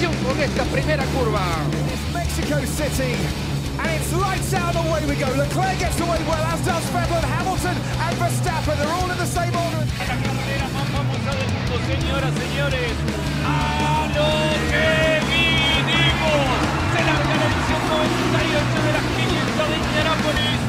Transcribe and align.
Atención 0.00 0.24
con 0.24 0.40
esta 0.40 0.64
primera 0.72 1.04
curva. 1.12 1.44
Mexico 2.14 2.56
City. 2.64 3.12
And 3.76 3.90
it's 3.92 4.10
lights 4.16 4.54
out 4.54 4.74
away 4.74 5.04
we 5.04 5.14
go. 5.14 5.28
Leclerc 5.36 5.78
gets 5.78 6.00
away 6.00 6.16
well, 6.24 6.40
as 6.40 6.64
does 6.64 6.88
Vettel, 6.88 7.20
Hamilton 7.20 7.76
and 7.76 8.16
Verstappen. 8.16 8.80
They're 8.80 8.88
all 8.88 9.10
in 9.10 9.18
the 9.18 9.26
same 9.28 9.52
order. 9.52 9.84
La 10.00 10.16
carrera 10.16 10.68
más 10.72 10.88
famosa 10.88 11.36
del 11.36 11.52
mundo, 11.52 11.76
señoras, 11.84 12.32
señores. 12.32 12.96
¡A 13.44 14.08
lo 14.16 14.24
que 14.72 15.20
vinimos! 15.28 16.48
Se 16.96 17.00
larga 17.04 17.34
la 17.36 17.44
edición 17.44 17.82
98 17.92 18.80
de 18.80 18.92
la 18.96 19.02
500 19.20 19.68
de 19.68 19.76
Indianápolis. 19.84 20.60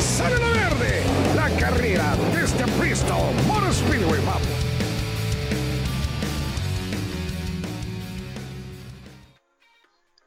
Sale 0.00 0.38
la 0.38 0.52
verde. 0.56 1.02
La 1.36 1.50
carrera 1.60 2.16
desde 2.32 2.64
Bristol 2.80 3.28
Motor 3.46 3.74
Speedway. 3.74 4.24
Vamos. 4.24 4.71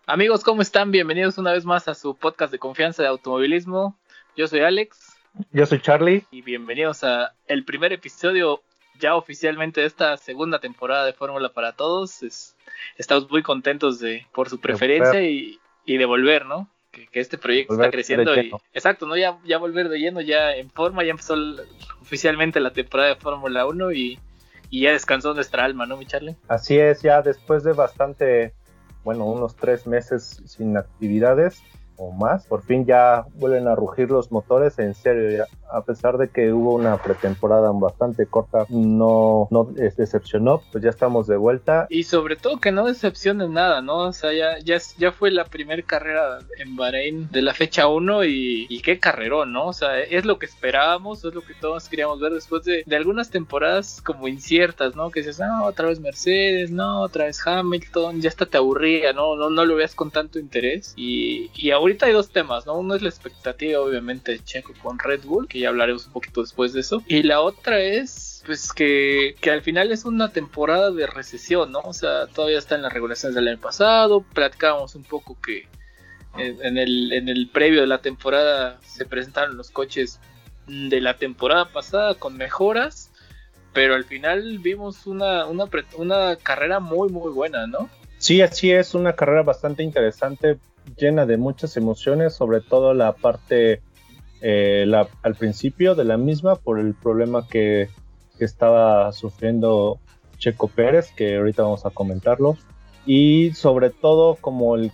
Amigos, 0.08 0.44
¿cómo 0.44 0.62
están? 0.62 0.92
Bienvenidos 0.92 1.38
una 1.38 1.52
vez 1.52 1.66
más 1.66 1.88
a 1.88 1.96
su 1.96 2.16
podcast 2.16 2.52
de 2.52 2.60
confianza 2.60 3.02
de 3.02 3.10
automovilismo. 3.10 3.98
Yo 4.38 4.48
soy 4.48 4.60
Alex 4.62 5.16
Yo 5.52 5.66
soy 5.66 5.80
Charlie. 5.82 6.24
y 6.32 6.42
bienvenidos 6.42 7.04
a 7.04 7.34
el 7.48 7.66
primer 7.66 7.92
episodio 7.94 8.62
ya 9.00 9.16
oficialmente 9.16 9.82
de 9.82 9.88
esta 9.88 10.16
segunda 10.18 10.60
temporada 10.60 11.06
de 11.06 11.14
Fórmula 11.14 11.50
para 11.50 11.74
Todos. 11.74 12.22
Es- 12.24 12.56
estamos 12.98 13.30
muy 13.32 13.42
contentos 13.42 14.00
de 14.00 14.28
por 14.34 14.50
su 14.50 14.60
preferencia 14.60 15.24
y, 15.24 15.60
y 15.86 15.98
de 15.98 16.06
volver, 16.06 16.46
¿no? 16.46 16.70
Que, 16.92 17.08
que 17.08 17.20
este 17.20 17.38
proyecto 17.38 17.74
Volver 17.74 17.88
está 17.88 17.92
creciendo 17.96 18.36
y 18.42 18.52
exacto, 18.74 19.06
¿no? 19.08 19.18
Ya, 19.18 19.38
ya 19.44 19.58
volver 19.58 19.90
de 19.90 19.98
lleno, 20.00 20.22
ya 20.22 20.56
en 20.56 20.70
forma, 20.70 21.04
ya 21.04 21.12
empezó 21.12 21.34
el- 21.34 21.60
oficialmente 22.02 22.60
la 22.60 22.72
temporada 22.72 23.10
de 23.10 23.16
Fórmula 23.16 23.66
1 23.66 23.92
y, 23.92 24.20
y 24.70 24.82
ya 24.82 24.92
descansó 24.92 25.34
nuestra 25.34 25.66
alma, 25.66 25.86
¿no, 25.88 25.98
mi 25.98 26.06
Charlie? 26.06 26.36
Así 26.48 26.78
es, 26.78 27.02
ya 27.02 27.22
después 27.22 27.64
de 27.64 27.74
bastante, 27.74 28.54
bueno, 29.06 29.26
unos 29.26 29.56
tres 29.56 29.86
meses 29.86 30.42
sin 30.46 30.76
actividades 30.76 31.62
o 31.98 32.12
más, 32.12 32.46
por 32.46 32.64
fin 32.64 32.86
ya 32.86 33.26
vuelven 33.36 33.68
a 33.68 33.76
rugir 33.76 34.10
los 34.10 34.32
motores 34.32 34.78
en 34.80 34.94
serio. 34.94 35.38
ya. 35.38 35.46
A 35.72 35.84
pesar 35.84 36.18
de 36.18 36.30
que 36.30 36.54
hubo 36.54 36.76
una 36.76 36.98
pretemporada 36.98 37.72
bastante 37.74 38.26
corta, 38.28 38.66
no, 38.70 39.48
no 39.52 39.66
decepcionó, 39.66 40.62
pues 40.72 40.84
ya 40.84 40.90
estamos 40.90 41.28
de 41.28 41.38
vuelta. 41.38 41.88
Y 41.90 42.04
sobre 42.04 42.36
todo 42.36 42.60
que 42.60 42.72
no 42.72 42.86
decepcione 42.86 43.48
nada, 43.50 43.82
¿no? 43.82 43.98
O 43.98 44.14
sea, 44.14 44.32
ya, 44.32 44.60
ya, 44.60 44.78
ya 44.98 45.12
fue 45.12 45.32
la 45.32 45.46
primera 45.46 45.82
carrera 45.82 46.40
en 46.60 46.76
Bahrein 46.76 47.30
de 47.32 47.42
la 47.42 47.54
fecha 47.54 47.88
1 47.88 48.26
y, 48.26 48.68
y 48.70 48.82
qué 48.82 49.00
carrerón, 49.00 49.54
¿no? 49.54 49.68
O 49.68 49.74
sea, 49.74 50.00
es 50.00 50.26
lo 50.26 50.40
que 50.40 50.46
esperábamos, 50.46 51.26
es 51.26 51.34
lo 51.34 51.42
que 51.42 51.54
todos 51.56 51.90
queríamos 51.90 52.20
ver 52.20 52.34
después 52.34 52.64
de, 52.64 52.84
de 52.86 52.96
algunas 52.96 53.30
temporadas 53.30 54.02
como 54.02 54.28
inciertas, 54.28 54.96
¿no? 54.96 55.12
Que 55.12 55.22
dices, 55.22 55.40
no, 55.40 55.66
otra 55.66 55.88
vez 55.88 56.00
Mercedes, 56.00 56.72
no, 56.72 57.02
otra 57.02 57.26
vez 57.26 57.46
Hamilton, 57.46 58.22
ya 58.22 58.30
hasta 58.30 58.46
te 58.46 58.58
aburría, 58.58 59.14
¿no? 59.14 59.36
No, 59.36 59.50
no 59.50 59.66
lo 59.66 59.76
veas 59.76 59.96
con 59.96 60.12
tanto 60.12 60.40
interés. 60.40 60.94
Y, 60.96 61.50
y 61.56 61.72
ahorita 61.86 62.08
hay 62.08 62.14
dos 62.14 62.30
temas, 62.30 62.66
¿no? 62.66 62.78
Uno 62.80 62.96
es 62.96 63.04
la 63.04 63.10
expectativa, 63.10 63.80
obviamente, 63.80 64.32
de 64.32 64.44
Checo 64.44 64.74
con 64.82 64.98
Red 64.98 65.24
Bull, 65.24 65.48
que 65.48 65.60
ya 65.60 65.70
hablaremos 65.70 66.08
un 66.08 66.14
poquito 66.14 66.42
después 66.42 66.74
de 66.74 66.80
eso. 66.80 67.04
Y 67.08 67.22
la 67.24 67.42
otra 67.42 67.80
es 67.80 68.44
pues 68.46 68.74
que, 68.74 69.36
que 69.40 69.52
al 69.52 69.62
final 69.62 69.92
es 69.92 70.06
una 70.06 70.32
temporada 70.32 70.92
de 70.92 71.08
recesión, 71.08 71.72
¿no? 71.72 71.80
O 71.80 71.94
sea, 71.94 72.28
todavía 72.28 72.58
está 72.58 72.76
en 72.76 72.82
las 72.82 72.94
regulaciones 72.94 73.36
del 73.36 73.48
año 73.48 73.60
pasado, 73.60 74.22
platicábamos 74.34 74.96
un 74.96 75.04
poco 75.04 75.38
que 75.42 75.68
en, 76.38 76.64
en 76.64 76.78
el, 76.78 77.14
en 77.14 77.30
el 77.30 77.50
previo 77.50 77.82
de 77.82 77.88
la 77.88 78.00
temporada 78.00 78.80
se 78.84 79.06
presentaron 79.06 79.56
los 79.56 79.70
coches 79.70 80.20
de 80.68 81.02
la 81.02 81.18
temporada 81.18 81.72
pasada 81.72 82.16
con 82.16 82.38
mejoras, 82.38 83.12
pero 83.74 83.94
al 83.94 84.06
final 84.06 84.60
vimos 84.60 85.06
una, 85.06 85.46
una, 85.46 85.66
una 85.98 86.36
carrera 86.38 86.80
muy, 86.80 87.10
muy 87.10 87.32
buena, 87.32 87.68
¿no? 87.68 87.90
Sí, 88.18 88.42
así 88.42 88.72
es, 88.72 88.96
una 88.96 89.14
carrera 89.14 89.44
bastante 89.44 89.84
interesante, 89.84 90.58
llena 90.98 91.26
de 91.26 91.38
muchas 91.38 91.78
emociones, 91.78 92.34
sobre 92.34 92.62
todo 92.62 92.94
la 92.94 93.14
parte 93.14 93.82
eh, 94.42 94.84
la- 94.88 95.08
al 95.24 95.36
principio 95.36 95.96
de 95.96 96.04
la 96.04 96.18
misma 96.18 96.56
por 96.56 96.80
el 96.80 96.94
problema 96.94 97.48
que, 97.48 97.90
que 98.38 98.46
estaba 98.46 99.12
sufriendo 99.14 99.98
Checo 100.38 100.68
Pérez, 100.68 101.12
que 101.16 101.38
ahorita 101.38 101.64
vamos 101.64 101.86
a 101.86 101.90
comentarlo, 101.90 102.58
y 103.06 103.52
sobre 103.54 103.90
todo 103.90 104.36
como 104.36 104.76
el- 104.76 104.92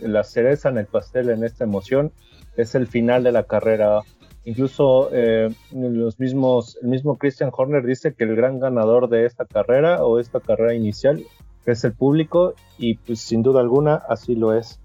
la 0.00 0.22
cereza 0.24 0.68
en 0.68 0.78
el 0.78 0.86
pastel 0.86 1.30
en 1.30 1.42
esta 1.44 1.64
emoción 1.64 2.12
es 2.56 2.74
el 2.74 2.86
final 2.86 3.22
de 3.24 3.32
la 3.32 3.42
carrera. 3.42 4.00
Incluso 4.44 5.10
eh, 5.12 5.48
los 5.72 6.20
mismos, 6.20 6.78
el 6.80 6.88
mismo 6.88 7.18
Christian 7.18 7.50
Horner 7.52 7.84
dice 7.84 8.14
que 8.14 8.24
el 8.24 8.36
gran 8.36 8.60
ganador 8.60 9.08
de 9.08 9.26
esta 9.26 9.44
carrera 9.44 10.04
o 10.04 10.20
esta 10.20 10.38
carrera 10.40 10.74
inicial 10.74 11.22
es 11.66 11.82
el 11.84 11.92
público 11.94 12.54
y 12.78 12.94
pues 12.94 13.20
sin 13.20 13.42
duda 13.42 13.60
alguna 13.60 13.96
así 14.08 14.36
lo 14.36 14.54
es. 14.54 14.78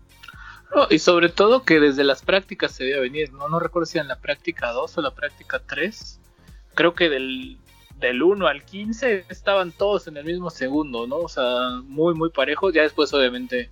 Y 0.90 1.00
sobre 1.00 1.30
todo 1.30 1.64
que 1.64 1.80
desde 1.80 2.04
las 2.04 2.22
prácticas 2.22 2.72
se 2.72 2.86
veía 2.86 3.00
venir, 3.00 3.34
¿no? 3.34 3.50
No 3.50 3.60
recuerdo 3.60 3.86
si 3.86 4.00
en 4.00 4.08
la 4.08 4.20
práctica 4.20 4.72
2 4.72 4.98
o 4.98 5.02
la 5.02 5.14
práctica 5.14 5.62
3. 5.66 6.20
Creo 6.76 6.96
que 6.96 7.10
del, 7.10 7.58
del 7.98 8.24
1 8.24 8.48
al 8.48 8.64
15 8.64 9.26
estaban 9.30 9.72
todos 9.72 10.08
en 10.08 10.18
el 10.18 10.26
mismo 10.26 10.50
segundo, 10.50 11.08
¿no? 11.08 11.18
O 11.18 11.30
sea, 11.30 11.82
muy, 11.84 12.14
muy 12.14 12.30
parejos. 12.30 12.74
Ya 12.74 12.84
después, 12.84 13.14
obviamente, 13.14 13.70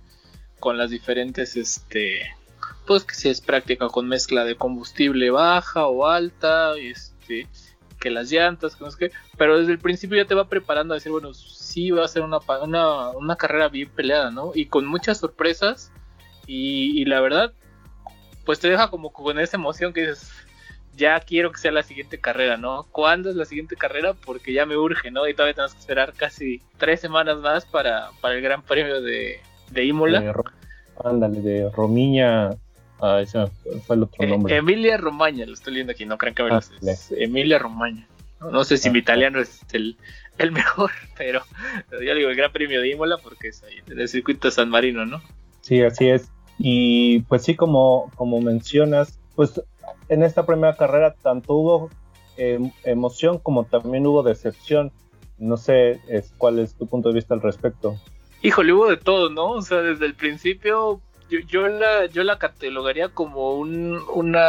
con 0.58 0.76
las 0.76 0.90
diferentes, 0.90 1.56
este. 1.56 2.20
Pues 2.86 3.04
que 3.04 3.14
si 3.14 3.28
es 3.28 3.40
práctica 3.40 3.88
con 3.88 4.08
mezcla 4.08 4.44
de 4.44 4.56
combustible 4.56 5.30
baja 5.30 5.86
o 5.86 6.06
alta, 6.06 6.76
este. 6.76 7.46
Que 7.98 8.10
las 8.10 8.30
llantas, 8.30 8.76
que 8.76 8.84
no 8.84 8.90
sé 8.90 8.98
qué. 8.98 9.12
Pero 9.38 9.58
desde 9.58 9.72
el 9.72 9.78
principio 9.78 10.16
ya 10.16 10.26
te 10.26 10.34
va 10.34 10.48
preparando 10.48 10.94
a 10.94 10.96
decir, 10.96 11.12
bueno, 11.12 11.32
sí 11.34 11.90
va 11.90 12.04
a 12.04 12.08
ser 12.08 12.22
una, 12.22 12.38
una, 12.62 13.10
una 13.10 13.36
carrera 13.36 13.68
bien 13.68 13.90
peleada, 13.90 14.30
¿no? 14.30 14.52
Y 14.54 14.66
con 14.66 14.86
muchas 14.86 15.18
sorpresas. 15.18 15.92
Y, 16.46 17.00
y 17.00 17.04
la 17.04 17.20
verdad, 17.20 17.52
pues 18.44 18.58
te 18.60 18.68
deja 18.68 18.90
como 18.90 19.12
con 19.12 19.38
esa 19.38 19.56
emoción 19.56 19.92
que 19.92 20.02
dices, 20.08 20.30
ya 20.96 21.20
quiero 21.20 21.52
que 21.52 21.58
sea 21.58 21.70
la 21.72 21.82
siguiente 21.82 22.18
carrera, 22.18 22.56
¿no? 22.56 22.86
¿Cuándo 22.90 23.30
es 23.30 23.36
la 23.36 23.44
siguiente 23.44 23.76
carrera? 23.76 24.14
Porque 24.14 24.52
ya 24.52 24.66
me 24.66 24.76
urge, 24.76 25.10
¿no? 25.10 25.26
Y 25.28 25.34
todavía 25.34 25.54
tenemos 25.54 25.74
que 25.74 25.80
esperar 25.80 26.12
casi 26.14 26.60
tres 26.78 27.00
semanas 27.00 27.38
más 27.38 27.64
para, 27.64 28.10
para 28.20 28.34
el 28.34 28.42
Gran 28.42 28.62
Premio 28.62 29.00
de, 29.00 29.40
de 29.70 29.84
Imola. 29.84 30.20
De 30.20 30.34
ándale, 31.04 31.40
de 31.40 31.70
Romiña, 31.70 32.50
ah, 33.00 33.20
ese 33.22 33.46
fue 33.86 33.96
el 33.96 34.02
otro 34.02 34.22
Eh, 34.24 34.26
nombre. 34.26 34.56
Emilia 34.56 34.96
Romagna, 34.96 35.46
lo 35.46 35.54
estoy 35.54 35.74
leyendo 35.74 35.92
aquí, 35.92 36.04
no 36.04 36.18
crean 36.18 36.34
que 36.34 36.42
me 36.42 36.48
lo 36.50 36.56
Ah, 36.56 36.62
Es 36.82 37.12
Emilia 37.12 37.58
Romagna. 37.58 38.06
No, 38.40 38.50
no 38.50 38.64
sé 38.64 38.76
si 38.76 38.90
mi 38.90 38.98
italiano 38.98 39.40
es 39.40 39.60
el, 39.72 39.96
el 40.38 40.50
mejor, 40.52 40.90
pero 41.16 41.42
yo 41.90 42.14
digo 42.14 42.28
el 42.30 42.36
Gran 42.36 42.52
Premio 42.52 42.80
de 42.80 42.88
Imola 42.90 43.16
porque 43.18 43.48
es 43.48 43.62
ahí, 43.62 43.76
en 43.86 44.00
el 44.00 44.08
circuito 44.08 44.48
de 44.48 44.52
San 44.52 44.68
Marino, 44.68 45.06
¿no? 45.06 45.22
Sí, 45.70 45.82
así 45.82 46.08
es. 46.08 46.32
Y 46.58 47.20
pues 47.20 47.44
sí, 47.44 47.54
como, 47.54 48.10
como 48.16 48.40
mencionas, 48.40 49.20
pues 49.36 49.62
en 50.08 50.24
esta 50.24 50.44
primera 50.44 50.74
carrera 50.74 51.14
tanto 51.14 51.54
hubo 51.54 51.90
em, 52.36 52.72
emoción 52.82 53.38
como 53.38 53.62
también 53.66 54.04
hubo 54.04 54.24
decepción. 54.24 54.90
No 55.38 55.56
sé 55.56 56.00
es, 56.08 56.34
cuál 56.38 56.58
es 56.58 56.74
tu 56.74 56.88
punto 56.88 57.10
de 57.10 57.14
vista 57.14 57.34
al 57.34 57.40
respecto. 57.40 57.96
Híjole, 58.42 58.72
hubo 58.72 58.88
de 58.88 58.96
todo, 58.96 59.30
¿no? 59.30 59.52
O 59.52 59.62
sea, 59.62 59.80
desde 59.80 60.06
el 60.06 60.16
principio 60.16 61.00
yo, 61.30 61.38
yo 61.46 61.68
la 61.68 62.06
yo 62.06 62.24
la 62.24 62.40
catalogaría 62.40 63.10
como 63.10 63.54
un, 63.54 64.02
una 64.12 64.42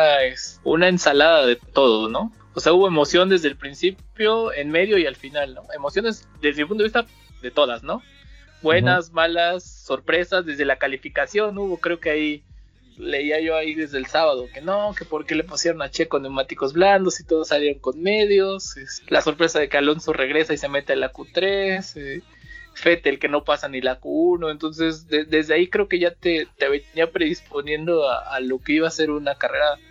una 0.64 0.88
ensalada 0.88 1.46
de 1.46 1.56
todo, 1.56 2.10
¿no? 2.10 2.32
O 2.56 2.60
sea, 2.60 2.74
hubo 2.74 2.88
emoción 2.88 3.30
desde 3.30 3.48
el 3.48 3.58
principio, 3.58 4.52
en 4.54 4.72
medio 4.72 4.98
y 4.98 5.06
al 5.06 5.16
final, 5.16 5.54
¿no? 5.54 5.62
Emociones 5.76 6.28
desde 6.42 6.64
mi 6.64 6.68
punto 6.68 6.82
de 6.82 6.88
vista 6.88 7.06
de 7.44 7.52
todas, 7.52 7.84
¿no? 7.84 8.02
Buenas, 8.62 9.12
malas, 9.12 9.64
sorpresas, 9.64 10.46
desde 10.46 10.66
la 10.66 10.78
calificación 10.78 11.58
hubo, 11.58 11.80
creo 11.80 12.00
que 12.00 12.10
ahí 12.12 12.44
leía 12.98 13.40
yo 13.40 13.56
ahí 13.56 13.74
desde 13.74 13.98
el 13.98 14.06
sábado 14.06 14.48
que 14.54 14.62
no, 14.62 14.94
que 14.98 15.06
por 15.06 15.26
qué 15.26 15.34
le 15.36 15.44
pusieron 15.44 15.82
a 15.82 15.90
Checo 15.90 16.20
neumáticos 16.20 16.74
blandos 16.74 17.20
y 17.20 17.26
todos 17.26 17.48
salieron 17.48 17.80
con 17.80 18.02
medios, 18.02 18.76
la 19.08 19.22
sorpresa 19.22 19.60
de 19.60 19.70
que 19.70 19.78
Alonso 19.78 20.14
regresa 20.14 20.54
y 20.54 20.58
se 20.58 20.68
mete 20.70 20.94
a 20.94 20.96
la 20.96 21.12
Q3, 21.12 21.94
eh, 21.96 22.22
Fettel 22.74 23.20
que 23.20 23.28
no 23.30 23.44
pasa 23.44 23.68
ni 23.68 23.82
la 23.82 24.00
Q1, 24.00 24.52
entonces 24.52 25.08
de- 25.08 25.26
desde 25.26 25.56
ahí 25.56 25.68
creo 25.70 25.88
que 25.88 26.00
ya 26.00 26.12
te, 26.14 26.48
te 26.58 26.70
venía 26.70 27.12
predisponiendo 27.12 28.08
a, 28.10 28.20
a 28.36 28.40
lo 28.42 28.60
que 28.60 28.74
iba 28.74 28.88
a 28.88 28.92
ser 28.92 29.10
una 29.12 29.36
carrera 29.36 29.82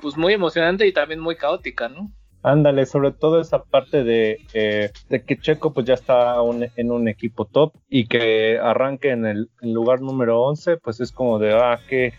pues 0.00 0.16
muy 0.16 0.32
emocionante 0.34 0.86
y 0.86 0.92
también 0.92 1.20
muy 1.20 1.36
caótica, 1.36 1.88
¿no? 1.88 2.12
Ándale, 2.42 2.86
sobre 2.86 3.12
todo 3.12 3.40
esa 3.40 3.64
parte 3.64 4.02
de, 4.02 4.38
eh, 4.54 4.90
de 5.10 5.22
que 5.22 5.36
Checo 5.38 5.74
pues 5.74 5.86
ya 5.86 5.94
está 5.94 6.36
en 6.76 6.90
un 6.90 7.06
equipo 7.06 7.44
top 7.44 7.74
y 7.90 8.06
que 8.06 8.58
arranque 8.58 9.10
en 9.10 9.26
el 9.26 9.50
lugar 9.60 10.00
número 10.00 10.40
11, 10.42 10.78
pues 10.78 11.00
es 11.00 11.12
como 11.12 11.38
de, 11.38 11.52
ah, 11.52 11.78
qué, 11.86 12.14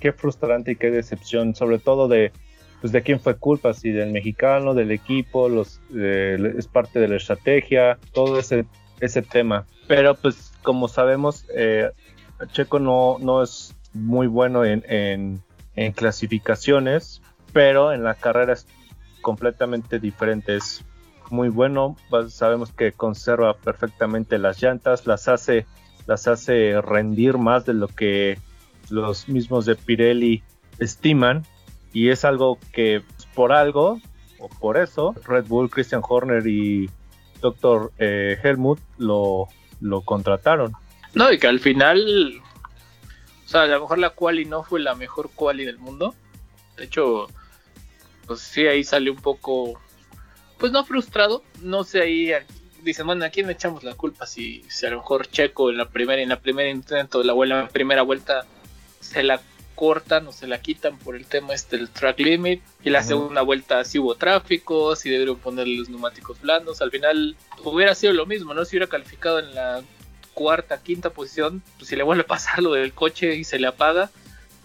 qué 0.00 0.12
frustrante 0.12 0.72
y 0.72 0.76
qué 0.76 0.90
decepción, 0.90 1.54
sobre 1.54 1.78
todo 1.78 2.08
de, 2.08 2.32
pues 2.80 2.90
de 2.92 3.02
quién 3.02 3.20
fue 3.20 3.36
culpa, 3.36 3.74
si 3.74 3.90
del 3.90 4.12
mexicano, 4.12 4.72
del 4.72 4.90
equipo, 4.90 5.50
los, 5.50 5.78
eh, 5.94 6.54
es 6.56 6.66
parte 6.66 6.98
de 6.98 7.08
la 7.08 7.16
estrategia, 7.16 7.98
todo 8.14 8.38
ese, 8.38 8.64
ese 9.00 9.20
tema. 9.20 9.66
Pero 9.86 10.14
pues 10.14 10.54
como 10.62 10.88
sabemos, 10.88 11.44
eh, 11.54 11.90
Checo 12.52 12.78
no, 12.78 13.18
no 13.20 13.42
es 13.42 13.76
muy 13.92 14.26
bueno 14.26 14.64
en, 14.64 14.82
en, 14.88 15.42
en 15.76 15.92
clasificaciones, 15.92 17.20
pero 17.52 17.92
en 17.92 18.04
la 18.04 18.14
carrera 18.14 18.54
completamente 19.24 19.98
diferente, 19.98 20.54
es 20.54 20.84
muy 21.30 21.48
bueno. 21.48 21.96
Sabemos 22.28 22.70
que 22.70 22.92
conserva 22.92 23.54
perfectamente 23.54 24.38
las 24.38 24.62
llantas, 24.62 25.06
las 25.06 25.26
hace, 25.26 25.66
las 26.06 26.28
hace 26.28 26.80
rendir 26.82 27.38
más 27.38 27.64
de 27.64 27.72
lo 27.74 27.88
que 27.88 28.38
los 28.90 29.28
mismos 29.28 29.64
de 29.64 29.74
Pirelli 29.74 30.44
estiman. 30.78 31.44
Y 31.92 32.10
es 32.10 32.24
algo 32.24 32.58
que 32.72 33.02
pues, 33.16 33.26
por 33.34 33.52
algo, 33.52 33.98
o 34.38 34.48
por 34.48 34.76
eso, 34.76 35.14
Red 35.26 35.46
Bull, 35.46 35.70
Christian 35.70 36.02
Horner 36.06 36.46
y 36.46 36.90
Dr. 37.40 37.92
Eh, 37.98 38.38
Helmut 38.42 38.78
lo, 38.98 39.48
lo 39.80 40.02
contrataron. 40.02 40.72
No, 41.14 41.32
y 41.32 41.38
que 41.38 41.46
al 41.46 41.60
final, 41.60 42.42
o 43.46 43.48
sea, 43.48 43.62
a 43.62 43.66
lo 43.66 43.80
mejor 43.80 43.98
la 43.98 44.10
quali 44.10 44.44
no 44.44 44.64
fue 44.64 44.80
la 44.80 44.94
mejor 44.94 45.30
quali 45.34 45.64
del 45.64 45.78
mundo. 45.78 46.14
De 46.76 46.84
hecho, 46.84 47.28
pues 48.26 48.40
sí, 48.40 48.66
ahí 48.66 48.84
salió 48.84 49.12
un 49.12 49.20
poco, 49.20 49.80
pues 50.58 50.72
no 50.72 50.84
frustrado, 50.84 51.42
no 51.62 51.84
sé, 51.84 52.02
ahí 52.02 52.32
dicen, 52.82 53.06
bueno, 53.06 53.24
¿a 53.24 53.30
quién 53.30 53.46
le 53.46 53.54
echamos 53.54 53.82
la 53.82 53.94
culpa? 53.94 54.26
Si, 54.26 54.64
si 54.68 54.86
a 54.86 54.90
lo 54.90 54.98
mejor 54.98 55.28
Checo 55.28 55.70
en 55.70 55.78
la 55.78 55.88
primera, 55.88 56.22
en 56.22 56.28
la 56.28 56.40
primera 56.40 56.68
intento 56.68 57.22
de 57.22 57.24
la, 57.24 57.68
primera 57.68 58.02
vuelta 58.02 58.46
se 59.00 59.22
la 59.22 59.40
cortan 59.74 60.28
o 60.28 60.32
se 60.32 60.46
la 60.46 60.60
quitan 60.60 60.98
por 60.98 61.16
el 61.16 61.26
tema 61.26 61.52
este 61.52 61.76
del 61.76 61.90
track 61.90 62.20
limit 62.20 62.62
y 62.84 62.90
la 62.90 63.02
segunda 63.02 63.42
vuelta 63.42 63.84
si 63.84 63.98
hubo 63.98 64.14
tráfico, 64.14 64.94
si 64.94 65.10
debieron 65.10 65.36
ponerle 65.36 65.78
los 65.78 65.88
neumáticos 65.88 66.40
blandos, 66.40 66.80
al 66.80 66.92
final 66.92 67.36
hubiera 67.64 67.94
sido 67.94 68.12
lo 68.12 68.24
mismo, 68.24 68.54
¿no? 68.54 68.64
Si 68.64 68.76
hubiera 68.76 68.86
calificado 68.86 69.40
en 69.40 69.54
la 69.54 69.82
cuarta, 70.32 70.82
quinta 70.82 71.10
posición, 71.10 71.62
pues 71.76 71.88
si 71.88 71.96
le 71.96 72.02
vuelve 72.02 72.22
a 72.22 72.26
pasar 72.26 72.62
lo 72.62 72.72
del 72.72 72.92
coche 72.92 73.34
y 73.34 73.44
se 73.44 73.58
le 73.58 73.66
apaga, 73.66 74.10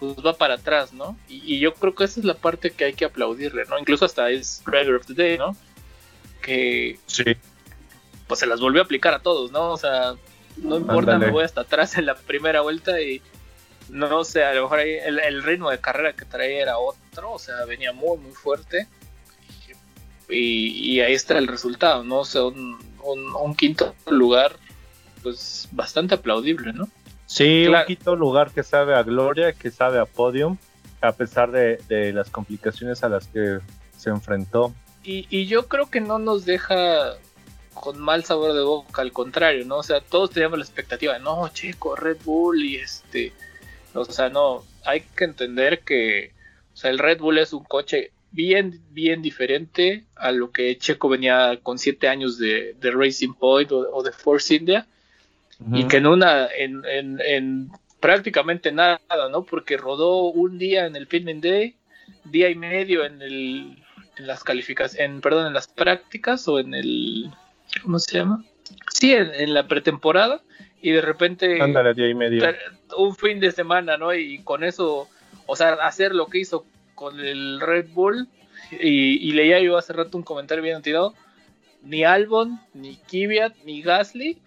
pues 0.00 0.16
va 0.24 0.32
para 0.32 0.54
atrás, 0.54 0.94
¿no? 0.94 1.16
Y, 1.28 1.60
yo 1.60 1.74
creo 1.74 1.94
que 1.94 2.04
esa 2.04 2.20
es 2.20 2.26
la 2.26 2.34
parte 2.34 2.70
que 2.70 2.84
hay 2.84 2.94
que 2.94 3.04
aplaudirle, 3.04 3.64
¿no? 3.66 3.78
Incluso 3.78 4.06
hasta 4.06 4.30
es 4.30 4.62
Driver 4.64 4.94
of 4.94 5.06
the 5.06 5.14
Day, 5.14 5.38
¿no? 5.38 5.54
Que 6.40 6.98
sí. 7.06 7.22
pues 8.26 8.40
se 8.40 8.46
las 8.46 8.60
volvió 8.60 8.80
a 8.80 8.84
aplicar 8.84 9.12
a 9.12 9.20
todos, 9.20 9.52
¿no? 9.52 9.72
O 9.72 9.76
sea, 9.76 10.14
no 10.56 10.78
importa, 10.78 11.18
me 11.18 11.30
voy 11.30 11.44
hasta 11.44 11.60
atrás 11.60 11.98
en 11.98 12.06
la 12.06 12.16
primera 12.16 12.62
vuelta 12.62 13.00
y 13.00 13.20
no 13.90 14.24
sé, 14.24 14.42
a 14.42 14.54
lo 14.54 14.62
mejor 14.62 14.78
ahí 14.78 14.94
el, 14.94 15.42
ritmo 15.42 15.70
de 15.70 15.80
carrera 15.80 16.14
que 16.14 16.24
traía 16.24 16.62
era 16.62 16.78
otro, 16.78 17.32
o 17.32 17.38
sea, 17.38 17.64
venía 17.66 17.92
muy, 17.92 18.18
muy 18.18 18.32
fuerte. 18.32 18.88
Y, 20.30 21.00
ahí 21.00 21.12
está 21.12 21.36
el 21.38 21.48
resultado, 21.48 22.04
¿no? 22.04 22.20
O 22.20 22.24
sea, 22.24 22.44
un, 22.44 22.78
un 23.04 23.54
quinto 23.54 23.94
lugar, 24.06 24.56
pues 25.22 25.68
bastante 25.72 26.14
aplaudible, 26.14 26.72
¿no? 26.72 26.88
Sí, 27.30 27.68
un 27.68 27.76
quinto 27.86 28.16
lugar 28.16 28.50
que 28.50 28.64
sabe 28.64 28.96
a 28.96 29.04
gloria, 29.04 29.52
que 29.52 29.70
sabe 29.70 30.00
a 30.00 30.04
podium, 30.04 30.56
a 31.00 31.12
pesar 31.12 31.52
de, 31.52 32.12
las 32.12 32.28
complicaciones 32.28 33.04
a 33.04 33.08
las 33.08 33.28
que 33.28 33.60
se 33.96 34.10
enfrentó. 34.10 34.74
Y, 35.04 35.46
yo 35.46 35.68
creo 35.68 35.88
que 35.88 36.00
no 36.00 36.18
nos 36.18 36.44
deja 36.44 37.14
con 37.72 38.00
mal 38.00 38.24
sabor 38.24 38.52
de 38.52 38.62
boca, 38.62 39.00
al 39.00 39.12
contrario, 39.12 39.64
¿no? 39.64 39.76
O 39.76 39.82
sea, 39.84 40.00
todos 40.00 40.30
teníamos 40.30 40.58
la 40.58 40.64
expectativa 40.64 41.12
de, 41.12 41.20
no, 41.20 41.48
chico, 41.50 41.94
Red 41.94 42.18
Bull 42.24 42.64
y 42.64 42.76
este... 42.76 43.32
O 43.94 44.04
sea, 44.04 44.28
no, 44.28 44.64
hay 44.84 45.02
que 45.02 45.22
entender 45.22 45.82
que, 45.82 46.32
o 46.74 46.76
sea, 46.76 46.90
el 46.90 46.98
Red 46.98 47.20
Bull 47.20 47.38
es 47.38 47.52
un 47.52 47.62
coche 47.62 48.10
bien, 48.32 48.80
bien 48.90 49.22
diferente 49.22 50.04
a 50.16 50.32
lo 50.32 50.50
que 50.50 50.76
Checo 50.78 51.08
venía 51.08 51.60
con 51.62 51.78
siete 51.78 52.08
años 52.08 52.38
de, 52.38 52.74
Racing 52.82 53.34
Point 53.34 53.70
o, 53.70 53.88
o 53.92 54.02
de 54.02 54.10
Force 54.10 54.52
India 54.52 54.88
y 55.72 55.84
que 55.84 55.98
en 55.98 56.06
una, 56.06 56.46
en, 56.46 56.82
en, 56.86 57.70
prácticamente 58.00 58.72
nada, 58.72 59.00
¿no? 59.30 59.44
Porque 59.44 59.76
rodó 59.76 60.24
un 60.24 60.58
día 60.58 60.86
en 60.86 60.96
el 60.96 61.06
Filming 61.06 61.40
Day, 61.40 61.76
día 62.24 62.48
y 62.48 62.54
medio 62.54 63.04
en 63.04 63.20
el 63.20 63.76
en 64.16 64.26
las 64.26 64.44
calificaciones, 64.44 65.00
en, 65.00 65.20
perdón, 65.20 65.46
en 65.46 65.54
las 65.54 65.68
prácticas 65.68 66.46
o 66.48 66.58
en 66.58 66.74
el, 66.74 67.30
¿cómo 67.82 67.98
se 67.98 68.18
llama? 68.18 68.44
Sí, 68.92 69.12
en, 69.12 69.54
la 69.54 69.66
pretemporada 69.66 70.42
y 70.82 70.90
de 70.92 71.00
repente 71.00 71.60
Ándale, 71.60 71.94
día 71.94 72.08
y 72.08 72.14
medio. 72.14 72.42
un 72.96 73.16
fin 73.16 73.40
de 73.40 73.50
semana, 73.50 73.96
¿no? 73.96 74.14
Y 74.14 74.42
con 74.42 74.62
eso, 74.62 75.08
o 75.46 75.56
sea, 75.56 75.72
hacer 75.74 76.14
lo 76.14 76.26
que 76.26 76.38
hizo 76.38 76.66
con 76.94 77.18
el 77.18 77.60
Red 77.60 77.88
Bull 77.92 78.28
y, 78.72 79.28
y 79.28 79.32
leía 79.32 79.60
yo 79.60 79.76
hace 79.76 79.92
rato 79.92 80.18
un 80.18 80.24
comentario 80.24 80.62
bien 80.62 80.82
tirado, 80.82 81.14
ni 81.82 82.04
Albon, 82.04 82.60
ni 82.74 82.96
Kvyat, 82.96 83.56
ni 83.64 83.82
Gasly 83.82 84.38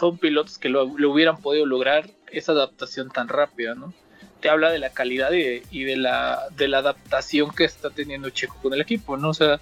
son 0.00 0.16
pilotos 0.16 0.58
que 0.58 0.70
lo, 0.70 0.84
hubieran 0.84 1.36
podido 1.36 1.66
lograr 1.66 2.08
esa 2.32 2.52
adaptación 2.52 3.10
tan 3.10 3.28
rápida, 3.28 3.74
¿no? 3.74 3.92
Te 4.40 4.48
habla 4.48 4.70
de 4.70 4.78
la 4.78 4.90
calidad 4.90 5.30
y 5.32 5.84
de, 5.84 5.96
la, 5.96 6.48
de 6.56 6.68
la 6.68 6.78
adaptación 6.78 7.50
que 7.54 7.64
está 7.64 7.90
teniendo 7.90 8.30
Checo 8.30 8.56
con 8.62 8.72
el 8.72 8.80
equipo, 8.80 9.18
¿no? 9.18 9.28
O 9.28 9.34
sea, 9.34 9.60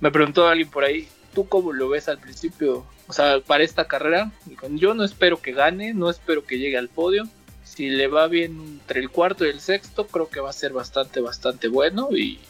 me 0.00 0.10
preguntó 0.10 0.48
alguien 0.48 0.68
por 0.68 0.82
ahí, 0.82 1.08
¿tú 1.32 1.48
cómo 1.48 1.72
lo 1.72 1.88
ves 1.88 2.08
al 2.08 2.18
principio? 2.18 2.84
O 3.06 3.12
sea, 3.12 3.38
para 3.40 3.62
esta 3.62 3.86
carrera, 3.86 4.32
yo 4.70 4.94
no 4.94 5.04
espero 5.04 5.40
que 5.40 5.52
gane, 5.52 5.94
no 5.94 6.10
espero 6.10 6.44
que 6.44 6.58
llegue 6.58 6.76
al 6.76 6.88
podio. 6.88 7.28
Si 7.62 7.88
le 7.88 8.08
va 8.08 8.26
bien 8.26 8.60
entre 8.80 9.00
el 9.00 9.10
cuarto 9.10 9.46
y 9.46 9.50
el 9.50 9.60
sexto, 9.60 10.08
creo 10.08 10.28
que 10.28 10.40
va 10.40 10.50
a 10.50 10.54
ser 10.54 10.72
bastante, 10.72 11.20
bastante 11.20 11.68
bueno 11.68 12.08
y, 12.10 12.40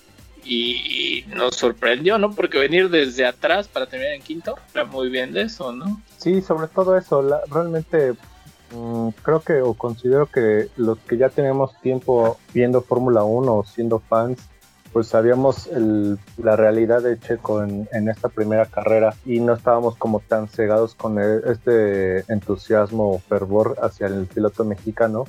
y, 0.44 1.25
nos 1.35 1.56
sorprendió, 1.56 2.19
¿no? 2.19 2.32
Porque 2.32 2.58
venir 2.58 2.91
desde 2.91 3.26
atrás 3.26 3.67
para 3.67 3.87
terminar 3.87 4.14
en 4.14 4.23
quinto, 4.23 4.56
era 4.75 4.85
muy 4.85 5.08
bien 5.08 5.32
de 5.32 5.43
eso, 5.43 5.73
¿no? 5.73 6.00
Sí, 6.19 6.41
sobre 6.43 6.69
todo 6.69 6.96
eso, 6.96 7.23
realmente 7.50 8.14
mm, 8.73 9.08
creo 9.23 9.41
que 9.41 9.62
o 9.62 9.75
considero 9.75 10.26
que 10.26 10.69
los 10.76 10.99
que 10.99 11.17
ya 11.17 11.29
tenemos 11.29 11.81
tiempo 11.81 12.38
viendo 12.52 12.82
Fórmula 12.82 13.25
1 13.25 13.55
o 13.55 13.64
siendo 13.64 13.99
fans, 13.99 14.38
pues 14.94 15.08
sabíamos 15.08 15.69
la 16.37 16.55
realidad 16.55 17.02
de 17.02 17.19
Checo 17.19 17.64
en, 17.64 18.08
esta 18.08 18.29
primera 18.29 18.67
carrera 18.67 19.12
y 19.26 19.40
no 19.40 19.55
estábamos 19.55 19.97
como 19.97 20.20
tan 20.20 20.47
cegados 20.47 20.94
con 20.94 21.19
este 21.19 22.20
entusiasmo 22.32 23.11
o 23.11 23.19
fervor 23.19 23.76
hacia 23.82 24.06
el 24.06 24.26
piloto 24.26 24.64
mexicano. 24.64 25.25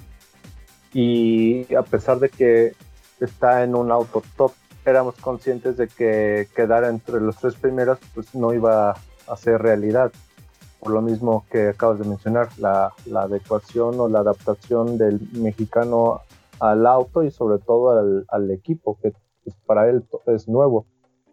Y 0.93 1.73
a 1.73 1.81
pesar 1.81 2.19
de 2.19 2.29
que 2.29 2.73
está 3.19 3.63
en 3.63 3.73
un 3.73 3.91
auto 3.91 4.21
top 4.37 4.51
éramos 4.85 5.15
conscientes 5.15 5.77
de 5.77 5.87
que 5.87 6.47
quedar 6.55 6.83
entre 6.85 7.19
los 7.19 7.37
tres 7.37 7.55
primeros 7.55 7.97
pues 8.13 8.33
no 8.35 8.53
iba 8.53 8.91
a 9.27 9.35
ser 9.35 9.61
realidad. 9.61 10.11
Por 10.79 10.91
lo 10.91 11.01
mismo 11.01 11.45
que 11.49 11.69
acabas 11.69 11.99
de 11.99 12.07
mencionar, 12.07 12.49
la, 12.57 12.93
adecuación 13.15 13.99
o 13.99 14.07
la 14.07 14.19
adaptación 14.19 14.97
del 14.97 15.19
mexicano 15.33 16.21
al 16.59 16.85
auto 16.85 17.23
y 17.23 17.31
sobre 17.31 17.57
todo 17.57 18.25
al, 18.29 18.51
equipo, 18.51 18.97
que 19.01 19.13
pues, 19.43 19.55
para 19.65 19.89
él 19.89 20.05
es 20.27 20.47
nuevo. 20.47 20.85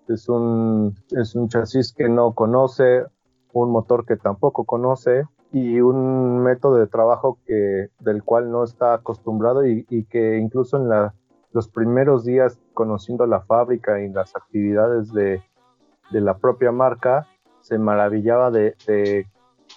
Es 0.09 0.28
un, 0.28 0.97
es 1.11 1.35
un 1.35 1.49
chasis 1.49 1.92
que 1.92 2.09
no 2.09 2.32
conoce, 2.32 3.04
un 3.52 3.71
motor 3.71 4.06
que 4.06 4.16
tampoco 4.16 4.64
conoce 4.64 5.25
y 5.52 5.80
un 5.80 6.38
método 6.38 6.76
de 6.76 6.87
trabajo 6.87 7.38
que, 7.44 7.90
del 8.00 8.25
cual 8.25 8.50
no 8.50 8.64
está 8.64 8.94
acostumbrado 8.94 9.66
y 9.66 10.04
que 10.04 10.38
incluso 10.38 10.78
en 10.78 10.88
la 10.88 11.14
los 11.52 11.68
primeros 11.68 12.25
días 12.25 12.59
conociendo 12.75 13.26
la 13.26 13.42
fábrica 13.42 14.00
y 14.00 14.09
las 14.09 14.35
actividades 14.35 15.12
de, 15.12 15.42
la 16.11 16.37
propia 16.37 16.73
marca, 16.73 17.28
se 17.61 17.78
maravillaba 17.78 18.50
de, 18.50 19.26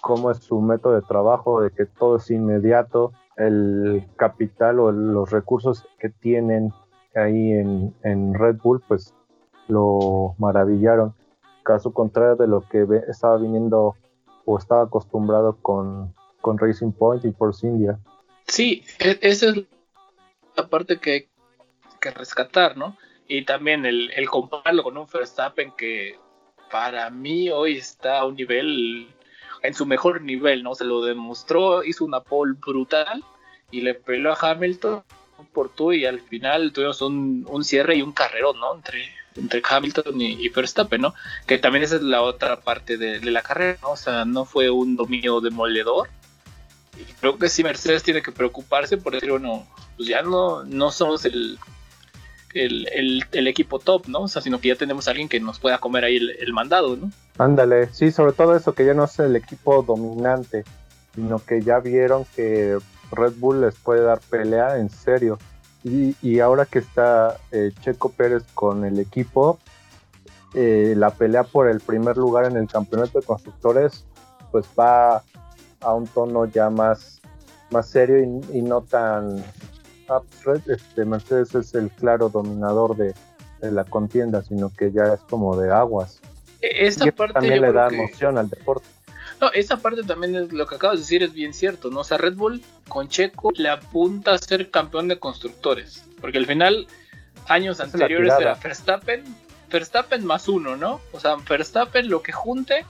cómo 0.00 0.30
es 0.30 0.38
su 0.38 0.60
método 0.60 0.94
de 0.94 1.02
trabajo, 1.02 1.60
de 1.60 1.70
que 1.70 1.86
todo 1.86 2.16
es 2.16 2.30
inmediato, 2.30 3.12
el 3.36 4.06
capital 4.16 4.80
o 4.80 4.92
los 4.92 5.30
recursos 5.30 5.86
que 5.98 6.08
tienen 6.08 6.72
ahí 7.14 7.52
en, 7.52 8.34
Red 8.34 8.56
Bull, 8.62 8.82
pues 8.86 9.14
lo 9.68 10.34
maravillaron. 10.38 11.14
Caso 11.62 11.92
contrario 11.92 12.36
de 12.36 12.46
lo 12.46 12.62
que 12.68 12.86
estaba 13.08 13.36
viniendo 13.38 13.96
o 14.44 14.58
estaba 14.58 14.82
acostumbrado 14.82 15.56
con, 15.60 16.14
Racing 16.44 16.92
Point 16.92 17.24
y 17.24 17.32
Force 17.32 17.66
India. 17.66 17.98
Sí, 18.46 18.84
e, 19.00 19.18
esa 19.20 19.48
es 19.48 19.64
la 20.56 20.68
parte 20.68 21.00
que 21.00 21.28
que 22.06 22.18
rescatar, 22.18 22.76
¿no? 22.76 22.96
Y 23.28 23.44
también 23.44 23.86
el, 23.86 24.10
el 24.14 24.28
compararlo 24.28 24.82
con 24.82 24.96
un 24.96 25.06
Verstappen 25.12 25.72
que 25.76 26.18
para 26.70 27.10
mí 27.10 27.50
hoy 27.50 27.76
está 27.76 28.20
a 28.20 28.26
un 28.26 28.36
nivel, 28.36 29.08
en 29.62 29.74
su 29.74 29.86
mejor 29.86 30.22
nivel, 30.22 30.62
¿no? 30.62 30.74
Se 30.74 30.84
lo 30.84 31.04
demostró, 31.04 31.82
hizo 31.84 32.04
una 32.04 32.20
pole 32.20 32.54
brutal 32.58 33.24
y 33.70 33.80
le 33.80 33.94
peló 33.94 34.32
a 34.32 34.38
Hamilton 34.40 35.02
por 35.52 35.68
tú 35.70 35.92
y 35.92 36.06
al 36.06 36.20
final 36.20 36.72
tuvimos 36.72 37.02
un, 37.02 37.46
un 37.48 37.64
cierre 37.64 37.96
y 37.96 38.02
un 38.02 38.12
carrerón, 38.12 38.58
¿no? 38.60 38.74
Entre, 38.74 39.04
entre 39.34 39.62
Hamilton 39.68 40.20
y, 40.20 40.48
Verstappen, 40.48 41.00
¿no? 41.00 41.14
Que 41.46 41.58
también 41.58 41.84
esa 41.84 41.96
es 41.96 42.02
la 42.02 42.22
otra 42.22 42.60
parte 42.60 42.96
de, 42.96 43.20
la 43.30 43.42
carrera, 43.42 43.78
¿no? 43.82 43.90
O 43.90 43.96
sea, 43.96 44.24
no 44.24 44.44
fue 44.44 44.70
un 44.70 44.96
dominio 44.96 45.40
demoledor. 45.40 46.08
Y 46.98 47.04
creo 47.20 47.36
que 47.36 47.48
sí 47.48 47.62
Mercedes 47.62 48.02
tiene 48.02 48.22
que 48.22 48.32
preocuparse 48.32 48.96
por 48.96 49.12
decir, 49.12 49.30
bueno, 49.30 49.66
pues 49.96 50.08
ya 50.08 50.22
no, 50.22 50.64
no 50.64 50.90
somos 50.90 51.24
el, 51.26 51.58
el, 52.64 53.46
equipo 53.46 53.78
top, 53.78 54.08
¿no? 54.08 54.22
O 54.22 54.28
sea, 54.28 54.42
sino 54.42 54.60
que 54.60 54.68
ya 54.68 54.76
tenemos 54.76 55.06
a 55.06 55.10
alguien 55.12 55.28
que 55.28 55.40
nos 55.40 55.58
pueda 55.58 55.78
comer 55.78 56.04
ahí 56.04 56.16
el, 56.16 56.52
mandado, 56.52 56.96
¿no? 56.96 57.10
Ándale, 57.38 57.92
sí, 57.92 58.10
sobre 58.10 58.32
todo 58.32 58.56
eso, 58.56 58.74
que 58.74 58.86
ya 58.86 58.94
no 58.94 59.04
es 59.04 59.18
el 59.18 59.36
equipo 59.36 59.82
dominante, 59.82 60.64
sino 61.14 61.38
que 61.38 61.62
ya 61.62 61.78
vieron 61.80 62.24
que 62.34 62.78
Red 63.12 63.34
Bull 63.36 63.60
les 63.60 63.74
puede 63.76 64.02
dar 64.02 64.20
pelea 64.30 64.78
en 64.78 64.90
serio. 64.90 65.38
Y, 65.84 66.40
ahora 66.40 66.66
que 66.66 66.80
está 66.80 67.36
eh, 67.52 67.70
Checo 67.80 68.08
Pérez 68.10 68.42
con 68.54 68.84
el 68.84 68.98
equipo, 68.98 69.60
eh, 70.54 70.94
la 70.96 71.10
pelea 71.10 71.44
por 71.44 71.68
el 71.68 71.78
primer 71.78 72.16
lugar 72.16 72.46
en 72.46 72.56
el 72.56 72.66
campeonato 72.66 73.20
de 73.20 73.26
constructores 73.26 74.04
pues 74.50 74.66
va 74.78 75.22
a 75.80 75.94
un 75.94 76.06
tono 76.06 76.46
ya 76.46 76.70
más, 76.70 77.20
más 77.70 77.88
serio 77.88 78.18
y, 78.52 78.62
no 78.62 78.80
tan 78.80 79.44
este, 80.66 81.04
Mercedes 81.04 81.54
es 81.54 81.74
el 81.74 81.90
claro 81.90 82.28
dominador 82.28 82.96
de, 82.96 83.14
la 83.62 83.84
contienda, 83.84 84.42
sino 84.42 84.70
que 84.72 84.92
ya 84.92 85.14
es 85.14 85.20
como 85.28 85.56
de 85.56 85.72
aguas. 85.72 86.20
E-, 86.60 86.86
esa 86.86 87.10
parte 87.10 87.34
también 87.34 87.62
le 87.62 87.72
da 87.72 87.88
emoción 87.88 88.38
al 88.38 88.48
deporte. 88.48 88.86
No, 89.40 89.50
esa 89.52 89.76
parte 89.76 90.02
también 90.02 90.36
es 90.36 90.52
lo 90.52 90.66
que 90.66 90.76
acabas 90.76 90.96
de 90.96 91.02
decir, 91.02 91.22
es 91.22 91.32
bien 91.32 91.52
cierto, 91.52 91.90
¿no? 91.90 92.00
O 92.00 92.04
sea, 92.04 92.16
Red 92.16 92.36
Bull 92.36 92.62
con 92.88 93.08
Checo 93.08 93.50
le 93.54 93.68
apunta 93.68 94.32
a 94.32 94.38
ser 94.38 94.70
campeón 94.70 95.08
de 95.08 95.18
constructores, 95.18 96.04
porque 96.20 96.38
al 96.38 96.46
final, 96.46 96.86
años 97.46 97.80
anteriores 97.80 98.32
era 98.38 98.54
Verstappen, 98.54 99.24
Verstappen 99.70 100.24
más 100.24 100.48
uno, 100.48 100.76
¿no? 100.76 101.00
O 101.12 101.20
sea, 101.20 101.36
Verstappen 101.36 102.08
lo 102.08 102.22
que 102.22 102.32
junte, 102.32 102.86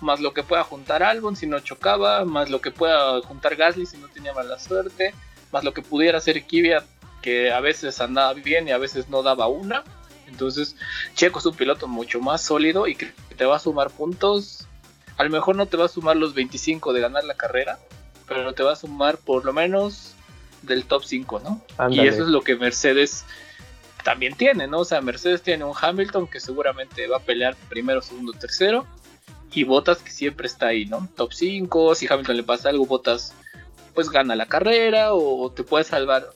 más 0.00 0.20
lo 0.20 0.32
que 0.32 0.42
pueda 0.42 0.64
juntar 0.64 1.02
Albon 1.02 1.36
si 1.36 1.46
no 1.46 1.60
chocaba, 1.60 2.24
más 2.24 2.48
lo 2.48 2.60
que 2.60 2.70
pueda 2.70 3.20
juntar 3.22 3.56
Gasly 3.56 3.84
si 3.84 3.98
no 3.98 4.08
tenía 4.08 4.32
mala 4.32 4.58
suerte, 4.58 5.12
más 5.52 5.64
lo 5.64 5.72
que 5.72 5.82
pudiera 5.82 6.18
hacer 6.18 6.44
Kvyat 6.44 6.84
que 7.22 7.52
a 7.52 7.60
veces 7.60 8.00
andaba 8.00 8.32
bien 8.34 8.68
y 8.68 8.70
a 8.70 8.78
veces 8.78 9.08
no 9.08 9.22
daba 9.22 9.46
una. 9.46 9.84
Entonces, 10.26 10.76
Checo 11.14 11.38
es 11.38 11.46
un 11.46 11.54
piloto 11.54 11.88
mucho 11.88 12.20
más 12.20 12.42
sólido 12.42 12.86
y 12.86 12.94
que 12.94 13.12
te 13.36 13.44
va 13.44 13.56
a 13.56 13.58
sumar 13.58 13.90
puntos 13.90 14.66
a 15.20 15.24
lo 15.24 15.28
mejor 15.28 15.54
no 15.54 15.66
te 15.66 15.76
va 15.76 15.84
a 15.84 15.88
sumar 15.88 16.16
los 16.16 16.32
25 16.32 16.94
de 16.94 17.02
ganar 17.02 17.24
la 17.24 17.34
carrera, 17.34 17.78
pero 18.26 18.54
te 18.54 18.62
va 18.62 18.72
a 18.72 18.76
sumar 18.76 19.18
por 19.18 19.44
lo 19.44 19.52
menos 19.52 20.14
del 20.62 20.86
top 20.86 21.04
5, 21.04 21.40
¿no? 21.40 21.62
Y 21.90 22.00
eso 22.06 22.22
es 22.22 22.28
lo 22.30 22.40
que 22.40 22.56
Mercedes 22.56 23.26
también 24.02 24.34
tiene, 24.34 24.66
¿no? 24.66 24.78
O 24.78 24.84
sea, 24.86 25.02
Mercedes 25.02 25.42
tiene 25.42 25.64
un 25.64 25.74
Hamilton 25.78 26.26
que 26.26 26.40
seguramente 26.40 27.06
va 27.06 27.18
a 27.18 27.20
pelear 27.20 27.54
primero, 27.68 28.00
segundo, 28.00 28.32
tercero. 28.32 28.86
Y 29.52 29.64
Botas 29.64 29.98
que 29.98 30.10
siempre 30.10 30.46
está 30.46 30.68
ahí, 30.68 30.86
¿no? 30.86 31.06
Top 31.16 31.34
5. 31.34 31.96
Si 31.96 32.06
Hamilton 32.08 32.38
le 32.38 32.42
pasa 32.42 32.70
algo, 32.70 32.86
Botas 32.86 33.34
pues 33.94 34.10
gana 34.10 34.36
la 34.36 34.46
carrera 34.46 35.14
o 35.14 35.50
te 35.50 35.62
puede 35.62 35.84
salvar 35.84 36.30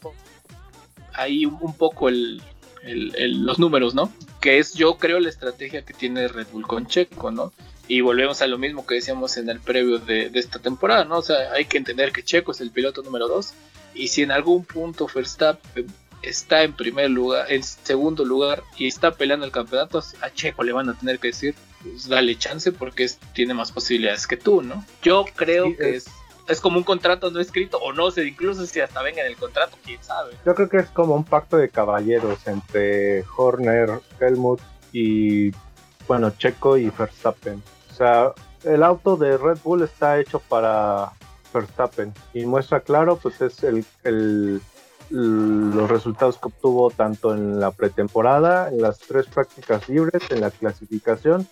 ahí 1.15 1.47
un 1.47 1.75
poco 1.75 2.09
el, 2.09 2.43
los 2.85 3.59
números, 3.59 3.95
¿no? 3.95 4.13
Que 4.41 4.59
es 4.59 4.75
yo 4.75 4.97
creo 4.99 5.21
la 5.21 5.29
estrategia 5.29 5.83
que 5.83 5.95
tiene 5.95 6.29
Red 6.29 6.49
Bull 6.53 6.67
con 6.67 6.87
Checo, 6.87 7.31
¿no? 7.31 7.53
Y 7.87 8.01
volvemos 8.01 8.43
a 8.43 8.47
lo 8.47 8.59
mismo 8.59 8.87
que 8.87 8.97
decíamos 8.97 9.37
en 9.37 9.49
el 9.49 9.61
previo 9.61 9.99
de, 9.99 10.31
esta 10.35 10.59
temporada, 10.59 11.05
¿no? 11.05 11.19
O 11.19 11.23
sea, 11.23 11.53
hay 11.53 11.67
que 11.67 11.79
entender 11.79 12.13
que 12.13 12.23
Checo 12.23 12.53
es 12.53 12.61
el 12.61 12.71
piloto 12.71 13.03
número 13.03 13.29
2 13.29 13.53
y 13.95 14.09
si 14.09 14.23
en 14.23 14.33
algún 14.33 14.65
punto 14.65 15.09
Verstappen 15.13 15.87
está 16.23 16.63
en 16.63 16.73
primer 16.73 17.11
lugar, 17.11 17.51
en 17.53 17.63
segundo 17.63 18.25
lugar 18.25 18.63
y 18.79 18.87
está 18.87 19.13
peleando 19.13 19.45
el 19.45 19.53
campeonato, 19.53 20.03
a 20.21 20.31
Checo 20.33 20.63
le 20.63 20.73
van 20.73 20.89
a 20.89 20.99
tener 20.99 21.19
que 21.19 21.29
decir, 21.29 21.55
pues 21.83 22.09
dale 22.09 22.37
chance 22.37 22.73
porque 22.73 23.11
tiene 23.35 23.55
más 23.55 23.71
posibilidades 23.73 24.27
que 24.27 24.39
tú, 24.39 24.63
¿no? 24.63 24.85
Yo 25.03 25.27
creo 25.35 25.77
que 25.77 25.97
es, 25.97 26.07
es, 26.47 26.61
como 26.61 26.79
un 26.79 26.85
contrato 26.85 27.31
no 27.31 27.41
escrito 27.41 27.79
o 27.79 27.93
no 27.93 28.11
sé, 28.11 28.27
incluso 28.27 28.67
si 28.67 28.81
hasta 28.81 29.03
venga 29.03 29.23
en 29.23 29.29
el 29.29 29.37
contrato, 29.37 29.77
quién 29.85 30.03
sabe. 30.03 30.33
Yo 30.45 30.55
creo 30.55 30.69
que 30.69 30.79
es 30.79 30.91
como 30.91 31.15
un 31.15 31.25
pacto 31.25 31.57
de 31.57 31.69
caballeros 31.69 32.47
entre 32.47 33.25
Horner, 33.37 34.01
Helmut 34.21 34.61
y 34.93 35.53
bueno, 36.07 36.31
Checo 36.31 36.77
y 36.77 36.91
Verstappen. 36.91 37.63
O 37.91 37.95
sea, 37.95 38.33
el 38.65 38.83
auto 38.83 39.17
de 39.17 39.37
Red 39.37 39.59
Bull 39.63 39.83
está 39.83 40.19
hecho 40.19 40.39
para 40.41 41.13
Verstappen 41.53 42.13
y 42.33 42.45
muestra 42.45 42.81
claro, 42.81 43.17
pues 43.17 43.41
es 43.41 43.63
el, 43.63 44.61
los 45.11 45.89
resultados 45.91 46.39
que 46.39 46.49
obtuvo 46.49 46.91
tanto 46.91 47.35
en 47.35 47.61
la 47.61 47.71
pretemporada, 47.71 48.69
en 48.69 48.83
las 48.83 48.99
tres 48.99 49.27
prácticas 49.27 49.89
libres, 49.89 50.23
en 50.31 50.41
la 50.41 50.51
clasificación. 50.51 51.47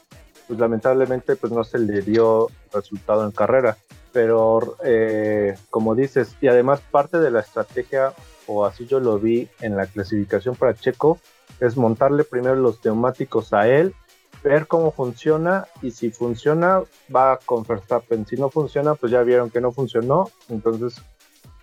Pues 0.49 0.59
lamentablemente 0.59 1.37
pues 1.37 1.53
no 1.53 1.63
se 1.65 1.79
le 1.79 2.03
dio 2.03 2.49
resultado 2.73 3.25
en 3.25 3.31
carrera. 3.31 3.77
Pero 4.13 4.77
eh, 4.85 5.57
como 5.71 5.95
dices, 5.95 6.37
y 6.41 6.49
además 6.49 6.81
parte 6.91 7.19
de 7.19 7.31
la 7.31 7.41
estrategia, 7.41 8.13
o 8.47 8.65
así 8.65 8.87
yo 8.87 9.01
lo 9.01 9.19
vi 9.19 9.49
en 9.61 9.77
la 9.77 9.87
clasificación 9.87 10.55
para 10.55 10.75
Checo, 10.75 11.19
es 11.61 11.77
montarle 11.77 12.25
primero 12.25 12.57
los 12.57 12.85
neumáticos 12.85 13.53
a 13.53 13.69
él 13.69 13.95
ver 14.43 14.67
cómo 14.67 14.91
funciona 14.93 15.67
y 15.83 15.93
si 15.93 16.11
funciona 16.11 16.83
va 17.15 17.39
con 17.45 17.63
Verstappen. 17.63 18.27
Si 18.27 18.37
no 18.37 18.51
funciona, 18.51 18.95
pues 18.95 19.13
ya 19.13 19.23
vieron 19.23 19.51
que 19.51 19.61
no 19.61 19.73
funcionó, 19.73 20.31
entonces 20.49 21.01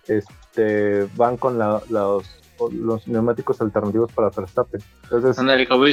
este 0.06 1.06
van 1.16 1.36
con 1.36 1.58
los, 1.58 2.24
los 2.72 3.08
neumáticos 3.08 3.60
alternativos 3.60 4.12
para 4.12 4.30
Verstappen. 4.30 4.82
Entonces, 5.04 5.38
ándale, 5.38 5.68
como 5.68 5.84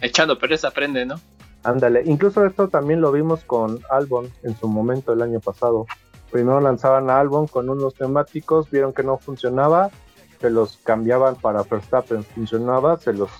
echando 0.00 0.38
pereza 0.38 0.68
aprende, 0.68 1.06
¿no? 1.06 1.20
Ándale, 1.64 2.02
incluso 2.06 2.44
esto 2.44 2.68
también 2.68 3.00
lo 3.00 3.12
vimos 3.12 3.44
con 3.44 3.80
Albon 3.90 4.30
en 4.42 4.56
su 4.58 4.68
momento 4.68 5.12
el 5.12 5.22
año 5.22 5.40
pasado. 5.40 5.86
Primero 6.30 6.60
lanzaban 6.60 7.10
a 7.10 7.20
Albon 7.20 7.46
con 7.46 7.68
unos 7.68 8.00
neumáticos, 8.00 8.70
vieron 8.70 8.92
que 8.92 9.02
no 9.02 9.18
funcionaba, 9.18 9.90
se 10.40 10.50
los 10.50 10.78
cambiaban 10.78 11.36
para 11.36 11.62
Verstappen, 11.62 12.24
funcionaba, 12.24 12.98
se 12.98 13.12
los 13.12 13.30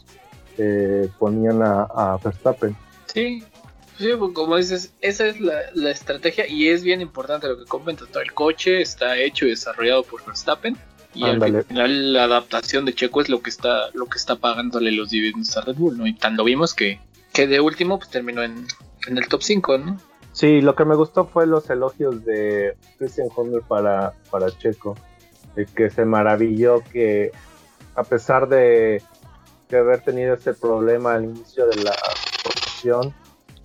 eh, 0.58 1.08
ponían 1.18 1.62
a, 1.62 2.18
Verstappen. 2.22 2.76
Sí, 3.06 3.42
sí, 3.98 4.10
pues, 4.18 4.32
como 4.32 4.56
dices, 4.56 4.92
esa 5.00 5.26
es 5.26 5.40
la, 5.40 5.90
estrategia 5.90 6.46
y 6.46 6.68
es 6.68 6.82
bien 6.82 7.00
importante 7.00 7.48
lo 7.48 7.58
que 7.58 7.64
comentas. 7.64 8.08
Todo 8.08 8.22
el 8.22 8.32
coche 8.32 8.82
está 8.82 9.16
hecho 9.16 9.46
y 9.46 9.50
desarrollado 9.50 10.04
por 10.04 10.24
Verstappen 10.24 10.76
y 11.14 11.24
al 11.24 11.64
final 11.64 12.12
la 12.12 12.24
adaptación 12.24 12.84
de 12.84 12.94
Checo 12.94 13.20
es 13.20 13.28
lo 13.28 13.42
que 13.42 13.50
está 13.50 13.90
lo 13.92 14.06
que 14.06 14.16
está 14.16 14.36
pagándole 14.36 14.92
los 14.92 15.10
dividendos 15.10 15.56
a 15.56 15.60
Red 15.60 15.76
Bull, 15.76 15.98
¿no? 15.98 16.06
Y 16.06 16.14
tanto 16.14 16.44
vimos 16.44 16.72
que, 16.72 17.00
que 17.32 17.46
de 17.46 17.60
último 17.60 17.98
pues 17.98 18.10
terminó 18.10 18.42
en, 18.42 18.66
el 19.08 19.28
top 19.28 19.42
5, 19.42 19.78
¿no? 19.78 19.96
Sí, 20.32 20.60
lo 20.60 20.74
que 20.74 20.84
me 20.84 20.94
gustó 20.94 21.26
fue 21.26 21.46
los 21.46 21.68
elogios 21.68 22.24
de 22.24 22.76
Christian 22.98 23.28
Horner 23.34 23.62
para, 23.62 24.14
para 24.30 24.50
Checo, 24.50 24.96
de 25.54 25.66
que 25.66 25.90
se 25.90 26.04
maravilló 26.04 26.82
que 26.92 27.32
a 27.94 28.04
pesar 28.04 28.48
de 28.48 29.02
haber 29.70 30.02
tenido 30.02 30.34
ese 30.34 30.54
problema 30.54 31.14
al 31.14 31.24
inicio 31.24 31.66
de 31.66 31.82
la 31.82 31.94
posición, 32.44 33.14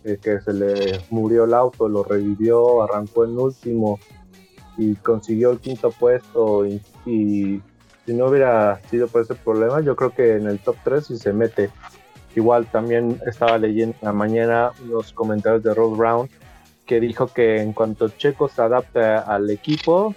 eh, 0.04 0.18
que 0.22 0.40
se 0.40 0.54
le 0.54 1.02
murió 1.10 1.44
el 1.46 1.54
auto, 1.54 1.88
lo 1.90 2.04
revivió, 2.04 2.82
arrancó 2.82 3.26
en 3.26 3.38
último 3.38 4.00
y 4.78 4.96
consiguió 4.96 5.52
el 5.52 5.60
quinto 5.60 5.92
puesto 5.92 6.66
y, 6.66 6.82
si 7.06 8.14
no 8.14 8.28
hubiera 8.28 8.80
sido 8.90 9.08
por 9.08 9.24
ese 9.24 9.36
problema, 9.36 9.82
yo 9.82 9.98
creo 9.98 10.12
que 10.12 10.36
en 10.36 10.48
el 10.48 10.60
top 10.60 10.78
3 10.84 11.08
si 11.08 11.18
se 11.18 11.34
mete. 11.34 11.72
Igual 12.38 12.68
también 12.68 13.20
estaba 13.26 13.58
leyendo 13.58 13.96
en 14.00 14.06
la 14.06 14.14
mañana 14.14 14.72
unos 14.86 15.12
comentarios 15.12 15.64
de 15.64 15.74
Rob 15.74 15.98
Brown 15.98 16.30
que 16.86 17.00
dijo 17.00 17.26
que 17.26 17.60
en 17.64 17.74
cuanto 17.74 18.10
Checo 18.10 18.48
se 18.48 18.62
adapte 18.62 19.00
al 19.04 19.50
equipo, 19.50 20.14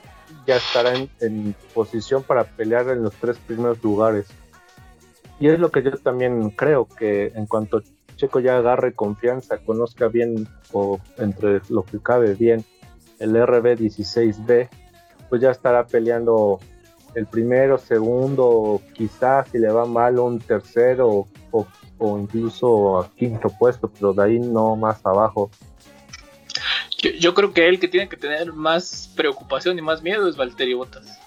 ya 0.47 0.57
estará 0.57 0.93
en 1.21 1.55
posición 1.73 2.23
para 2.23 2.45
pelear 2.45 2.91
en 2.91 3.03
los 3.05 3.15
tres 3.15 3.39
primeros 3.39 3.83
lugares. 3.83 4.27
Y 5.39 5.49
es 5.49 5.59
lo 5.59 5.71
que 5.71 5.83
yo 5.83 5.93
también 5.93 6.51
creo, 6.51 6.87
que 6.87 7.33
en 7.35 7.47
cuanto 7.47 7.83
Checo 8.17 8.39
ya 8.41 8.59
agarre 8.59 8.93
confianza, 8.93 9.57
conozca 9.57 10.09
bien 10.09 10.47
o 10.73 11.01
entre 11.17 11.63
lo 11.71 11.85
que 11.85 12.01
cabe 12.01 12.35
bien 12.35 12.67
el 13.19 13.35
RB16B, 13.35 14.69
pues 15.31 15.41
ya 15.41 15.53
estará 15.53 15.87
peleando 15.87 16.61
el 17.15 17.27
primero, 17.27 17.79
segundo, 17.79 18.83
quizás 18.93 19.49
si 19.49 19.59
le 19.59 19.73
va 19.73 19.87
mal 19.87 20.19
un 20.19 20.39
tercero 20.39 21.27
o, 21.51 21.67
incluso 22.01 23.01
a 23.01 23.11
quinto 23.11 23.49
puesto, 23.49 23.89
pero 23.89 24.13
de 24.13 24.25
ahí 24.25 24.39
no 24.39 24.77
más 24.77 25.05
abajo. 25.05 25.51
Yo, 27.19 27.35
creo 27.35 27.53
que 27.53 27.67
el 27.67 27.81
que 27.81 27.89
tiene 27.89 28.09
que 28.09 28.17
tener 28.17 28.53
más 28.53 29.11
preocupación 29.17 29.79
y 29.79 29.83
más 29.83 30.03
miedo 30.03 30.29
es 30.29 30.37
Valtteri 30.37 30.75
Bottas. 30.75 31.19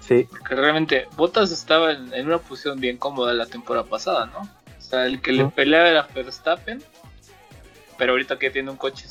Sí. 0.00 0.26
Porque 0.28 0.54
realmente 0.54 1.08
Bottas 1.16 1.50
estaba 1.50 1.92
en, 1.92 2.26
una 2.26 2.38
posición 2.38 2.78
bien 2.80 2.98
cómoda 2.98 3.32
la 3.32 3.46
temporada 3.46 3.86
pasada, 3.86 4.26
¿no? 4.26 4.40
O 4.40 4.80
sea, 4.80 5.06
el 5.06 5.20
que 5.20 5.32
le 5.32 5.46
peleaba 5.46 5.88
era 5.88 6.08
Verstappen, 6.14 6.82
pero 7.98 8.12
ahorita 8.12 8.38
que 8.38 8.50
tiene 8.50 8.70
un 8.70 8.76
coche 8.76 9.06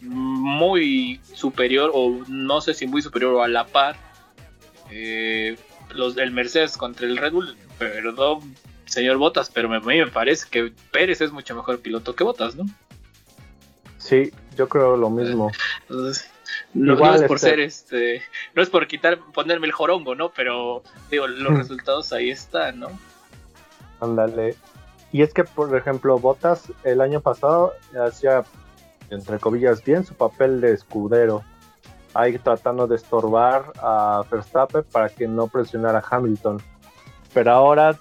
muy 0.00 1.20
superior, 1.34 1.90
o 1.94 2.22
no 2.28 2.60
sé 2.60 2.74
si 2.74 2.86
muy 2.86 3.02
superior 3.02 3.34
o 3.34 3.42
a 3.42 3.48
la 3.48 3.66
par, 3.66 3.96
eh, 4.90 5.56
los 5.94 6.14
del 6.14 6.30
Mercedes 6.30 6.76
contra 6.76 7.06
el 7.06 7.16
Red 7.16 7.32
Bull, 7.32 7.56
perdón, 7.78 8.54
señor 8.90 9.18
Bottas, 9.18 9.50
pero 9.50 9.72
a 9.72 9.80
mí 9.80 9.98
me 9.98 10.06
parece 10.08 10.46
que 10.50 10.72
Pérez 10.90 11.20
es 11.20 11.30
mucho 11.30 11.54
mejor 11.54 11.78
piloto 11.78 12.14
que 12.14 12.24
Bottas, 12.24 12.56
¿no? 12.56 12.64
Sí, 13.98 14.32
yo 14.56 14.68
creo 14.68 14.96
lo 14.96 15.10
mismo. 15.10 15.52
Entonces, 15.82 16.28
no, 16.74 16.94
es 17.14 17.22
por 17.22 17.36
este 17.36 17.50
ser 17.50 17.60
este, 17.60 18.22
no 18.54 18.62
es 18.62 18.68
por 18.68 18.86
quitar, 18.88 19.18
ponerme 19.32 19.68
el 19.68 19.72
jorongo, 19.72 20.14
¿no? 20.14 20.30
Pero 20.30 20.82
digo, 21.10 21.28
los 21.28 21.56
resultados 21.56 22.12
ahí 22.12 22.30
están, 22.30 22.80
¿no? 22.80 22.88
Ándale. 24.00 24.56
Y 25.12 25.22
es 25.22 25.32
que, 25.32 25.44
por 25.44 25.74
ejemplo, 25.76 26.18
Botas 26.18 26.72
el 26.82 27.00
año 27.00 27.20
pasado 27.20 27.74
hacía, 28.04 28.44
entre 29.10 29.38
comillas, 29.38 29.84
bien 29.84 30.04
su 30.04 30.14
papel 30.14 30.60
de 30.60 30.72
escudero. 30.72 31.44
Ahí 32.14 32.36
tratando 32.38 32.88
de 32.88 32.96
estorbar 32.96 33.72
a 33.80 34.24
Verstappen 34.28 34.82
para 34.90 35.08
que 35.08 35.28
no 35.28 35.46
presionara 35.46 35.98
a 36.00 36.16
Hamilton. 36.16 36.60
Pero 37.32 37.52
ahora 37.52 37.96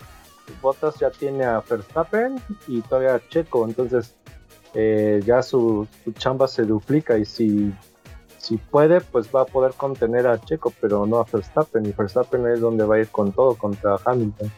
Botas 0.61 0.99
ya 0.99 1.09
tiene 1.11 1.45
a 1.45 1.61
Verstappen 1.61 2.41
y 2.67 2.81
todavía 2.81 3.15
a 3.15 3.29
Checo. 3.29 3.65
Entonces 3.65 4.15
eh, 4.73 5.21
ya 5.25 5.41
su, 5.41 5.87
su, 6.03 6.11
chamba 6.13 6.47
se 6.47 6.63
duplica 6.63 7.17
y 7.17 7.25
si, 7.25 7.73
si 8.37 8.57
puede, 8.57 9.01
pues 9.01 9.29
va 9.33 9.41
a 9.41 9.45
poder 9.45 9.73
contener 9.73 10.27
a 10.27 10.39
Checo, 10.39 10.73
pero 10.79 11.05
no 11.05 11.19
a 11.19 11.25
Verstappen. 11.31 11.85
Y 11.85 11.91
Verstappen 11.91 12.47
es 12.47 12.61
donde 12.61 12.83
va 12.83 12.95
a 12.95 12.99
ir 12.99 13.09
con 13.09 13.31
todo 13.31 13.55
contra 13.55 13.97
Hamilton. 14.05 14.51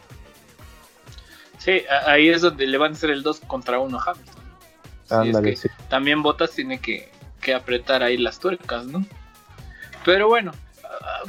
Sí, 1.58 1.82
ahí 2.06 2.28
es 2.28 2.42
donde 2.42 2.66
le 2.66 2.76
van 2.76 2.92
a 2.92 2.94
hacer 2.94 3.10
el 3.10 3.22
2 3.22 3.40
contra 3.46 3.78
1 3.78 3.98
a 3.98 4.10
Hamilton. 4.10 4.42
Ándale, 5.10 5.56
sí. 5.56 5.68
También 5.88 6.22
Bottas 6.22 6.50
tiene 6.50 6.80
que, 6.80 7.08
que 7.40 7.54
apretar 7.54 8.02
ahí 8.02 8.16
las 8.16 8.40
tuercas, 8.40 8.86
¿no? 8.86 9.04
Pero 10.04 10.26
bueno, 10.26 10.52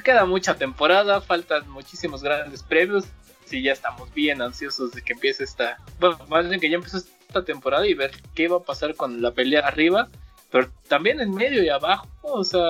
queda 0.04 0.26
mucha 0.26 0.56
temporada, 0.56 1.22
faltan 1.22 1.70
muchísimos 1.70 2.24
grandes 2.24 2.64
premios. 2.64 3.06
Sí, 3.46 3.62
ya 3.62 3.74
estamos 3.74 4.14
bien 4.14 4.42
ansiosos 4.42 4.92
de 4.92 5.02
que 5.02 5.14
empiece 5.14 5.44
esta. 5.44 5.78
Bueno, 6.00 6.18
más 6.30 6.48
bien 6.48 6.60
que 6.60 6.70
ya 6.70 6.76
empezó 6.76 6.98
esta 6.98 7.44
temporada 7.44 7.88
y 7.88 7.94
ver 7.94 8.12
qué 8.36 8.48
va 8.48 8.58
a 8.58 8.64
pasar 8.64 8.96
con 8.96 9.22
la 9.22 9.32
pelea 9.32 9.68
arriba, 9.68 10.10
pero 10.52 10.70
también 10.88 11.20
en 11.20 11.34
medio 11.34 11.64
y 11.64 11.70
abajo. 11.70 12.08
O 12.22 12.44
sea, 12.44 12.62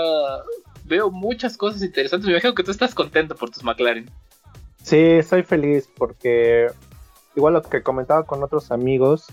veo 0.86 1.12
muchas 1.12 1.58
cosas 1.58 1.84
interesantes. 1.84 2.26
Me 2.26 2.34
imagino 2.34 2.56
que 2.56 2.64
tú 2.64 2.72
estás 2.72 2.94
contento 2.96 3.36
por 3.36 3.50
tus 3.50 3.64
McLaren. 3.64 4.10
Sí, 4.82 4.98
estoy 4.98 5.44
feliz 5.44 5.90
porque, 5.96 6.68
igual 7.36 7.54
lo 7.54 7.62
que 7.62 7.82
comentaba 7.82 8.26
con 8.26 8.44
otros 8.44 8.72
amigos, 8.72 9.28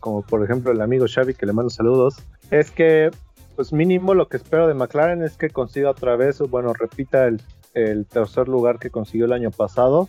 como 0.00 0.22
por 0.22 0.42
ejemplo 0.42 0.72
el 0.72 0.80
amigo 0.80 1.06
Xavi, 1.06 1.34
que 1.34 1.46
le 1.46 1.52
mando 1.52 1.70
saludos, 1.70 2.16
es 2.50 2.70
que 2.70 3.10
pues 3.58 3.72
mínimo 3.72 4.14
lo 4.14 4.28
que 4.28 4.36
espero 4.36 4.68
de 4.68 4.74
McLaren 4.74 5.22
es 5.24 5.36
que 5.36 5.50
consiga 5.50 5.90
otra 5.90 6.14
vez, 6.14 6.38
bueno, 6.38 6.72
repita 6.74 7.26
el, 7.26 8.06
tercer 8.06 8.48
lugar 8.48 8.78
que 8.78 8.90
consiguió 8.90 9.26
el 9.26 9.32
año 9.32 9.50
pasado, 9.50 10.08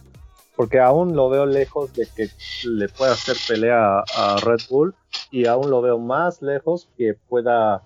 porque 0.60 0.82
aún 0.82 1.16
lo 1.16 1.30
veo 1.30 1.46
lejos 1.46 1.94
de 1.94 2.06
que 2.13 2.28
le 2.68 2.89
pueda 2.89 3.13
hacer 3.13 3.38
pelea 3.48 4.00
a, 4.00 4.36
Red 4.44 4.60
Bull 4.70 4.94
y 5.32 5.46
aún 5.46 5.70
lo 5.70 5.82
veo 5.82 5.98
más 5.98 6.42
lejos 6.42 6.89
que 6.98 7.13
pueda 7.13 7.84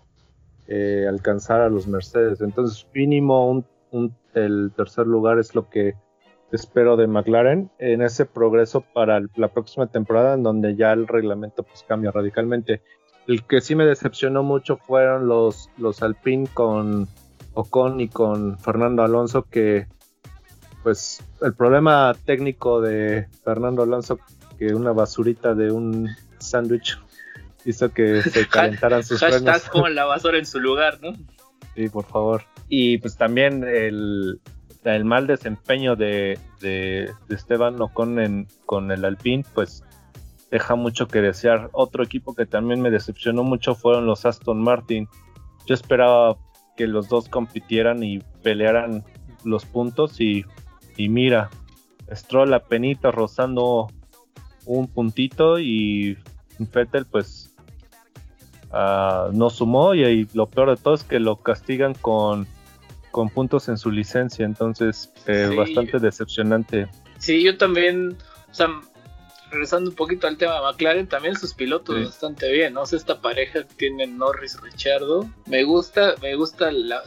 eh, 0.67 1.05
alcanzar 1.07 1.61
a 1.61 1.69
los 1.69 1.85
Mercedes. 1.85 2.41
Entonces 2.41 2.87
mínimo 2.91 3.63
el 4.33 4.71
tercer 4.75 5.05
lugar 5.05 5.37
es 5.37 5.53
lo 5.53 5.69
que 5.69 5.93
espero 6.51 6.97
de 6.97 7.05
McLaren 7.05 7.69
en 7.77 8.01
ese 8.01 8.25
progreso 8.25 8.81
para 8.81 9.21
la 9.35 9.49
próxima 9.49 9.85
temporada 9.85 10.33
en 10.33 10.41
donde 10.41 10.75
ya 10.75 10.93
el 10.93 11.07
reglamento 11.07 11.61
pues 11.61 11.85
cambia 11.87 12.09
radicalmente. 12.09 12.81
El 13.27 13.43
que 13.43 13.61
sí 13.61 13.75
me 13.75 13.85
decepcionó 13.85 14.41
mucho 14.41 14.77
fueron 14.77 15.27
los, 15.27 15.69
los 15.77 16.01
Alpine 16.01 16.47
con 16.51 17.07
Ocon 17.53 18.01
y 18.01 18.07
con 18.07 18.57
Fernando 18.57 19.03
Alonso, 19.03 19.43
que 19.43 19.85
pues 20.83 21.23
el 21.41 21.53
problema 21.53 22.13
técnico 22.25 22.81
de 22.81 23.27
Fernando 23.43 23.83
Alonso, 23.83 24.19
que 24.59 24.75
una 24.75 24.91
basurita 24.91 25.55
de 25.55 25.71
un 25.71 26.09
sándwich 26.39 26.99
hizo 27.65 27.91
que 27.91 28.21
se 28.21 28.47
calentaran 28.49 29.03
sus 29.03 29.19
Hashtag 29.19 29.69
con 29.71 29.95
la 29.95 30.05
basura 30.05 30.37
en 30.37 30.45
su 30.45 30.59
lugar, 30.59 30.99
¿no? 31.01 31.13
Sí, 31.75 31.89
por 31.89 32.05
favor. 32.05 32.43
Y 32.67 32.97
pues 32.97 33.17
también 33.17 33.63
el, 33.63 34.41
el 34.83 35.05
mal 35.05 35.27
desempeño 35.27 35.95
de, 35.95 36.37
de, 36.59 37.11
Esteban 37.29 37.81
Ocon 37.81 38.47
con 38.65 38.91
el 38.91 39.05
Alpine, 39.05 39.45
pues 39.53 39.83
deja 40.51 40.75
mucho 40.75 41.07
que 41.07 41.21
desear. 41.21 41.69
Otro 41.71 42.03
equipo 42.03 42.35
que 42.35 42.45
también 42.45 42.81
me 42.81 42.91
decepcionó 42.91 43.43
mucho 43.43 43.73
fueron 43.73 44.05
los 44.05 44.25
Aston 44.25 44.61
Martin. 44.61 45.07
Yo 45.65 45.73
esperaba 45.73 46.37
que 46.75 46.87
los 46.87 47.07
dos 47.07 47.29
compitieran 47.29 48.03
y 48.03 48.19
pelearan 48.41 49.03
los 49.43 49.65
puntos 49.65 50.19
y, 50.19 50.45
y 50.97 51.09
mira, 51.09 51.49
Stroll 52.11 52.59
penita 52.67 53.11
rozando 53.11 53.87
un 54.65 54.87
puntito 54.87 55.59
y 55.59 56.17
Fettel 56.71 57.05
pues 57.05 57.53
uh, 58.71 59.31
no 59.31 59.49
sumó. 59.49 59.95
Y, 59.95 60.27
lo 60.33 60.47
peor 60.47 60.69
de 60.69 60.81
todo 60.81 60.93
es 60.93 61.03
que 61.03 61.19
lo 61.19 61.37
castigan 61.37 61.93
con, 61.93 62.47
con 63.11 63.29
puntos 63.29 63.69
en 63.69 63.77
su 63.77 63.91
licencia, 63.91 64.45
entonces 64.45 65.11
eh, 65.27 65.53
bastante 65.55 65.99
decepcionante. 65.99 66.87
Sí, 67.17 67.43
yo 67.43 67.57
también, 67.57 68.17
o 68.51 68.53
sea, 68.53 68.67
regresando 69.51 69.91
un 69.91 69.95
poquito 69.95 70.27
al 70.27 70.37
tema 70.37 70.55
de 70.55 70.61
McLaren, 70.61 71.07
también 71.07 71.35
sus 71.35 71.53
pilotos 71.53 72.03
bastante 72.03 72.51
bien, 72.51 72.73
¿no? 72.73 72.81
O 72.81 72.85
sea, 72.85 72.97
esta 72.97 73.21
pareja 73.21 73.63
que 73.63 73.75
tiene 73.75 74.07
Norris 74.07 74.59
Richardo, 74.61 75.29
me 75.45 75.63
gusta, 75.63 76.15
me 76.21 76.35
gusta 76.35 76.71
la, 76.71 77.01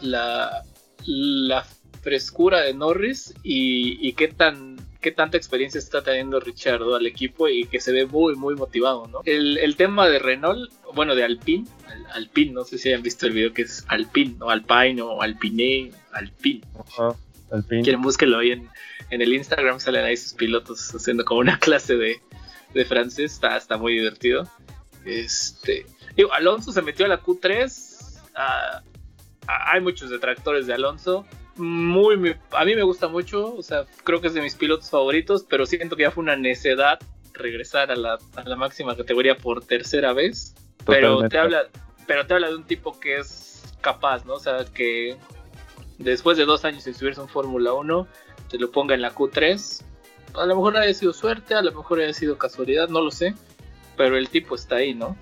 la, 1.04 1.66
frescura 2.02 2.62
de 2.62 2.74
Norris 2.74 3.34
y, 3.42 4.12
qué 4.14 4.28
tan 4.28 4.76
qué 5.00 5.12
tanta 5.12 5.36
experiencia 5.36 5.78
está 5.78 6.02
teniendo 6.02 6.40
Richardo 6.40 6.96
al 6.96 7.06
equipo 7.06 7.48
y 7.48 7.66
que 7.66 7.80
se 7.80 7.92
ve 7.92 8.06
muy 8.06 8.34
muy 8.34 8.54
motivado, 8.56 9.06
¿no? 9.06 9.20
El, 9.24 9.76
tema 9.76 10.08
de 10.08 10.18
Renault, 10.18 10.72
bueno, 10.94 11.14
de 11.14 11.24
Alpine, 11.24 11.66
Alpine, 12.12 12.52
no 12.52 12.64
sé 12.64 12.78
si 12.78 12.88
hayan 12.88 13.02
visto 13.02 13.26
el 13.26 13.32
video 13.32 13.52
que 13.52 13.62
es 13.62 13.84
Alpine, 13.88 14.36
o 14.40 14.50
Alpine, 14.50 15.00
o 15.02 15.22
Alpine, 15.22 15.92
Alpine. 16.12 16.62
Alpine. 17.50 17.82
Quieren 17.82 18.02
búsquelo 18.02 18.38
ahí 18.38 18.52
en, 18.52 18.68
en 19.10 19.22
el 19.22 19.32
Instagram, 19.32 19.78
salen 19.78 20.04
ahí 20.04 20.16
sus 20.16 20.32
pilotos 20.32 20.92
haciendo 20.94 21.24
como 21.24 21.40
una 21.40 21.58
clase 21.60 21.94
de, 21.94 22.20
de 22.74 22.84
francés, 22.84 23.34
está, 23.34 23.56
está 23.56 23.76
muy 23.76 23.94
divertido. 23.94 24.48
Este, 25.04 25.86
digo, 26.16 26.32
Alonso 26.32 26.72
se 26.72 26.82
metió 26.82 27.06
a 27.06 27.08
la 27.08 27.22
Q3. 27.22 28.20
Ah, 28.34 28.82
ah, 29.46 29.72
hay 29.72 29.80
muchos 29.80 30.10
detractores 30.10 30.66
de 30.66 30.74
Alonso. 30.74 31.26
Muy, 31.56 32.36
a 32.50 32.64
mí 32.64 32.74
me 32.74 32.82
gusta 32.82 33.08
mucho, 33.08 33.54
o 33.54 33.62
sea, 33.62 33.86
creo 34.04 34.20
que 34.20 34.28
es 34.28 34.34
de 34.34 34.42
mis 34.42 34.54
pilotos 34.54 34.90
favoritos, 34.90 35.44
pero 35.48 35.64
siento 35.64 35.96
que 35.96 36.02
ya 36.02 36.10
fue 36.10 36.22
una 36.22 36.36
necedad 36.36 36.98
regresar 37.32 37.90
a 37.90 37.96
la, 37.96 38.18
máxima 38.56 38.96
categoría 38.96 39.36
por 39.36 39.64
tercera 39.64 40.12
vez. 40.12 40.54
Pero 40.84 41.28
te 41.28 41.38
habla, 41.38 41.64
pero 42.06 42.26
te 42.26 42.34
habla 42.34 42.48
de 42.48 42.56
un 42.56 42.64
tipo 42.64 42.98
que 43.00 43.18
es 43.18 43.74
capaz, 43.80 44.24
¿no? 44.24 44.34
O 44.34 44.40
sea, 44.40 44.64
que 44.64 45.16
después 45.98 46.36
de 46.36 46.44
dos 46.44 46.64
años 46.64 46.84
sin 46.84 46.94
subirse 46.94 47.20
en 47.20 47.28
Fórmula 47.28 47.72
1, 47.72 48.06
se 48.48 48.58
lo 48.58 48.70
ponga 48.70 48.94
en 48.94 49.02
la 49.02 49.14
Q3 49.14 49.84
a 50.36 50.46
lo 50.46 50.56
mejor 50.56 50.76
haya 50.76 50.94
sido 50.94 51.12
suerte, 51.12 51.54
a 51.54 51.62
lo 51.62 51.72
mejor 51.72 52.00
haya 52.00 52.12
sido 52.12 52.38
casualidad, 52.38 52.88
no 52.88 53.00
lo 53.00 53.10
sé. 53.10 53.34
Pero 53.96 54.16
el 54.16 54.28
tipo 54.28 54.54
está 54.54 54.76
ahí, 54.76 54.94
¿no? 54.94 55.16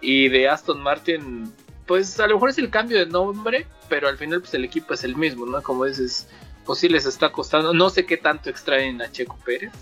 Y 0.00 0.28
de 0.28 0.48
Aston 0.48 0.80
Martin, 0.80 1.52
pues 1.86 2.18
a 2.20 2.26
lo 2.26 2.34
mejor 2.34 2.50
es 2.50 2.58
el 2.58 2.70
cambio 2.70 2.98
de 2.98 3.06
nombre, 3.06 3.66
pero 3.88 4.08
al 4.08 4.18
final 4.18 4.40
pues 4.40 4.54
el 4.54 4.64
equipo 4.64 4.94
es 4.94 5.04
el 5.04 5.16
mismo, 5.16 5.46
¿no? 5.46 5.62
Como 5.62 5.84
dices, 5.84 6.28
pues 6.64 6.80
sí 6.80 6.88
les 6.88 7.06
está 7.06 7.30
costando. 7.30 7.72
No 7.72 7.90
sé 7.90 8.04
qué 8.04 8.16
tanto 8.16 8.50
extraen 8.50 9.00
a 9.00 9.10
Checo 9.10 9.38
Pérez. 9.44 9.72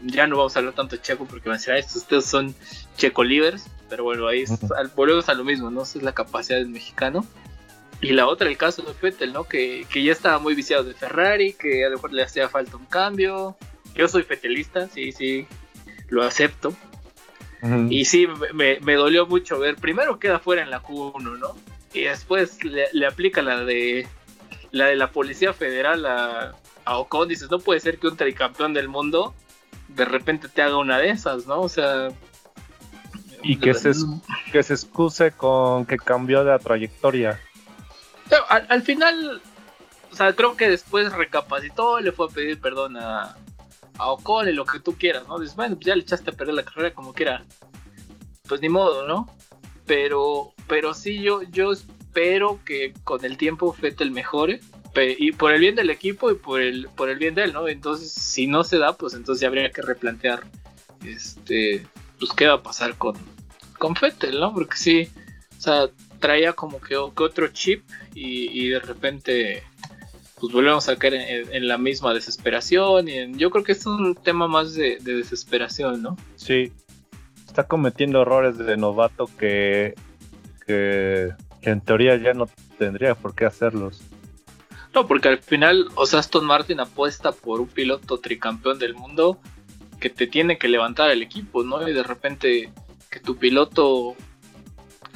Ya 0.00 0.26
no 0.26 0.38
vamos 0.38 0.56
a 0.56 0.58
hablar 0.58 0.74
tanto 0.74 0.96
de 0.96 1.02
Checo 1.02 1.26
porque 1.26 1.48
van 1.48 1.56
a 1.56 1.58
decir, 1.58 1.74
estos 1.74 1.96
ustedes 1.96 2.24
son 2.24 2.54
Checo 2.96 3.22
Livers. 3.22 3.66
Pero 3.88 4.04
bueno, 4.04 4.26
ahí 4.26 4.44
volvemos 4.96 5.28
a 5.28 5.34
lo 5.34 5.44
mismo, 5.44 5.70
¿no? 5.70 5.82
Esa 5.82 5.98
es 5.98 6.04
la 6.04 6.12
capacidad 6.12 6.58
del 6.58 6.70
mexicano. 6.70 7.26
Y 8.00 8.12
la 8.12 8.26
otra, 8.26 8.48
el 8.48 8.56
caso 8.56 8.82
de 8.82 8.94
Fettel, 8.94 9.32
¿no? 9.32 9.44
Que, 9.44 9.86
que 9.88 10.02
ya 10.02 10.10
estaba 10.10 10.40
muy 10.40 10.54
viciado 10.54 10.82
de 10.82 10.94
Ferrari, 10.94 11.52
que 11.52 11.84
a 11.84 11.88
lo 11.88 11.96
mejor 11.96 12.12
le 12.12 12.24
hacía 12.24 12.48
falta 12.48 12.76
un 12.76 12.86
cambio. 12.86 13.56
Yo 13.94 14.08
soy 14.08 14.24
fetelista, 14.24 14.88
sí, 14.88 15.12
sí, 15.12 15.46
lo 16.08 16.24
acepto. 16.24 16.74
Y 17.90 18.06
sí, 18.06 18.26
me, 18.54 18.94
dolió 18.94 19.26
mucho 19.26 19.58
ver. 19.58 19.76
Primero 19.76 20.18
queda 20.18 20.40
fuera 20.40 20.62
en 20.62 20.70
la 20.70 20.82
Q1, 20.82 21.38
¿no? 21.38 21.56
Y 21.94 22.02
después 22.02 22.58
le, 22.64 23.06
aplica 23.06 23.40
la 23.40 23.64
de 23.64 24.08
la 24.72 24.86
de 24.86 24.96
la 24.96 25.12
Policía 25.12 25.52
Federal 25.52 26.04
a, 26.06 26.54
a 26.84 26.98
Ocon. 26.98 27.28
Dices, 27.28 27.50
no 27.50 27.60
puede 27.60 27.78
ser 27.78 27.98
que 27.98 28.08
un 28.08 28.16
tricampeón 28.16 28.74
del 28.74 28.88
mundo 28.88 29.34
de 29.88 30.04
repente 30.04 30.48
te 30.48 30.62
haga 30.62 30.76
una 30.78 30.98
de 30.98 31.10
esas, 31.10 31.46
¿no? 31.46 31.60
O 31.60 31.68
sea. 31.68 32.08
Y 33.44 33.56
que 33.56 33.74
se, 33.74 33.92
que 34.52 34.62
se 34.62 34.74
excuse 34.74 35.32
con 35.32 35.84
que 35.86 35.96
cambió 35.96 36.44
de 36.44 36.58
trayectoria. 36.58 37.40
al, 38.48 38.66
al, 38.68 38.82
final, 38.82 39.42
o 40.10 40.14
sea, 40.14 40.32
creo 40.34 40.56
que 40.56 40.68
después 40.68 41.12
recapacitó, 41.12 42.00
le 42.00 42.12
fue 42.12 42.26
a 42.26 42.28
pedir 42.28 42.60
perdón 42.60 42.96
a, 42.96 43.36
a 43.98 44.10
Ocon 44.10 44.48
y 44.48 44.52
lo 44.52 44.64
que 44.64 44.80
tú 44.80 44.94
quieras, 44.96 45.26
¿no? 45.28 45.38
Dices, 45.38 45.56
bueno, 45.56 45.76
pues 45.76 45.86
ya 45.86 45.94
le 45.94 46.02
echaste 46.02 46.30
a 46.30 46.34
perder 46.34 46.54
la 46.54 46.64
carrera 46.64 46.94
como 46.94 47.12
quiera. 47.12 47.44
Pues 48.48 48.60
ni 48.60 48.68
modo, 48.68 49.06
¿no? 49.06 49.28
Pero, 49.86 50.52
pero 50.66 50.94
sí, 50.94 51.20
yo, 51.22 51.42
yo 51.42 51.72
espero 51.72 52.60
que 52.64 52.94
con 53.04 53.24
el 53.24 53.36
tiempo 53.36 53.72
Fettel 53.72 54.10
mejore. 54.10 54.60
Y 55.18 55.32
por 55.32 55.52
el 55.52 55.60
bien 55.60 55.74
del 55.74 55.88
equipo 55.88 56.30
y 56.30 56.34
por 56.34 56.60
el, 56.60 56.88
por 56.94 57.08
el 57.08 57.18
bien 57.18 57.34
de 57.34 57.44
él, 57.44 57.54
¿no? 57.54 57.66
Entonces, 57.66 58.12
si 58.12 58.46
no 58.46 58.62
se 58.62 58.76
da, 58.76 58.92
pues 58.94 59.14
entonces 59.14 59.40
ya 59.40 59.48
habría 59.48 59.70
que 59.70 59.80
replantear 59.80 60.42
este 61.02 61.86
pues 62.18 62.32
qué 62.34 62.46
va 62.46 62.54
a 62.54 62.62
pasar 62.62 62.96
con, 62.98 63.16
con 63.78 63.96
Fettel, 63.96 64.38
¿no? 64.38 64.52
Porque 64.52 64.76
sí, 64.76 65.08
o 65.58 65.60
sea, 65.60 65.90
traía 66.20 66.52
como 66.52 66.80
que, 66.80 66.96
otro 66.96 67.48
chip 67.48 67.84
y, 68.14 68.60
y 68.60 68.68
de 68.68 68.78
repente 68.78 69.64
pues 70.42 70.52
volvemos 70.52 70.88
a 70.88 70.96
caer 70.96 71.14
en, 71.52 71.68
la 71.68 71.78
misma 71.78 72.12
desesperación. 72.12 73.08
Y 73.08 73.38
yo 73.38 73.48
creo 73.52 73.62
que 73.62 73.70
es 73.70 73.86
un 73.86 74.16
tema 74.16 74.48
más 74.48 74.74
de, 74.74 74.98
desesperación, 74.98 76.02
¿no? 76.02 76.16
Sí, 76.34 76.72
está 77.46 77.62
cometiendo 77.68 78.22
errores 78.22 78.58
de 78.58 78.76
novato 78.76 79.30
que, 79.38 79.94
que, 80.66 81.30
en 81.60 81.80
teoría 81.80 82.16
ya 82.16 82.34
no 82.34 82.48
tendría 82.76 83.14
por 83.14 83.36
qué 83.36 83.44
hacerlos. 83.44 84.02
No, 84.92 85.06
porque 85.06 85.28
al 85.28 85.38
final, 85.38 85.86
o 85.94 86.06
sea, 86.06 86.18
Aston 86.18 86.44
Martin 86.44 86.80
apuesta 86.80 87.30
por 87.30 87.60
un 87.60 87.68
piloto 87.68 88.18
tricampeón 88.18 88.80
del 88.80 88.94
mundo 88.94 89.38
que 90.00 90.10
te 90.10 90.26
tiene 90.26 90.58
que 90.58 90.66
levantar 90.66 91.12
el 91.12 91.22
equipo, 91.22 91.62
¿no? 91.62 91.88
Y 91.88 91.92
de 91.92 92.02
repente 92.02 92.72
que 93.08 93.20
tu 93.20 93.36
piloto 93.36 94.16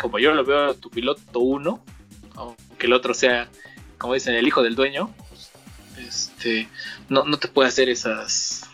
como 0.00 0.20
yo 0.20 0.32
lo 0.34 0.44
veo, 0.44 0.74
tu 0.74 0.88
piloto 0.88 1.40
uno, 1.40 1.82
aunque 2.36 2.86
el 2.86 2.92
otro 2.92 3.12
sea, 3.12 3.48
como 3.98 4.14
dicen, 4.14 4.34
el 4.34 4.46
hijo 4.46 4.62
del 4.62 4.74
dueño, 4.74 5.10
este, 5.98 6.68
no, 7.08 7.24
no 7.24 7.38
te 7.38 7.48
puede 7.48 7.68
hacer 7.68 7.88
esas 7.88 8.68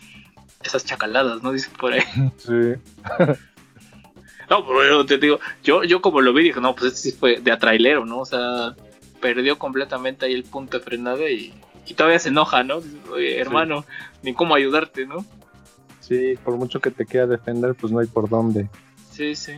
esas 0.63 0.85
chacaladas, 0.85 1.43
¿no? 1.43 1.51
Dicen 1.51 1.73
por 1.79 1.93
ahí. 1.93 2.01
Sí. 2.37 2.51
no, 4.49 4.67
pero 4.67 5.05
te 5.05 5.17
digo, 5.17 5.39
yo, 5.63 5.83
yo 5.83 6.01
como 6.01 6.21
lo 6.21 6.33
vi 6.33 6.43
dije, 6.43 6.61
no, 6.61 6.75
pues 6.75 6.93
este 6.93 7.11
sí 7.11 7.17
fue 7.17 7.39
de 7.39 7.51
atrailero, 7.51 8.05
¿no? 8.05 8.19
O 8.19 8.25
sea, 8.25 8.75
perdió 9.21 9.57
completamente 9.57 10.25
ahí 10.25 10.33
el 10.33 10.43
punto 10.43 10.77
de 10.77 10.83
frenada 10.83 11.29
y, 11.29 11.53
y 11.87 11.93
todavía 11.93 12.19
se 12.19 12.29
enoja, 12.29 12.63
¿no? 12.63 12.81
Oye, 13.11 13.39
hermano, 13.39 13.85
ni 14.21 14.33
cómo 14.33 14.55
ayudarte, 14.55 15.05
¿no? 15.05 15.25
Sí, 15.99 16.35
por 16.43 16.55
mucho 16.57 16.81
que 16.81 16.91
te 16.91 17.05
quiera 17.05 17.27
defender, 17.27 17.75
pues 17.75 17.91
no 17.91 17.99
hay 17.99 18.07
por 18.07 18.29
dónde. 18.29 18.69
Sí, 19.11 19.35
sí. 19.35 19.53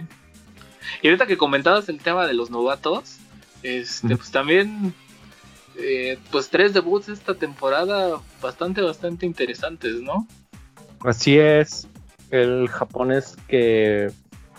Y 1.02 1.08
ahorita 1.08 1.26
que 1.26 1.38
comentabas 1.38 1.90
el 1.90 2.00
tema 2.00 2.28
de 2.28 2.34
los 2.36 2.52
novatos, 2.52 3.18
este, 3.64 4.16
pues 4.16 4.30
también, 4.30 4.94
eh, 5.78 6.18
pues 6.32 6.50
tres 6.50 6.74
debuts 6.74 7.10
esta 7.10 7.34
temporada 7.34 8.20
bastante, 8.42 8.82
bastante 8.82 9.26
interesantes, 9.26 10.02
¿no? 10.02 10.28
Así 11.02 11.38
es, 11.38 11.88
el 12.32 12.68
japonés 12.70 13.36
que 13.48 14.12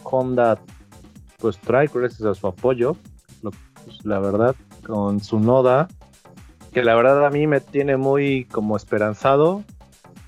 Honda 0.03 0.61
pues 1.39 1.59
trae 1.59 1.89
gracias 1.93 2.23
a 2.23 2.35
su 2.35 2.47
apoyo, 2.47 2.97
pues, 3.87 4.05
la 4.05 4.19
verdad, 4.19 4.57
con 4.85 5.21
su 5.21 5.39
Noda, 5.39 5.89
que 6.73 6.83
la 6.83 6.95
verdad 6.95 7.25
a 7.25 7.31
mí 7.31 7.47
me 7.47 7.61
tiene 7.61 7.97
muy 7.97 8.45
como 8.47 8.77
esperanzado. 8.77 9.65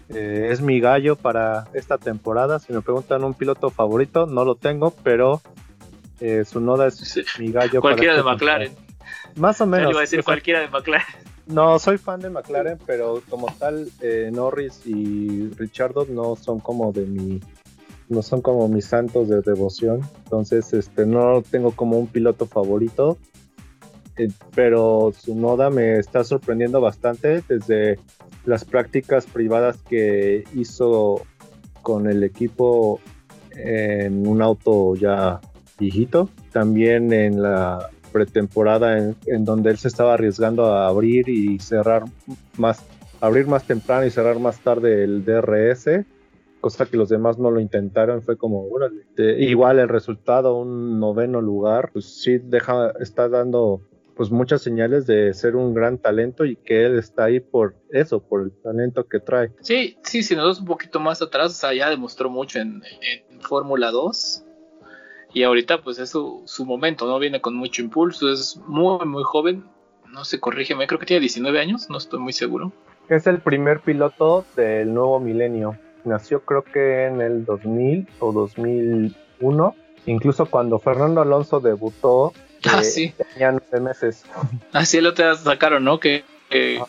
Eh, 0.09 0.49
es 0.51 0.63
mi 0.63 0.81
gallo 0.81 1.17
para 1.17 1.69
esta 1.75 1.99
temporada. 1.99 2.59
Si 2.59 2.73
me 2.73 2.81
preguntan 2.81 3.25
un 3.25 3.35
piloto 3.35 3.69
favorito, 3.69 4.27
no 4.27 4.45
lo 4.45 4.55
tengo, 4.55 4.93
pero 5.03 5.43
eh, 6.21 6.45
su 6.47 6.61
Noda 6.61 6.87
es 6.87 7.39
mi 7.39 7.53
gallo. 7.53 7.81
Cualquiera 7.81 8.17
de 8.17 8.23
McLaren. 8.23 8.88
Más 9.39 9.61
o 9.61 9.67
menos. 9.67 9.91
Iba 9.91 10.01
a 10.01 10.03
decir 10.03 10.25
cualquiera 10.25 10.61
de 10.61 10.69
McLaren. 10.69 11.07
No, 11.49 11.79
soy 11.79 11.97
fan 11.97 12.21
de 12.21 12.29
McLaren, 12.29 12.77
pero 12.85 13.23
como 13.31 13.47
tal, 13.59 13.89
eh, 14.03 14.29
Norris 14.31 14.83
y 14.85 15.49
Richardo 15.57 16.05
no 16.05 16.37
son 16.37 16.61
como 16.61 16.93
de 16.93 17.07
mi, 17.07 17.41
no 18.11 18.21
son 18.21 18.43
como 18.43 18.69
mis 18.69 18.85
santos 18.85 19.31
de 19.31 19.41
devoción. 19.41 20.03
Entonces, 20.25 20.75
este, 20.75 21.07
no 21.07 21.41
tengo 21.41 21.71
como 21.73 21.99
un 21.99 22.07
piloto 22.07 22.45
favorito. 22.45 23.17
Eh, 24.19 24.29
pero 24.55 25.11
su 25.19 25.35
Noda 25.35 25.71
me 25.71 25.99
está 25.99 26.23
sorprendiendo 26.23 26.83
bastante 26.83 27.43
desde 27.49 27.99
las 28.45 28.67
prácticas 28.67 29.25
privadas 29.25 29.79
que 29.89 30.45
hizo 30.55 31.23
con 31.81 32.11
el 32.11 32.25
equipo 32.25 33.01
en 33.53 34.27
un 34.27 34.43
auto 34.43 34.97
ya 34.97 35.41
viejito. 35.79 36.29
También 36.53 37.11
en 37.13 37.41
la 37.41 37.89
pretemporada 38.09 38.99
en, 38.99 39.45
donde 39.45 39.71
él 39.71 39.79
se 39.79 39.89
estaba 39.89 40.15
arriesgando 40.15 40.67
a 40.67 40.89
abrir 40.89 41.29
y 41.29 41.59
cerrar 41.59 42.05
más, 42.57 42.85
abrir 43.21 43.47
más 43.47 43.65
temprano 43.65 44.07
y 44.07 44.11
cerrar 44.11 44.39
más 44.39 44.61
tarde 44.61 45.05
el 45.05 45.25
DRS, 45.25 46.05
cosa 46.61 46.87
que 46.87 46.97
los 46.97 47.09
demás 47.09 47.39
no 47.39 47.51
lo 47.51 47.61
intentaron, 47.61 48.23
fue 48.23 48.37
como, 48.37 48.69
igual 49.17 49.79
el 49.79 49.89
resultado, 49.89 50.57
un 50.57 50.99
noveno 50.99 51.41
lugar, 51.41 51.91
pues 51.93 52.07
sí 52.23 52.39
deja, 52.39 52.93
está 53.01 53.29
dando 53.29 53.83
pues 54.17 54.33
muchas 54.33 54.63
señales 54.63 55.07
de 55.07 55.33
ser 55.33 55.55
un 55.55 55.73
gran 55.75 55.97
talento 55.97 56.45
y 56.45 56.57
que 56.57 56.85
él 56.85 56.99
está 56.99 57.27
ahí 57.27 57.39
por 57.39 57.77
eso, 57.91 58.21
por 58.21 58.43
el 58.43 58.51
talento 58.51 59.07
que 59.07 59.21
trae. 59.21 59.53
Sí, 59.61 59.97
sí, 60.03 60.25
si 60.25 60.35
nos 60.35 60.43
vamos 60.43 60.61
un 60.61 60.67
poquito 60.67 60.99
más 60.99 61.23
atrás, 61.23 61.53
o 61.53 61.55
sea, 61.55 61.73
ya 61.73 61.89
demostró 61.89 62.29
mucho 62.29 62.59
en, 62.59 62.83
en 63.01 63.41
Fórmula 63.41 63.93
2, 63.93 64.45
y 65.33 65.43
ahorita 65.43 65.83
pues 65.83 65.99
es 65.99 66.11
su, 66.11 66.45
momento, 66.65 67.07
¿no? 67.07 67.19
Viene 67.19 67.41
con 67.41 67.55
mucho 67.55 67.83
impulso, 67.83 68.33
es 68.33 68.57
muy, 68.67 69.05
muy 69.07 69.23
joven, 69.25 69.65
no 70.09 70.25
sé, 70.25 70.41
corrígeme, 70.41 70.87
creo 70.87 70.99
que 70.99 71.07
tiene 71.07 71.21
19 71.21 71.61
años, 71.61 71.91
no 71.91 71.99
estoy 71.99 72.21
muy 72.21 72.33
seguro. 72.33 72.73
Es 73.09 73.27
el 73.27 73.41
primer 73.41 73.81
piloto 73.81 74.45
del 74.57 74.93
nuevo 74.93 75.21
milenio, 75.21 75.77
nació 76.05 76.45
creo 76.45 76.65
que 76.65 77.07
en 77.07 77.21
el 77.21 77.45
2000 77.45 78.09
o 78.21 78.33
2001, 78.33 79.77
incluso 80.07 80.47
cuando 80.47 80.79
Fernando 80.79 81.21
Alonso 81.21 81.61
debutó, 81.61 82.33
ah, 82.67 82.83
eh, 82.83 83.15
tenía 83.33 83.53
nueve 83.53 83.81
meses. 83.81 84.25
Así 84.73 85.01
lo 85.01 85.15
te 85.15 85.35
sacaron, 85.37 85.85
¿no? 85.85 86.01
Que, 86.01 86.25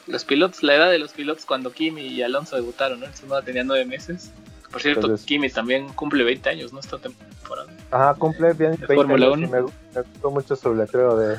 los 0.08 0.24
pilotos, 0.24 0.64
la 0.64 0.76
edad 0.76 0.90
de 0.90 1.00
los 1.00 1.12
pilotos 1.12 1.46
cuando 1.46 1.74
Kimi 1.74 2.02
y 2.02 2.22
Alonso 2.22 2.56
debutaron, 2.56 3.02
¿no? 3.02 3.06
El 3.06 3.44
tenía 3.44 3.66
nueve 3.66 3.86
meses. 3.86 4.32
Por 4.72 4.82
cierto, 4.82 5.16
Kimi 5.26 5.50
también 5.50 5.90
cumple 5.94 6.24
20 6.24 6.50
años, 6.50 6.74
¿no? 6.74 6.80
Esta 6.80 6.98
temporada. 6.98 7.72
Ajá, 7.90 8.14
cumple 8.16 8.54
bien 8.54 8.72
20 8.72 8.96
Fórmula 8.96 9.32
1. 9.32 9.48
Me, 9.48 9.62
gustó 9.62 10.32
mucho 10.32 10.56
su 10.56 10.76
letrero 10.76 11.18
de. 11.18 11.38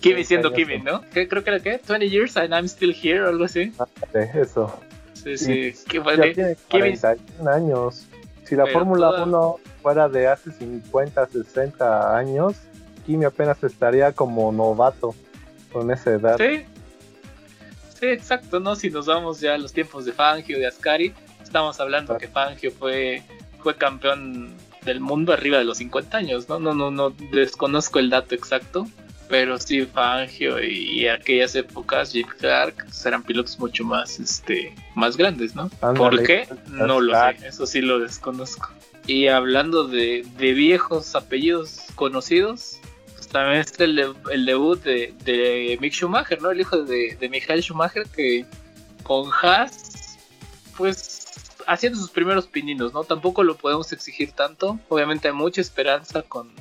Kimi 0.00 0.24
siendo 0.24 0.52
Kimi, 0.52 0.78
¿no? 0.78 1.02
Creo 1.12 1.28
que 1.28 1.50
era 1.50 1.60
que 1.60 1.80
20 1.86 2.08
years 2.08 2.36
and 2.36 2.52
I'm 2.52 2.64
still 2.66 2.94
here 2.94 3.22
o 3.22 3.28
algo 3.28 3.44
así. 3.44 3.72
Ah, 3.78 3.86
eso. 4.34 4.80
Sí, 5.12 5.38
sí. 5.38 5.74
¿Qué 5.88 6.02
ya 6.04 6.32
tiene 6.32 6.56
41 6.70 7.50
años. 7.50 8.06
Si 8.44 8.56
la 8.56 8.66
Fórmula 8.66 9.24
1 9.24 9.56
fuera 9.82 10.08
de 10.08 10.26
hace 10.26 10.52
50, 10.52 11.26
60 11.26 12.16
años, 12.16 12.56
Kimi 13.06 13.24
apenas 13.24 13.62
estaría 13.62 14.12
como 14.12 14.52
novato 14.52 15.14
con 15.72 15.90
esa 15.90 16.10
edad. 16.10 16.36
Sí. 16.38 16.66
Sí, 17.98 18.06
exacto, 18.06 18.60
¿no? 18.60 18.76
Si 18.76 18.90
nos 18.90 19.06
vamos 19.06 19.40
ya 19.40 19.54
a 19.54 19.58
los 19.58 19.72
tiempos 19.72 20.04
de 20.04 20.12
Fangio, 20.12 20.58
de 20.58 20.66
Ascari, 20.66 21.14
estamos 21.54 21.78
hablando 21.78 22.18
que 22.18 22.26
Fangio 22.26 22.72
fue, 22.72 23.22
fue 23.62 23.76
campeón 23.76 24.52
del 24.84 24.98
mundo 24.98 25.32
arriba 25.32 25.58
de 25.58 25.62
los 25.62 25.78
50 25.78 26.18
años, 26.18 26.48
¿no? 26.48 26.58
No, 26.58 26.74
no, 26.74 26.90
no 26.90 27.10
desconozco 27.30 28.00
el 28.00 28.10
dato 28.10 28.34
exacto, 28.34 28.88
pero 29.28 29.56
sí 29.60 29.86
Fangio 29.86 30.60
y, 30.60 31.06
aquellas 31.06 31.54
épocas 31.54 32.12
Jeep 32.12 32.26
Clark 32.40 32.84
eran 33.04 33.22
pilotos 33.22 33.56
mucho 33.60 33.84
más, 33.84 34.18
este, 34.18 34.74
más 34.96 35.16
grandes, 35.16 35.54
¿no? 35.54 35.68
¿Por 35.96 36.24
qué? 36.24 36.48
No 36.66 37.00
lo 37.00 37.14
sé, 37.14 37.46
eso 37.46 37.66
sí 37.68 37.80
lo 37.80 38.00
desconozco. 38.00 38.70
Y 39.06 39.28
hablando 39.28 39.86
de, 39.86 40.26
viejos 40.36 41.14
apellidos 41.14 41.82
conocidos, 41.94 42.80
pues 43.14 43.28
también 43.28 43.60
está 43.60 43.84
el, 43.84 44.44
debut 44.44 44.82
de, 44.82 45.78
Mick 45.80 45.92
Schumacher, 45.92 46.42
¿no? 46.42 46.50
El 46.50 46.62
hijo 46.62 46.82
de, 46.82 47.16
de 47.20 47.28
Michael 47.28 47.62
Schumacher 47.62 48.08
que 48.08 48.44
con 49.04 49.30
Haas, 49.40 49.93
pues 50.76 51.32
haciendo 51.66 51.98
sus 51.98 52.10
primeros 52.10 52.46
pininos, 52.46 52.92
¿no? 52.92 53.04
Tampoco 53.04 53.42
lo 53.42 53.56
podemos 53.56 53.92
exigir 53.92 54.32
tanto. 54.32 54.78
Obviamente 54.88 55.28
hay 55.28 55.34
mucha 55.34 55.60
esperanza 55.60 56.22
con, 56.22 56.52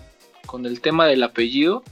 con 0.45 0.65
el 0.65 0.82
tema 0.82 1.08
del 1.08 1.23
apellido, 1.23 1.84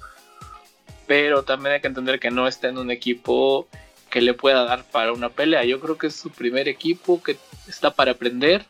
pero 1.07 1.43
también 1.43 1.75
hay 1.75 1.81
que 1.81 1.88
entender 1.88 2.19
que 2.19 2.31
no 2.31 2.47
está 2.47 2.69
en 2.69 2.77
un 2.77 2.91
equipo 2.91 3.67
que 4.10 4.21
le 4.21 4.34
pueda 4.34 4.63
dar 4.65 4.84
para 4.84 5.13
una 5.13 5.29
pelea. 5.29 5.63
Yo 5.63 5.79
creo 5.79 5.97
que 5.97 6.07
es 6.07 6.15
su 6.15 6.29
primer 6.29 6.67
equipo 6.67 7.21
que 7.23 7.38
está 7.67 7.91
para 7.91 8.12
aprender 8.12 8.65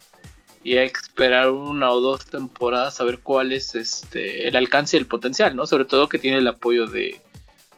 y 0.64 0.78
hay 0.78 0.90
que 0.90 1.00
esperar 1.00 1.50
una 1.50 1.92
o 1.92 2.00
dos 2.00 2.26
temporadas 2.26 3.02
a 3.02 3.04
ver 3.04 3.20
cuál 3.20 3.52
es 3.52 3.74
este 3.74 4.48
el 4.48 4.56
alcance 4.56 4.96
y 4.96 5.00
el 5.00 5.08
potencial, 5.08 5.56
¿no? 5.56 5.66
Sobre 5.66 5.86
todo 5.86 6.08
que 6.08 6.20
tiene 6.20 6.38
el 6.38 6.48
apoyo 6.48 6.86
de, 6.86 7.20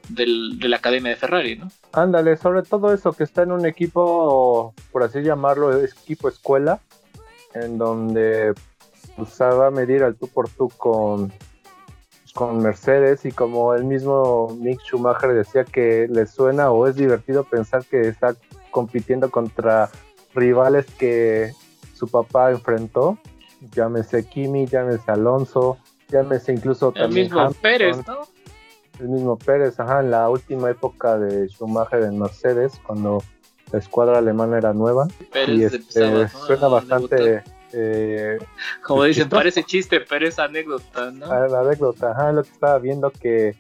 del, 0.10 0.60
de 0.60 0.68
la 0.68 0.78
academia 0.78 1.12
de 1.12 1.16
Ferrari, 1.16 1.58
¿no? 1.58 1.70
Ándale, 1.92 2.38
sobre 2.38 2.64
todo 2.64 2.94
eso, 2.94 3.14
que 3.14 3.24
está 3.24 3.44
en 3.44 3.52
un 3.52 3.66
equipo, 3.66 4.74
por 4.92 5.04
así 5.04 5.22
llamarlo, 5.22 5.76
equipo 5.84 6.28
escuela, 6.28 6.80
en 7.54 7.78
donde 7.78 8.54
pues, 9.16 9.40
va 9.40 9.68
a 9.68 9.72
medir 9.72 10.04
al 10.04 10.16
tú 10.16 10.28
por 10.28 10.50
tú 10.50 10.70
con, 10.78 11.32
con 12.34 12.62
Mercedes 12.62 13.26
y 13.26 13.32
como 13.32 13.74
el 13.74 13.86
mismo 13.86 14.56
Mick 14.60 14.82
Schumacher 14.82 15.34
decía 15.34 15.64
que 15.64 16.08
le 16.10 16.26
suena 16.26 16.72
o 16.72 16.88
es 16.88 16.96
divertido 16.96 17.44
pensar 17.44 17.86
que 17.86 18.08
está 18.08 18.36
compitiendo 18.72 19.30
contra 19.30 19.90
rivales 20.34 20.86
que 20.98 21.54
su 21.94 22.08
papá 22.08 22.52
enfrentó, 22.52 23.20
llámese 23.76 24.28
Kimi, 24.28 24.66
llámese 24.66 25.12
Alonso, 25.12 25.78
llámese 26.10 26.54
incluso 26.54 26.92
el 26.96 27.10
mismo 27.10 27.52
Pérez, 27.62 27.98
¿no? 28.08 28.28
El 29.00 29.10
mismo 29.10 29.38
Pérez, 29.38 29.80
ajá, 29.80 30.02
en 30.02 30.12
la 30.12 30.30
última 30.30 30.70
época 30.70 31.18
de 31.18 31.48
Schumacher 31.48 32.04
en 32.04 32.20
Mercedes, 32.20 32.80
cuando 32.86 33.24
la 33.72 33.80
escuadra 33.80 34.20
alemana 34.20 34.58
era 34.58 34.74
nueva. 34.74 35.08
Pérez 35.32 35.58
y 35.58 35.64
este, 35.64 36.28
suena 36.30 36.68
bastante. 36.68 37.44
Eh, 37.74 38.38
Como 38.84 39.04
dicen, 39.04 39.30
parece 39.30 39.64
chiste, 39.64 40.02
pero 40.02 40.28
es 40.28 40.38
anécdota, 40.38 41.10
¿no? 41.10 41.26
Ah, 41.26 41.48
la 41.48 41.62
anécdota, 41.62 42.12
ajá, 42.12 42.32
lo 42.32 42.44
que 42.44 42.52
estaba 42.52 42.78
viendo 42.78 43.10
que 43.10 43.56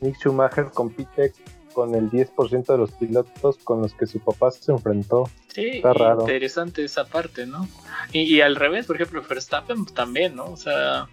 Nick 0.00 0.16
Schumacher 0.16 0.70
compite 0.72 1.32
con 1.74 1.94
el 1.94 2.10
10% 2.10 2.66
de 2.66 2.78
los 2.78 2.90
pilotos 2.92 3.58
con 3.58 3.82
los 3.82 3.92
que 3.92 4.06
su 4.06 4.20
papá 4.20 4.50
se 4.50 4.72
enfrentó. 4.72 5.28
Sí, 5.52 5.68
Está 5.76 5.92
raro. 5.92 6.22
interesante 6.22 6.82
esa 6.82 7.04
parte, 7.04 7.46
¿no? 7.46 7.68
Y, 8.12 8.22
y, 8.22 8.40
al 8.40 8.56
revés, 8.56 8.86
por 8.86 8.96
ejemplo, 8.96 9.22
Verstappen 9.28 9.84
también, 9.86 10.34
¿no? 10.34 10.46
O 10.46 10.56
sea, 10.56 11.08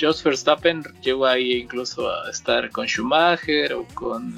Jos 0.00 0.22
Verstappen 0.24 0.82
llegó 1.02 1.26
ahí 1.26 1.52
incluso 1.52 2.10
a 2.10 2.30
estar 2.30 2.70
con 2.70 2.86
Schumacher 2.86 3.74
o 3.74 3.86
con, 3.94 4.34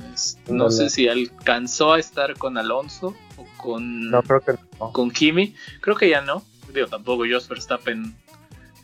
no, 0.49 0.71
sé 0.71 0.91
si 0.91 1.09
alcanzó 1.09 1.93
a 1.93 1.99
estar 2.01 2.37
con 2.37 2.59
Alonso 2.59 3.15
o 3.37 3.47
con, 3.57 4.11
con 4.93 5.11
Kimi. 5.11 5.55
Creo 5.81 5.97
que 5.97 6.09
ya 6.09 6.21
no. 6.21 6.43
Digo, 6.75 6.87
tampoco 6.89 7.25
Jos 7.31 7.49
Verstappen 7.49 8.15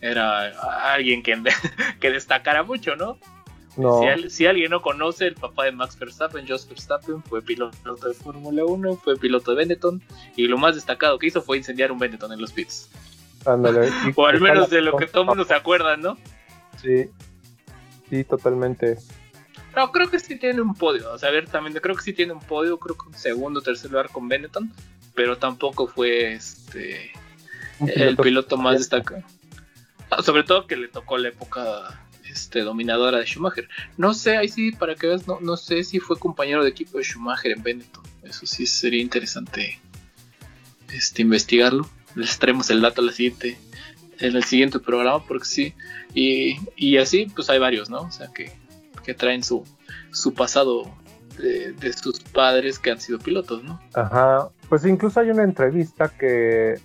era 0.01 0.49
alguien 0.93 1.23
que, 1.23 1.37
que 2.01 2.11
destacara 2.11 2.63
mucho, 2.63 2.95
¿no? 2.97 3.19
No. 3.77 4.01
Si, 4.01 4.07
al- 4.07 4.31
si 4.31 4.47
alguien 4.47 4.71
no 4.71 4.83
conoce, 4.83 5.27
el 5.27 5.35
papá 5.35 5.65
de 5.65 5.73
Max 5.73 5.99
Verstappen, 5.99 6.47
Jos 6.49 6.69
Verstappen, 6.69 7.23
fue 7.23 7.43
piloto 7.43 7.95
de 7.95 8.15
Fórmula 8.15 8.65
1, 8.65 8.97
fue 8.97 9.17
piloto 9.17 9.53
de 9.53 9.57
Benetton 9.59 10.03
y 10.37 10.47
lo 10.49 10.59
más 10.59 10.75
destacado 10.75 11.19
que 11.19 11.29
hizo 11.29 11.43
fue 11.43 11.59
incendiar 11.59 11.93
un 11.93 11.99
Benetton 11.99 12.33
en 12.33 12.41
los 12.41 12.53
pits. 12.53 12.91
Ándale. 13.47 13.89
O 14.17 14.27
al 14.27 14.41
menos 14.41 14.69
de 14.71 14.81
lo 14.83 14.97
que 14.97 15.07
todo 15.07 15.23
el 15.23 15.29
mundo 15.29 15.45
se 15.45 15.55
acuerda, 15.55 15.97
¿no? 15.97 16.19
Sí. 16.83 17.09
Sí, 18.11 18.25
totalmente. 18.25 18.99
No, 19.77 19.93
creo 19.93 20.11
que 20.11 20.19
sí 20.19 20.37
tiene 20.39 20.61
un 20.63 20.75
podio. 20.75 21.13
O 21.13 21.19
sea, 21.19 21.29
abiertamente, 21.29 21.81
creo 21.81 21.95
que 21.95 22.03
sí 22.03 22.13
tiene 22.13 22.33
un 22.33 22.41
podio. 22.41 22.79
Creo 22.79 22.97
que 22.97 23.09
un 23.09 23.15
segundo 23.15 23.61
o 23.61 23.63
tercer 23.63 23.91
lugar 23.91 24.09
con 24.11 24.29
Benetton. 24.29 24.73
Pero 25.15 25.37
tampoco 25.39 25.87
fue 25.89 26.33
este 26.35 27.11
el 27.81 28.17
piloto- 28.17 28.23
piloto 28.23 28.57
más 28.57 28.79
destacado. 28.79 29.23
Ah, 30.11 30.23
Sobre 30.23 30.43
todo 30.45 30.67
que 30.67 30.77
le 30.77 30.89
tocó 30.89 31.19
la 31.19 31.29
época 31.29 32.01
este, 32.31 32.61
dominadora 32.61 33.19
de 33.19 33.27
Schumacher. 33.27 33.69
No 33.97 34.15
sé, 34.15 34.37
ahí 34.37 34.49
sí, 34.49 34.73
para 34.73 34.95
que 34.95 35.07
veas, 35.09 35.27
no, 35.27 35.39
no 35.41 35.57
sé 35.57 35.85
si 35.85 35.99
fue 36.01 36.19
compañero 36.19 36.63
de 36.65 36.71
equipo 36.71 36.99
de 36.99 37.05
Schumacher 37.05 37.53
en 37.53 37.63
Benetton. 37.63 38.05
Eso 38.23 38.47
sí 38.47 38.67
sería 38.67 39.03
interesante 39.03 39.79
este, 40.93 41.23
investigarlo. 41.23 41.89
Les 42.15 42.39
traemos 42.39 42.71
el 42.71 42.81
dato 42.81 43.01
a 43.03 43.05
la 43.05 43.13
siguiente, 43.13 43.59
en 44.21 44.37
el 44.37 44.45
siguiente 44.45 44.79
programa, 44.79 45.25
porque 45.25 45.45
sí. 45.45 45.75
Y, 46.15 46.57
y 46.77 46.99
así, 46.99 47.27
pues 47.35 47.51
hay 47.51 47.59
varios, 47.59 47.91
¿no? 47.91 48.03
O 48.03 48.11
sea, 48.11 48.29
que, 48.29 48.53
que 49.05 49.15
traen 49.15 49.43
su, 49.43 49.65
su 50.13 50.35
pasado 50.35 50.91
de, 51.39 51.73
de 51.73 51.93
sus 51.93 52.21
padres 52.21 52.79
que 52.79 52.91
han 52.91 53.01
sido 53.01 53.19
pilotos, 53.19 53.63
¿no? 53.63 53.81
Ajá, 53.95 54.49
pues 54.69 54.85
incluso 54.85 55.21
hay 55.21 55.31
una 55.31 55.45
entrevista 55.45 56.09
que 56.09 56.81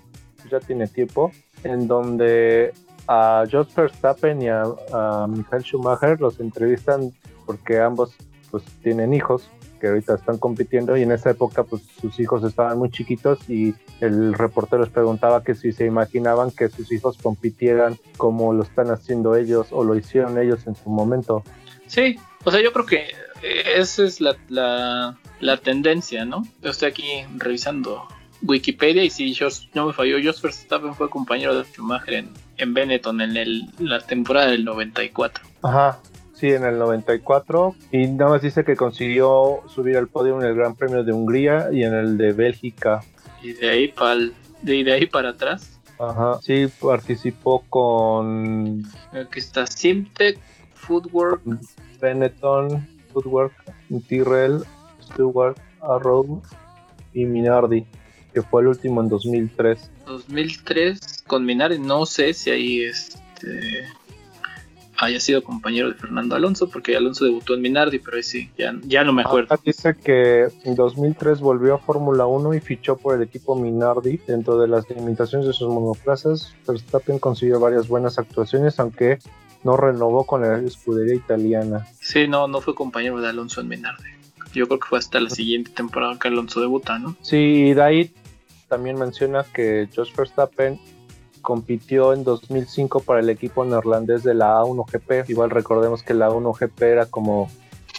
ya 0.49 0.59
tiene 0.59 0.87
tiempo 0.87 1.31
en 1.63 1.87
donde 1.87 2.73
a 3.07 3.43
Jos 3.51 3.73
Verstappen 3.75 4.41
y 4.41 4.49
a 4.49 4.63
Michael 5.27 5.63
Schumacher 5.63 6.21
los 6.21 6.39
entrevistan 6.39 7.11
porque 7.45 7.79
ambos 7.79 8.13
pues 8.51 8.63
tienen 8.81 9.13
hijos 9.13 9.49
que 9.83 9.89
ahorita 9.89 10.15
están 10.15 10.37
compitiendo 10.37 10.95
y 10.95 11.01
en 11.01 11.11
esa 11.11 11.31
época 11.31 11.65
pues 11.65 11.81
sus 11.99 12.17
hijos 12.17 12.41
estaban 12.45 12.77
muy 12.77 12.89
chiquitos 12.89 13.49
y 13.49 13.75
el 13.99 14.33
reportero 14.33 14.81
les 14.81 14.89
preguntaba 14.93 15.43
que 15.43 15.55
si 15.55 15.73
se 15.73 15.85
imaginaban 15.85 16.51
que 16.51 16.69
sus 16.69 16.89
hijos 16.93 17.17
compitieran 17.21 17.97
como 18.15 18.53
lo 18.53 18.63
están 18.63 18.91
haciendo 18.91 19.35
ellos 19.35 19.67
o 19.71 19.83
lo 19.83 19.97
hicieron 19.97 20.37
ellos 20.37 20.65
en 20.67 20.75
su 20.77 20.89
momento. 20.89 21.43
Sí, 21.87 22.17
o 22.45 22.51
sea, 22.51 22.61
yo 22.63 22.71
creo 22.71 22.85
que 22.85 22.95
eh, 23.41 23.63
esa 23.75 24.03
es 24.05 24.21
la, 24.21 24.37
la, 24.47 25.17
la 25.41 25.57
tendencia, 25.57 26.23
¿no? 26.23 26.43
Yo 26.61 26.69
estoy 26.69 26.87
aquí 26.87 27.09
revisando 27.35 28.07
Wikipedia 28.41 29.03
y 29.03 29.09
si 29.09 29.35
Jos- 29.35 29.67
no 29.73 29.87
me 29.87 29.91
falló, 29.93 30.15
Jos 30.23 30.41
Verstappen 30.41 30.95
fue 30.95 31.09
compañero 31.09 31.57
de 31.57 31.65
Schumacher 31.65 32.13
en, 32.13 32.29
en 32.55 32.73
Benetton 32.73 33.19
en 33.19 33.35
el- 33.35 33.65
la 33.79 33.99
temporada 33.99 34.47
del 34.51 34.63
94. 34.63 35.43
Ajá, 35.61 35.99
sí, 36.43 36.49
en 36.51 36.65
el 36.65 36.77
94. 36.77 37.73
Y 37.93 38.05
nada 38.07 38.31
más 38.31 38.41
dice 38.41 38.65
que 38.65 38.75
consiguió 38.75 39.61
subir 39.73 39.95
al 39.95 40.09
podio 40.09 40.37
en 40.41 40.45
el 40.45 40.53
Gran 40.55 40.75
Premio 40.75 41.01
de 41.05 41.13
Hungría 41.13 41.69
y 41.71 41.85
en 41.85 41.93
el 41.93 42.17
de 42.17 42.33
Bélgica. 42.33 43.01
Y 43.41 43.53
de 43.53 43.69
ahí, 43.69 43.87
pa'l- 43.93 44.33
de, 44.61 44.83
de 44.83 44.91
ahí 44.91 45.05
para 45.05 45.29
atrás, 45.29 45.79
Ajá, 45.97 46.39
sí, 46.41 46.67
participó 46.81 47.63
con 47.69 48.83
aquí 49.13 49.39
está 49.39 49.65
Simtech, 49.67 50.37
Footwork, 50.73 51.41
Benetton, 52.01 52.85
Footwork, 53.13 53.53
Tyrrell, 54.09 54.63
Stewart, 55.01 55.55
Arrow 55.79 56.41
y 57.13 57.23
Minardi, 57.23 57.85
que 58.33 58.41
fue 58.41 58.63
el 58.63 58.67
último 58.67 59.01
en 59.01 59.07
2003. 59.07 59.91
2003 60.07 61.23
con 61.25 61.45
Minardi. 61.45 61.79
No 61.79 62.05
sé 62.05 62.33
si 62.33 62.49
ahí 62.49 62.81
este 62.81 63.85
haya 64.97 65.19
sido 65.19 65.43
compañero 65.43 65.89
de 65.89 65.95
Fernando 65.95 66.35
Alonso, 66.35 66.69
porque 66.69 66.95
Alonso 66.95 67.25
debutó 67.25 67.53
en 67.53 67.61
Minardi, 67.61 67.99
pero 67.99 68.17
ahí 68.17 68.23
sí, 68.23 68.49
ya, 68.57 68.75
ya 68.83 69.03
no 69.03 69.13
me 69.13 69.23
acuerdo. 69.23 69.53
Acá 69.53 69.61
dice 69.65 69.95
que 69.95 70.47
en 70.63 70.75
2003 70.75 71.39
volvió 71.39 71.75
a 71.75 71.77
Fórmula 71.79 72.25
1 72.25 72.53
y 72.53 72.59
fichó 72.59 72.97
por 72.97 73.15
el 73.15 73.21
equipo 73.21 73.55
Minardi. 73.55 74.17
Dentro 74.27 74.59
de 74.59 74.67
las 74.67 74.89
limitaciones 74.89 75.47
de 75.47 75.53
sus 75.53 75.67
monoplazas, 75.69 76.55
Verstappen 76.67 77.19
consiguió 77.19 77.59
varias 77.59 77.87
buenas 77.87 78.19
actuaciones, 78.19 78.79
aunque 78.79 79.19
no 79.63 79.77
renovó 79.77 80.25
con 80.25 80.41
la 80.41 80.59
escudería 80.59 81.15
italiana. 81.15 81.87
Sí, 81.99 82.27
no, 82.27 82.47
no 82.47 82.61
fue 82.61 82.75
compañero 82.75 83.19
de 83.21 83.29
Alonso 83.29 83.61
en 83.61 83.69
Minardi. 83.69 84.09
Yo 84.53 84.67
creo 84.67 84.79
que 84.79 84.87
fue 84.87 84.99
hasta 84.99 85.19
la 85.19 85.29
siguiente 85.29 85.71
temporada 85.71 86.17
que 86.19 86.27
Alonso 86.27 86.61
debuta, 86.61 86.99
¿no? 86.99 87.15
Sí, 87.21 87.37
y 87.37 87.73
de 87.73 87.81
ahí 87.81 88.11
también 88.67 88.99
menciona 88.99 89.43
que 89.43 89.87
Jos 89.95 90.15
Verstappen 90.15 90.79
compitió 91.43 92.13
en 92.13 92.23
2005 92.23 93.01
para 93.01 93.19
el 93.19 93.29
equipo 93.29 93.63
neerlandés 93.63 94.23
de 94.23 94.33
la 94.33 94.61
A1GP. 94.61 95.29
Igual 95.29 95.51
recordemos 95.51 96.01
que 96.01 96.15
la 96.15 96.29
A1GP 96.29 96.81
era 96.81 97.05
como 97.05 97.51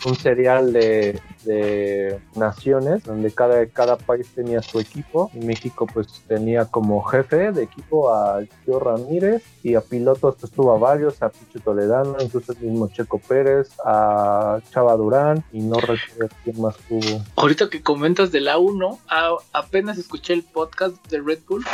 un 0.04 0.16
serial 0.16 0.72
de, 0.72 1.20
de 1.44 2.18
naciones 2.36 3.04
donde 3.04 3.30
cada, 3.32 3.66
cada 3.66 3.96
país 3.96 4.28
tenía 4.34 4.62
su 4.62 4.80
equipo. 4.80 5.30
México 5.34 5.86
pues 5.92 6.22
tenía 6.26 6.64
como 6.66 7.02
jefe 7.04 7.52
de 7.52 7.62
equipo 7.64 8.12
a 8.12 8.40
Gio 8.64 8.78
Ramírez 8.80 9.42
y 9.62 9.74
a 9.74 9.80
pilotos 9.80 10.36
pues 10.40 10.52
tuvo 10.52 10.72
a 10.72 10.78
varios, 10.78 11.22
a 11.22 11.28
Pichu 11.30 11.60
Toledano, 11.60 12.16
incluso 12.20 12.52
el 12.52 12.58
mismo 12.58 12.88
Checo 12.88 13.18
Pérez, 13.18 13.70
a 13.84 14.60
Chava 14.70 14.96
Durán 14.96 15.44
y 15.52 15.60
no 15.60 15.76
recuerdo 15.76 16.34
quién 16.44 16.60
más 16.60 16.76
tuvo. 16.88 17.22
Ahorita 17.36 17.68
que 17.70 17.82
comentas 17.82 18.32
de 18.32 18.40
la 18.40 18.58
1, 18.58 18.98
a- 19.08 19.36
apenas 19.52 19.98
escuché 19.98 20.32
el 20.34 20.42
podcast 20.42 20.96
de 21.08 21.20
Red 21.20 21.40
Bull 21.48 21.64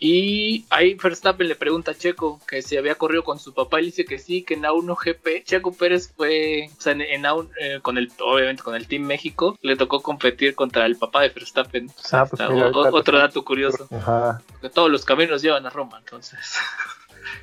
y 0.00 0.64
ahí 0.70 0.94
Verstappen 0.94 1.48
le 1.48 1.56
pregunta 1.56 1.90
a 1.90 1.94
Checo 1.94 2.40
que 2.46 2.62
si 2.62 2.76
había 2.76 2.94
corrido 2.94 3.24
con 3.24 3.38
su 3.40 3.52
papá 3.52 3.78
y 3.80 3.84
le 3.84 3.86
dice 3.86 4.04
que 4.04 4.18
sí, 4.18 4.42
que 4.44 4.54
en 4.54 4.62
A1 4.62 4.96
GP 4.96 5.44
Checo 5.44 5.72
Pérez 5.72 6.12
fue, 6.16 6.70
o 6.76 6.80
sea, 6.80 6.92
en, 6.92 7.00
en 7.00 7.22
A1, 7.22 7.48
eh, 7.60 7.78
con 7.82 7.98
el, 7.98 8.10
obviamente 8.24 8.62
con 8.68 8.74
el 8.76 8.86
Team 8.86 9.04
México, 9.04 9.56
le 9.62 9.76
tocó 9.76 10.02
competir 10.02 10.54
contra 10.54 10.84
el 10.84 10.96
papá 10.96 11.22
de 11.22 11.30
Verstappen. 11.30 11.90
Ah, 12.12 12.26
pues 12.28 12.42
mira, 12.50 12.66
o- 12.68 12.94
otro 12.96 13.16
dato 13.18 13.42
curioso, 13.42 13.88
Ajá, 13.90 14.42
que 14.60 14.68
todos 14.68 14.90
los 14.90 15.06
caminos 15.06 15.40
llevan 15.40 15.64
a 15.64 15.70
Roma, 15.70 15.96
entonces. 15.98 16.38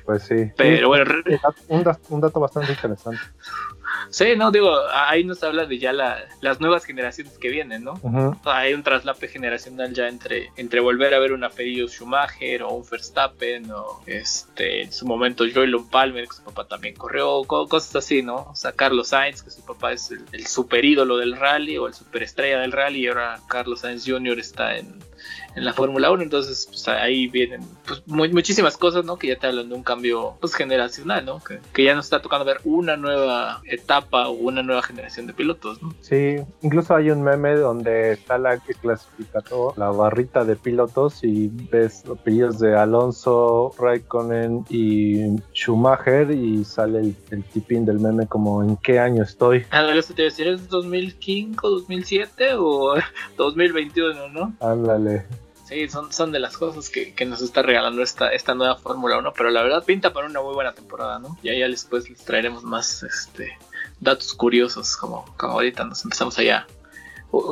pues 0.04 0.22
sí. 0.22 0.52
Pero 0.56 0.76
Sí, 0.78 0.84
bueno, 0.84 1.14
un, 1.68 1.84
un 2.10 2.20
dato 2.20 2.38
bastante 2.38 2.70
interesante. 2.72 3.20
Sí, 4.10 4.34
no, 4.36 4.50
digo, 4.50 4.70
ahí 4.92 5.24
nos 5.24 5.42
habla 5.42 5.66
de 5.66 5.78
ya 5.78 5.92
la- 5.92 6.24
las 6.40 6.60
nuevas 6.60 6.84
generaciones 6.84 7.38
que 7.38 7.48
vienen, 7.48 7.84
¿no? 7.84 7.94
Ujú. 8.02 8.36
hay 8.44 8.74
un 8.74 8.82
traslape 8.82 9.28
generacional 9.28 9.92
ya 9.92 10.08
entre, 10.08 10.50
entre 10.56 10.80
volver 10.80 11.14
a 11.14 11.18
ver 11.18 11.32
un 11.32 11.44
apellido 11.44 11.88
Schumacher 11.88 12.62
o 12.62 12.70
un 12.70 12.84
Verstappen 12.88 13.70
o 13.70 14.00
este 14.06 14.82
en 14.82 14.92
su 14.92 15.06
momento 15.06 15.44
Joylon 15.52 15.88
Palmer 15.88 16.26
que 16.28 16.34
su 16.36 16.42
papá 16.42 16.66
también 16.66 16.94
corrió 16.94 17.42
co- 17.44 17.68
cosas 17.68 17.96
así 17.96 18.22
no 18.22 18.36
o 18.50 18.54
sea 18.56 18.72
Carlos 18.72 19.08
Sainz 19.08 19.42
que 19.42 19.50
su 19.50 19.64
papá 19.64 19.92
es 19.92 20.10
el, 20.10 20.24
el 20.32 20.46
super 20.46 20.84
ídolo 20.84 21.16
del 21.16 21.36
rally 21.36 21.76
o 21.78 21.86
el 21.86 21.94
superestrella 21.94 22.58
del 22.60 22.72
rally 22.72 23.00
y 23.04 23.08
ahora 23.08 23.40
Carlos 23.48 23.80
Sainz 23.80 24.04
Jr. 24.06 24.38
está 24.38 24.76
en, 24.76 24.98
en 25.54 25.64
la 25.64 25.72
Fórmula 25.72 26.10
1 26.10 26.22
entonces 26.22 26.66
pues 26.68 26.86
ahí 26.88 27.28
vienen 27.28 27.60
pues, 27.86 28.02
mu- 28.06 28.28
muchísimas 28.28 28.76
cosas 28.76 29.04
no 29.04 29.16
que 29.18 29.28
ya 29.28 29.36
te 29.36 29.46
hablan 29.46 29.68
de 29.68 29.74
un 29.74 29.82
cambio 29.82 30.34
pues 30.40 30.54
generacional 30.54 31.24
no 31.24 31.42
que, 31.42 31.60
que 31.72 31.84
ya 31.84 31.94
nos 31.94 32.06
está 32.06 32.20
tocando 32.22 32.44
ver 32.44 32.60
una 32.64 32.96
nueva 32.96 33.60
etapa 33.64 34.28
o 34.28 34.32
una 34.32 34.62
nueva 34.62 34.82
generación 34.82 35.26
de 35.26 35.32
pilotos 35.32 35.82
no 35.82 35.94
Sí, 36.00 36.36
incluso 36.62 36.94
hay 36.94 37.10
un 37.10 37.22
meme 37.22 37.54
donde 37.56 38.12
está 38.12 38.38
la 38.38 38.58
que 38.58 38.74
clasifica 38.74 39.40
todo, 39.40 39.72
la 39.76 39.90
barrita 39.90 40.44
de 40.44 40.56
pilotos 40.56 41.24
y 41.24 41.48
ves 41.70 42.04
los 42.06 42.18
apellidos 42.18 42.58
de 42.58 42.76
Alonso, 42.76 43.72
Raikkonen 43.78 44.64
y 44.68 45.36
Schumacher 45.54 46.30
y 46.30 46.64
sale 46.64 47.00
el, 47.00 47.16
el 47.30 47.44
tipín 47.44 47.84
del 47.84 47.98
meme 48.00 48.26
como 48.26 48.62
en 48.62 48.76
qué 48.76 48.98
año 48.98 49.22
estoy. 49.22 49.64
Ah, 49.70 49.90
eso 49.94 50.14
te 50.14 50.22
iba 50.22 50.28
a 50.28 50.30
decir, 50.30 50.46
¿es 50.48 50.68
2005, 50.68 51.68
2007 51.68 52.54
o 52.58 52.94
2021, 53.36 54.28
no? 54.28 54.54
Ándale. 54.60 55.05
Sí, 55.66 55.88
son, 55.88 56.12
son 56.12 56.30
de 56.30 56.38
las 56.38 56.56
cosas 56.56 56.88
que, 56.88 57.12
nos 57.26 57.42
está 57.42 57.62
regalando 57.62 58.00
esta, 58.00 58.28
esta 58.28 58.54
nueva 58.54 58.76
Fórmula 58.76 59.18
1, 59.18 59.32
pero 59.36 59.50
la 59.50 59.62
verdad 59.62 59.84
pinta 59.84 60.12
para 60.12 60.28
una 60.28 60.40
muy 60.40 60.54
buena 60.54 60.72
temporada, 60.72 61.18
¿no? 61.18 61.36
Y 61.42 61.48
ahí 61.48 61.58
ya 61.58 61.68
después 61.68 62.08
les 62.08 62.24
traeremos 62.24 62.62
más 62.62 63.02
este 63.02 63.58
datos 64.00 64.32
curiosos, 64.34 64.96
como, 64.96 65.24
como 65.36 65.54
ahorita 65.54 65.84
nos 65.84 66.04
empezamos 66.04 66.38
allá, 66.38 66.66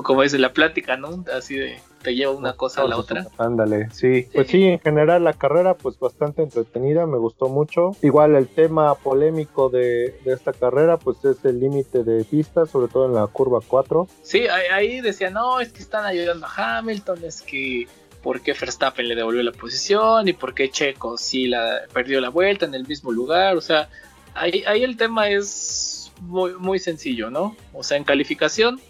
como 0.03 0.23
dice 0.23 0.39
la 0.39 0.53
plática, 0.53 0.97
¿no? 0.97 1.25
Así 1.33 1.57
de 1.57 1.79
te 2.03 2.15
lleva 2.15 2.33
una 2.33 2.53
cosa 2.53 2.83
a 2.83 2.89
la 2.89 2.99
otra. 2.99 3.27
Ándale, 3.39 3.89
sí. 3.91 4.29
Pues 4.33 4.49
sí, 4.49 4.63
en 4.65 4.79
general 4.79 5.25
la 5.25 5.33
carrera 5.33 5.75
pues 5.75 5.99
bastante 5.99 6.43
entretenida, 6.43 7.07
me 7.07 7.17
gustó 7.17 7.49
mucho. 7.49 7.97
Igual 8.03 8.35
el 8.37 8.47
tema 8.47 8.95
polémico 8.95 9.71
de, 9.71 10.21
de 10.25 10.33
esta 10.33 10.53
carrera 10.53 10.99
pues 10.99 11.25
es 11.25 11.43
el 11.45 11.59
límite 11.59 12.05
de 12.05 12.25
pista, 12.25 12.67
sobre 12.67 12.89
todo 12.93 13.07
en 13.07 13.15
la 13.15 13.27
curva 13.27 13.61
4. 13.67 14.07
Sí, 14.23 14.47
ahí, 14.47 14.67
ahí 14.71 15.01
decía, 15.01 15.31
no, 15.31 15.61
es 15.61 15.73
que 15.73 15.81
están 15.81 16.05
ayudando 16.05 16.47
a 16.47 16.79
Hamilton, 16.79 17.25
es 17.25 17.41
que 17.41 17.89
por 18.23 18.41
qué 18.41 18.53
Verstappen 18.53 19.09
le 19.09 19.15
devolvió 19.15 19.43
la 19.43 19.53
posición 19.53 20.29
y 20.29 20.33
por 20.33 20.55
qué 20.55 20.71
Checo 20.71 21.19
sí 21.19 21.47
la 21.47 21.83
perdió 21.93 22.21
la 22.21 22.29
vuelta 22.29 22.67
en 22.67 22.75
el 22.75 22.87
mismo 22.87 23.13
lugar. 23.13 23.57
O 23.57 23.61
sea, 23.61 23.89
ahí, 24.35 24.63
ahí 24.67 24.83
el 24.83 24.97
tema 24.97 25.29
es 25.29 26.13
muy, 26.21 26.55
muy 26.55 26.79
sencillo, 26.79 27.31
¿no? 27.31 27.57
O 27.73 27.83
sea, 27.83 27.97
en 27.97 28.05
calificación, 28.05 28.81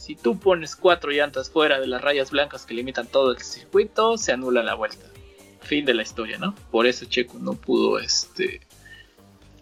si 0.00 0.16
tú 0.16 0.38
pones 0.38 0.76
cuatro 0.76 1.10
llantas 1.10 1.50
fuera 1.50 1.78
de 1.78 1.86
las 1.86 2.00
rayas 2.00 2.30
blancas 2.30 2.64
que 2.64 2.72
limitan 2.72 3.06
todo 3.06 3.32
el 3.32 3.38
circuito, 3.38 4.16
se 4.16 4.32
anula 4.32 4.62
la 4.62 4.74
vuelta. 4.74 5.04
Fin 5.60 5.84
de 5.84 5.92
la 5.92 6.00
historia, 6.00 6.38
¿no? 6.38 6.54
Por 6.70 6.86
eso 6.86 7.04
Checo 7.04 7.38
no 7.38 7.52
pudo 7.52 7.98
este 7.98 8.62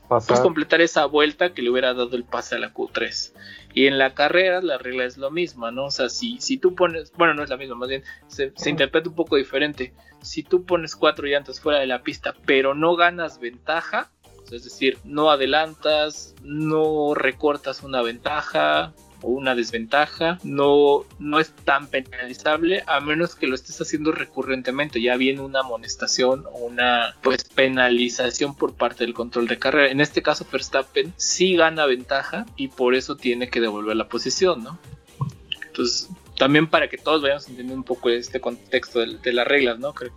pues, 0.07 0.39
completar 0.39 0.81
esa 0.81 1.07
vuelta 1.07 1.53
que 1.53 1.61
le 1.61 1.71
hubiera 1.71 1.93
dado 1.93 2.15
el 2.15 2.23
pase 2.23 2.55
a 2.55 2.61
la 2.61 2.73
Q3. 2.73 3.33
Y 3.75 3.89
en 3.89 3.99
la 3.99 4.15
carrera 4.15 4.63
la 4.63 4.79
regla 4.79 5.07
es 5.07 5.17
lo 5.17 5.33
misma, 5.33 5.73
¿no? 5.73 5.87
O 5.87 5.91
sea, 5.91 6.09
si, 6.09 6.41
si 6.41 6.57
tú 6.57 6.77
pones, 6.77 7.11
bueno, 7.15 7.35
no 7.35 7.43
es 7.43 7.51
la 7.51 7.57
misma, 7.57 7.75
más 7.75 7.89
bien 7.89 8.05
se, 8.29 8.53
se 8.55 8.71
interpreta 8.71 9.09
un 9.09 9.17
poco 9.17 9.35
diferente. 9.35 9.93
Si 10.23 10.45
tú 10.45 10.65
pones 10.65 10.95
cuatro 10.95 11.27
llantas 11.27 11.61
fuera 11.61 11.81
de 11.81 11.89
la 11.89 12.05
pista, 12.05 12.37
pero 12.47 12.77
no 12.77 12.95
ganas 12.95 13.41
ventaja, 13.41 14.13
es 14.53 14.63
decir, 14.63 14.99
no 15.03 15.33
adelantas, 15.33 16.37
no 16.45 17.15
recortas 17.15 17.83
una 17.83 18.03
ventaja, 18.03 18.95
o 19.23 19.29
una 19.29 19.55
desventaja, 19.55 20.39
no, 20.45 21.05
no 21.19 21.41
es 21.41 21.53
tan 21.65 21.89
penalizable 21.89 22.85
a 22.87 23.01
menos 23.01 23.35
que 23.35 23.47
lo 23.47 23.55
estés 23.55 23.81
haciendo 23.81 24.13
recurrentemente, 24.13 25.01
ya 25.01 25.17
viene 25.17 25.41
una 25.41 25.61
amonestación 25.61 26.45
o 26.53 26.67
una 26.67 27.17
pues 27.23 27.45
penalización 27.45 28.55
por 28.55 28.75
parte 28.75 29.05
del 29.05 29.15
control 29.15 29.49
de 29.49 29.59
carrera. 29.59 29.91
En 29.91 30.01
este 30.01 30.23
caso 30.23 30.47
Verstappen 30.51 31.13
sí 31.17 31.57
gana 31.57 31.87
ventaja 31.87 32.47
y 32.57 32.69
por 32.69 32.95
eso 32.95 33.17
tiene 33.17 33.49
que 33.49 33.61
devolver 33.61 33.97
la 33.97 34.09
posición, 34.09 34.63
¿no? 34.63 34.79
Entonces, 35.67 36.09
también 36.37 36.69
para 36.69 36.89
que 36.89 36.99
todos 36.99 37.23
vayamos 37.23 37.49
entendiendo 37.49 37.75
un 37.75 37.85
poco 37.85 38.11
este 38.11 38.41
contexto 38.41 39.01
de, 39.01 39.19
de 39.19 39.33
las 39.33 39.47
reglas, 39.47 39.79
¿no? 39.79 39.93
Creo 39.93 40.13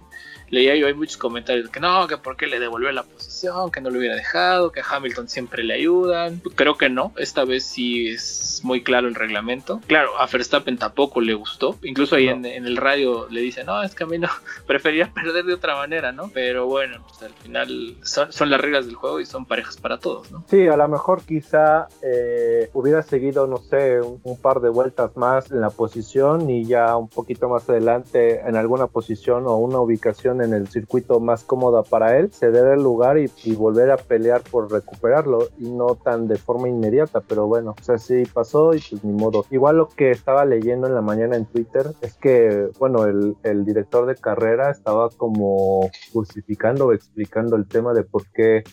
leía 0.51 0.75
yo 0.75 0.87
hay 0.87 0.93
muchos 0.93 1.17
comentarios 1.17 1.69
que 1.69 1.79
no, 1.79 2.07
que 2.07 2.17
por 2.17 2.37
qué 2.37 2.45
le 2.45 2.59
devolvió 2.59 2.91
la 2.91 3.03
posición, 3.03 3.71
que 3.71 3.81
no 3.81 3.89
lo 3.89 3.97
hubiera 3.97 4.15
dejado, 4.15 4.71
que 4.71 4.81
a 4.81 4.83
Hamilton 4.89 5.27
siempre 5.27 5.63
le 5.63 5.73
ayudan. 5.73 6.41
Creo 6.55 6.77
que 6.77 6.89
no, 6.89 7.13
esta 7.17 7.45
vez 7.45 7.63
sí 7.63 8.09
es 8.09 8.61
muy 8.63 8.83
claro 8.83 9.07
el 9.07 9.15
reglamento. 9.15 9.81
Claro, 9.87 10.17
a 10.19 10.27
Verstappen 10.27 10.77
tampoco 10.77 11.21
le 11.21 11.33
gustó, 11.33 11.77
incluso 11.83 12.15
ahí 12.15 12.27
en, 12.27 12.45
el 12.45 12.77
radio 12.77 13.27
le 13.29 13.41
dice, 13.41 13.63
no, 13.63 13.81
es 13.81 13.95
que 13.95 14.03
a 14.03 14.07
mí 14.07 14.19
no, 14.19 14.27
prefería 14.67 15.11
perder 15.11 15.45
de 15.45 15.53
otra 15.53 15.75
manera, 15.75 16.11
¿no? 16.11 16.29
Pero 16.33 16.67
bueno, 16.67 17.03
pues 17.07 17.23
al 17.23 17.33
final 17.33 17.95
son, 18.03 18.49
las 18.49 18.59
reglas 18.59 18.85
del 18.85 18.95
juego 18.95 19.19
y 19.21 19.25
son 19.25 19.45
parejas 19.45 19.77
para 19.77 19.97
todos, 19.97 20.31
¿no? 20.31 20.43
Sí, 20.49 20.67
a 20.67 20.75
lo 20.75 20.87
mejor 20.89 21.23
quizá 21.23 21.87
eh, 22.01 22.69
hubiera 22.73 23.01
seguido, 23.01 23.47
no 23.47 23.57
sé, 23.57 24.01
un, 24.01 24.19
un 24.23 24.37
par 24.39 24.59
de 24.59 24.69
vueltas 24.69 25.15
más 25.15 25.49
en 25.51 25.61
la 25.61 25.69
posición 25.69 26.49
y 26.49 26.65
ya 26.65 26.97
un 26.97 27.07
poquito 27.07 27.47
más 27.47 27.69
adelante 27.69 28.41
en 28.41 28.57
alguna 28.57 28.87
posición 28.87 29.45
o 29.47 29.55
una 29.57 29.79
ubicación 29.79 30.40
en 30.41 30.53
el 30.53 30.67
circuito 30.67 31.19
más 31.19 31.43
cómoda 31.43 31.83
para 31.83 32.17
él, 32.17 32.31
ceder 32.31 32.73
el 32.73 32.83
lugar 32.83 33.17
y, 33.17 33.29
volver 33.55 33.91
a 33.91 33.97
pelear 33.97 34.41
por 34.41 34.71
recuperarlo 34.71 35.49
y 35.59 35.69
no 35.69 35.95
tan 35.95 36.27
de 36.27 36.37
forma 36.37 36.67
inmediata, 36.67 37.21
pero 37.21 37.47
bueno, 37.47 37.75
o 37.79 37.83
sea, 37.83 37.97
sí 37.97 38.23
pasó 38.33 38.73
y 38.73 38.79
pues 38.79 39.03
ni 39.03 39.13
modo. 39.13 39.45
Igual 39.51 39.77
lo 39.77 39.89
que 39.89 40.11
estaba 40.11 40.45
leyendo 40.45 40.87
en 40.87 40.95
la 40.95 41.01
mañana 41.01 41.35
en 41.35 41.45
Twitter 41.45 41.87
es 42.01 42.13
que, 42.15 42.69
bueno, 42.79 43.05
el, 43.05 43.35
el 43.43 43.65
director 43.65 44.05
de 44.05 44.15
carrera 44.15 44.71
estaba 44.71 45.09
como 45.09 45.89
justificando 46.11 46.87
o 46.87 46.93
explicando 46.93 47.55
el 47.55 47.67
tema 47.67 47.93
de 47.93 48.03
por 48.03 48.23
qué 48.31 48.63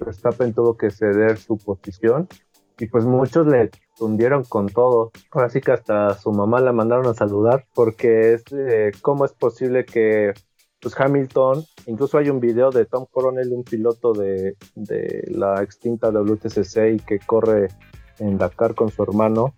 Verstappen 0.00 0.52
tuvo 0.52 0.76
que 0.76 0.90
ceder 0.90 1.38
su 1.38 1.56
posición 1.58 2.28
y 2.78 2.86
pues 2.86 3.04
muchos 3.04 3.46
le 3.46 3.70
hundieron 4.00 4.44
con 4.44 4.66
todo. 4.66 5.12
Ahora 5.30 5.48
sí 5.48 5.60
que 5.60 5.72
hasta 5.72 6.14
su 6.14 6.32
mamá 6.32 6.60
la 6.60 6.72
mandaron 6.72 7.06
a 7.06 7.14
saludar 7.14 7.66
porque 7.74 8.34
es 8.34 8.44
eh, 8.52 8.92
cómo 9.00 9.24
es 9.24 9.32
posible 9.32 9.84
que 9.84 10.32
pues 10.82 10.98
Hamilton, 10.98 11.64
incluso 11.86 12.18
hay 12.18 12.28
un 12.28 12.40
video 12.40 12.70
de 12.70 12.84
Tom 12.86 13.06
Coronel, 13.08 13.52
un 13.52 13.62
piloto 13.62 14.12
de, 14.12 14.56
la 15.28 15.62
extinta 15.62 16.10
WTCC 16.10 17.04
que 17.06 17.20
corre 17.24 17.68
en 18.18 18.36
Dakar 18.36 18.74
con 18.74 18.90
su 18.90 19.04
hermano, 19.04 19.54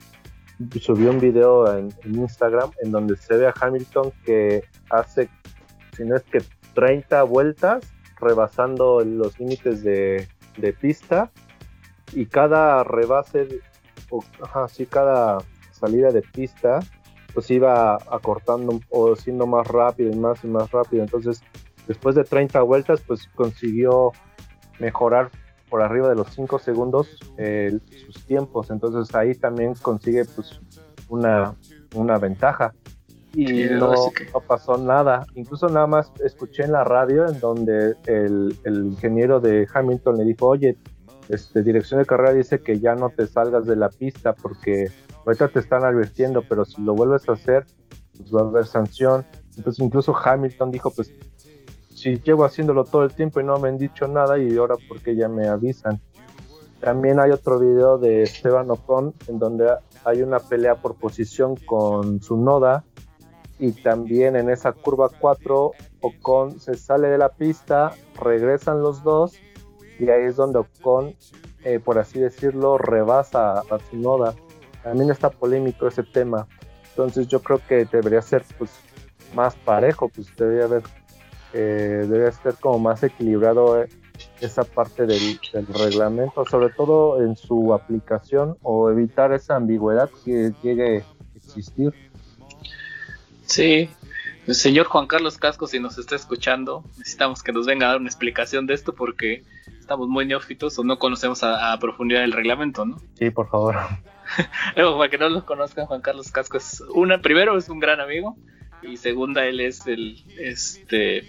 subió 0.78 1.10
un 1.10 1.20
video 1.20 1.78
en, 1.78 1.88
Instagram 2.04 2.70
en 2.82 2.92
donde 2.92 3.16
se 3.16 3.38
ve 3.38 3.46
a 3.46 3.54
Hamilton 3.58 4.12
que 4.26 4.64
hace, 4.90 5.30
si 5.96 6.04
no 6.04 6.14
es 6.14 6.22
que 6.24 6.42
30 6.74 7.22
vueltas, 7.22 7.90
rebasando 8.20 9.00
los 9.00 9.38
límites 9.40 9.82
de, 9.82 10.28
pista 10.78 11.32
y 12.12 12.26
cada 12.26 12.84
rebase, 12.84 13.60
o, 14.10 14.22
sí, 14.68 14.84
cada 14.84 15.38
salida 15.72 16.10
de 16.10 16.20
pista 16.20 16.80
pues 17.34 17.50
iba 17.50 17.96
acortando 17.96 18.80
o 18.90 19.16
siendo 19.16 19.46
más 19.46 19.66
rápido 19.66 20.10
y 20.10 20.16
más 20.16 20.42
y 20.44 20.46
más 20.46 20.70
rápido. 20.70 21.02
Entonces, 21.02 21.42
después 21.86 22.14
de 22.14 22.24
30 22.24 22.62
vueltas, 22.62 23.02
pues 23.06 23.28
consiguió 23.34 24.12
mejorar 24.78 25.30
por 25.68 25.82
arriba 25.82 26.08
de 26.08 26.14
los 26.14 26.28
5 26.30 26.58
segundos 26.60 27.18
sus 28.06 28.26
tiempos. 28.26 28.70
Entonces 28.70 29.14
ahí 29.14 29.34
también 29.34 29.74
consigue 29.74 30.24
pues 30.24 30.60
una, 31.08 31.54
una 31.94 32.18
ventaja. 32.18 32.72
Y 33.32 33.64
no, 33.64 33.92
no, 33.92 34.40
pasó 34.46 34.78
nada. 34.78 35.26
Incluso 35.34 35.68
nada 35.68 35.88
más 35.88 36.12
escuché 36.24 36.62
en 36.62 36.72
la 36.72 36.84
radio 36.84 37.26
en 37.26 37.40
donde 37.40 37.96
el, 38.06 38.56
el 38.64 38.84
ingeniero 38.84 39.40
de 39.40 39.66
Hamilton 39.74 40.18
le 40.18 40.24
dijo, 40.24 40.46
oye, 40.46 40.78
este, 41.28 41.62
dirección 41.62 42.00
de 42.00 42.06
carrera 42.06 42.32
dice 42.32 42.60
que 42.60 42.78
ya 42.78 42.94
no 42.94 43.10
te 43.10 43.26
salgas 43.26 43.66
de 43.66 43.76
la 43.76 43.88
pista 43.88 44.34
porque 44.34 44.90
ahorita 45.26 45.48
te 45.48 45.60
están 45.60 45.84
advirtiendo, 45.84 46.42
pero 46.48 46.64
si 46.64 46.82
lo 46.82 46.94
vuelves 46.94 47.28
a 47.28 47.32
hacer, 47.32 47.66
pues 48.16 48.34
va 48.34 48.40
a 48.40 48.44
haber 48.44 48.66
sanción. 48.66 49.24
Entonces 49.56 49.84
incluso 49.84 50.14
Hamilton 50.16 50.70
dijo, 50.70 50.90
pues 50.90 51.12
si 51.88 52.18
llevo 52.20 52.44
haciéndolo 52.44 52.84
todo 52.84 53.04
el 53.04 53.14
tiempo 53.14 53.40
y 53.40 53.44
no 53.44 53.58
me 53.58 53.68
han 53.68 53.78
dicho 53.78 54.06
nada 54.08 54.38
y 54.38 54.56
ahora 54.56 54.76
por 54.88 55.00
qué 55.00 55.16
ya 55.16 55.28
me 55.28 55.48
avisan. 55.48 56.00
También 56.80 57.18
hay 57.18 57.30
otro 57.30 57.58
video 57.58 57.96
de 57.98 58.24
Esteban 58.24 58.70
Ocon 58.70 59.14
en 59.28 59.38
donde 59.38 59.74
hay 60.04 60.22
una 60.22 60.38
pelea 60.38 60.74
por 60.74 60.96
posición 60.96 61.56
con 61.56 62.20
su 62.20 62.36
noda 62.36 62.84
y 63.58 63.72
también 63.72 64.36
en 64.36 64.50
esa 64.50 64.72
curva 64.72 65.08
4 65.08 65.70
Ocon 66.00 66.60
se 66.60 66.74
sale 66.74 67.08
de 67.08 67.16
la 67.16 67.30
pista, 67.30 67.92
regresan 68.20 68.82
los 68.82 69.02
dos 69.02 69.34
y 69.98 70.10
ahí 70.10 70.24
es 70.24 70.36
donde 70.36 70.58
Ocon, 70.58 71.14
eh, 71.64 71.80
por 71.80 71.98
así 71.98 72.18
decirlo, 72.18 72.76
rebasa 72.76 73.60
a 73.60 73.78
su 73.90 73.96
noda 73.96 74.34
también 74.84 75.10
está 75.10 75.30
polémico 75.30 75.88
ese 75.88 76.04
tema. 76.04 76.46
Entonces 76.90 77.26
yo 77.26 77.40
creo 77.40 77.60
que 77.66 77.86
debería 77.86 78.22
ser 78.22 78.44
pues 78.56 78.70
más 79.34 79.56
parejo, 79.56 80.08
pues 80.08 80.28
debería 80.36 80.66
haber, 80.66 80.82
eh, 81.52 82.06
debería 82.08 82.30
ser 82.30 82.54
como 82.60 82.78
más 82.78 83.02
equilibrado 83.02 83.82
eh, 83.82 83.88
esa 84.40 84.62
parte 84.62 85.06
del, 85.06 85.40
reglamento, 85.70 86.44
sobre 86.46 86.68
todo 86.68 87.20
en 87.24 87.34
su 87.34 87.74
aplicación 87.74 88.56
o 88.62 88.90
evitar 88.90 89.32
esa 89.32 89.56
ambigüedad 89.56 90.08
que 90.24 90.52
llegue 90.62 90.98
a 90.98 91.36
existir. 91.36 91.92
Sí, 93.46 93.90
el 94.46 94.54
señor 94.54 94.86
Juan 94.86 95.06
Carlos 95.06 95.38
Casco, 95.38 95.66
si 95.66 95.80
nos 95.80 95.98
está 95.98 96.14
escuchando, 96.14 96.84
necesitamos 96.98 97.42
que 97.42 97.52
nos 97.52 97.66
venga 97.66 97.86
a 97.86 97.88
dar 97.90 97.98
una 97.98 98.08
explicación 98.08 98.66
de 98.66 98.74
esto 98.74 98.94
porque 98.94 99.42
estamos 99.80 100.08
muy 100.08 100.26
neófitos 100.26 100.78
o 100.78 100.84
no 100.84 100.98
conocemos 100.98 101.42
a, 101.42 101.72
a 101.72 101.78
profundidad 101.78 102.22
el 102.22 102.32
reglamento, 102.32 102.84
¿no? 102.84 102.98
Sí, 103.18 103.30
por 103.30 103.48
favor. 103.48 103.76
para 104.74 105.10
que 105.10 105.18
no 105.18 105.28
lo 105.28 105.44
conozcan, 105.44 105.86
Juan 105.86 106.00
Carlos 106.00 106.30
Casco 106.30 106.56
es 106.56 106.82
una, 106.94 107.20
primero 107.20 107.56
es 107.56 107.68
un 107.68 107.80
gran 107.80 108.00
amigo 108.00 108.36
y 108.82 108.96
segunda 108.96 109.46
él 109.46 109.60
es 109.60 109.86
el 109.86 110.22
este 110.38 111.24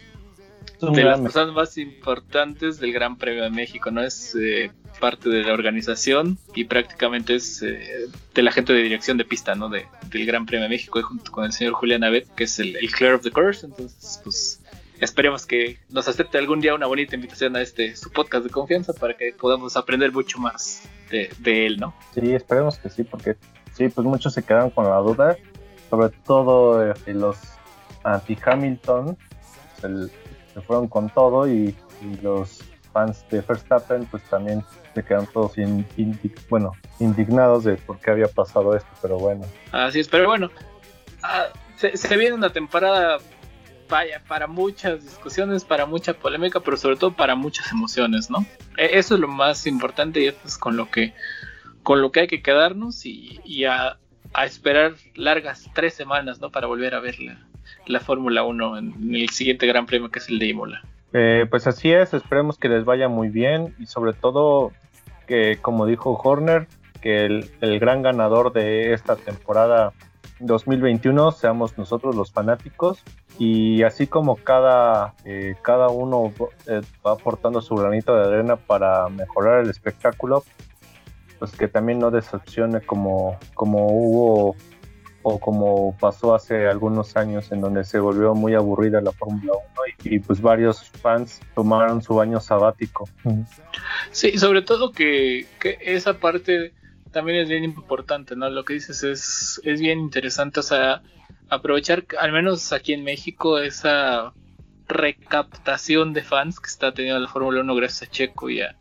de 0.82 1.04
las 1.04 1.20
personas 1.20 1.54
más 1.54 1.78
importantes 1.78 2.80
del 2.80 2.92
Gran 2.92 3.18
Premio 3.18 3.44
de 3.44 3.50
México, 3.50 3.92
¿no? 3.92 4.02
Es 4.02 4.36
eh, 4.36 4.72
parte 5.00 5.30
de 5.30 5.44
la 5.44 5.54
organización 5.54 6.38
y 6.54 6.66
prácticamente 6.66 7.36
es 7.36 7.62
eh, 7.62 8.08
de 8.34 8.44
la 8.44 8.52
gente 8.52 8.74
de 8.74 8.82
dirección 8.82 9.18
de 9.18 9.26
pista, 9.26 9.56
¿no? 9.56 9.70
De, 9.70 9.86
del 10.10 10.26
Gran 10.26 10.46
Premio 10.46 10.64
de 10.64 10.70
México, 10.70 11.02
junto 11.02 11.32
con 11.32 11.46
el 11.46 11.54
señor 11.54 11.74
Julián 11.74 12.04
Abed, 12.04 12.28
que 12.36 12.44
es 12.46 12.60
el, 12.60 12.76
el 12.76 12.92
Clear 12.92 13.14
of 13.14 13.24
the 13.24 13.32
Course. 13.32 13.66
Entonces, 13.66 14.20
pues 14.24 14.62
esperemos 15.00 15.46
que 15.46 15.80
nos 15.90 16.08
acepte 16.08 16.38
algún 16.38 16.62
día 16.62 16.74
una 16.74 16.88
bonita 16.88 17.16
invitación 17.16 17.56
a 17.56 17.62
este 17.62 17.96
su 17.96 18.12
podcast 18.12 18.46
de 18.46 18.50
confianza 18.50 18.94
para 18.94 19.16
que 19.16 19.34
podamos 19.34 19.78
aprender 19.78 20.12
mucho 20.12 20.40
más 20.40 20.84
de, 21.10 21.66
él, 21.66 21.78
¿no? 21.78 21.94
Sí, 22.14 22.34
esperemos 22.34 22.78
que 22.78 22.90
sí, 22.90 23.04
porque 23.04 23.36
sí, 23.74 23.90
pues 23.90 24.06
muchos 24.06 24.34
se 24.34 24.44
quedaron 24.44 24.70
con 24.70 24.86
la 24.86 24.98
duda, 24.98 25.38
sobre 25.90 26.10
todo 26.26 26.92
eh, 26.92 26.94
los 27.08 27.38
anti-Hamilton 28.04 29.18
se 29.82 30.62
fueron 30.62 30.88
con 30.88 31.10
todo 31.10 31.48
y, 31.48 31.76
los 32.22 32.60
fans 32.94 33.26
de 33.32 33.42
Verstappen 33.42 34.06
pues 34.06 34.22
también 34.24 34.64
se 34.94 35.04
quedan 35.04 35.26
todos 35.28 35.54
bueno, 36.50 36.74
indignados 37.00 37.64
de 37.64 37.78
por 37.78 38.00
qué 38.00 38.12
había 38.12 38.28
pasado 38.28 38.76
esto, 38.76 38.90
pero 39.02 39.18
bueno. 39.18 39.44
Así 39.72 40.02
es, 40.02 40.08
pero 40.08 40.28
bueno, 40.28 40.52
ah, 41.24 41.48
se, 41.78 41.98
se 41.98 42.16
viene 42.18 42.36
una 42.36 42.52
temporada 42.52 43.18
vaya, 43.90 44.22
para 44.28 44.48
muchas 44.48 45.04
discusiones, 45.04 45.66
para 45.66 45.86
mucha 45.86 46.14
polémica, 46.14 46.60
pero 46.60 46.78
sobre 46.78 46.96
todo 46.96 47.12
para 47.14 47.36
muchas 47.36 47.72
emociones, 47.72 48.30
¿no? 48.30 48.46
E, 48.78 48.98
eso 48.98 49.16
es 49.16 49.22
lo 49.22 49.28
más 49.28 49.68
importante 49.68 50.22
y 50.22 50.28
eso 50.28 50.40
es 50.46 50.58
con 50.58 50.78
lo 50.78 50.90
que, 50.90 51.14
con 51.84 52.02
lo 52.02 52.12
que 52.12 52.22
hay 52.22 52.28
que 52.28 52.42
quedarnos 52.42 53.06
y, 53.06 53.66
a, 53.66 53.98
esperar 54.44 54.94
largas 55.14 55.70
tres 55.74 55.94
semanas, 55.94 56.42
¿no? 56.42 56.50
Para 56.52 56.68
volver 56.68 56.94
a 56.94 57.00
ver 57.00 57.16
la, 57.86 58.00
Fórmula 58.00 58.44
1 58.44 58.78
en, 58.78 59.16
el 59.16 59.30
siguiente 59.30 59.66
Gran 59.66 59.86
Premio 59.86 60.10
que 60.12 60.20
es 60.20 60.30
el 60.30 60.40
de 60.40 60.48
Imola. 60.48 60.82
Eh, 61.14 61.46
pues 61.50 61.68
así 61.68 61.92
es, 61.92 62.14
esperemos 62.14 62.58
que 62.58 62.68
les 62.68 62.84
vaya 62.84 63.08
muy 63.08 63.30
bien 63.30 63.74
y 63.80 63.86
sobre 63.86 64.12
todo 64.12 64.74
que, 65.28 65.58
como 65.62 65.86
dijo 65.86 66.20
Horner, 66.22 66.68
que 67.02 67.26
el, 67.26 67.50
el 67.62 67.80
gran 67.80 68.02
ganador 68.02 68.52
de 68.52 68.92
esta 68.92 69.16
temporada 69.16 69.94
2021 70.40 71.32
seamos 71.32 71.78
nosotros 71.78 72.16
los 72.16 72.32
fanáticos 72.32 73.04
y 73.40 73.84
así 73.84 74.08
como 74.08 74.36
cada, 74.36 75.14
eh, 75.26 75.56
cada 75.62 75.88
uno 75.88 76.34
eh, 76.68 76.82
va 77.06 77.14
aportando 77.14 77.62
su 77.62 77.76
granito 77.76 78.16
de 78.16 78.28
arena 78.28 78.56
para 78.56 79.08
mejorar 79.10 79.64
el 79.64 79.70
espectáculo, 79.70 80.44
pues 81.40 81.52
que 81.52 81.68
también 81.68 82.00
no 82.00 82.12
decepcione 82.12 82.82
como, 82.82 83.38
como 83.54 83.88
hubo 83.88 84.56
o 85.28 85.40
como 85.40 85.98
pasó 85.98 86.36
hace 86.36 86.68
algunos 86.68 87.18
años 87.18 87.52
en 87.52 87.60
donde 87.60 87.84
se 87.84 87.98
volvió 87.98 88.36
muy 88.36 88.54
aburrida 88.54 89.02
la 89.02 89.12
Fórmula 89.12 89.54
1 89.54 89.64
y, 90.04 90.20
pues 90.20 90.40
varios 90.40 90.88
fans 91.02 91.42
tomaron 91.56 92.04
su 92.04 92.22
año 92.22 92.40
sabático. 92.40 93.10
Sí, 94.12 94.38
sobre 94.38 94.62
todo 94.62 94.92
que, 94.92 95.48
que, 95.60 95.80
esa 95.82 96.20
parte 96.20 96.74
también 97.16 97.40
es 97.40 97.48
bien 97.48 97.64
importante, 97.64 98.36
¿no? 98.36 98.50
Lo 98.50 98.66
que 98.66 98.74
dices 98.74 99.02
es, 99.02 99.62
es 99.64 99.80
bien 99.80 100.00
interesante, 100.00 100.60
o 100.60 100.64
sea, 100.64 101.02
aprovechar 101.48 102.04
al 102.20 102.34
menos 102.34 102.74
aquí 102.74 102.92
en 102.92 103.06
México 103.06 103.58
esa 103.58 104.34
recaptación 104.90 106.12
de 106.12 106.24
fans 106.24 106.60
que 106.60 106.68
está 106.68 106.94
teniendo 106.94 107.22
la 107.22 107.30
Fórmula 107.30 107.62
1 107.62 107.74
gracias 107.74 108.10
a 108.10 108.12
Checo 108.12 108.50
y 108.50 108.60
a, 108.60 108.76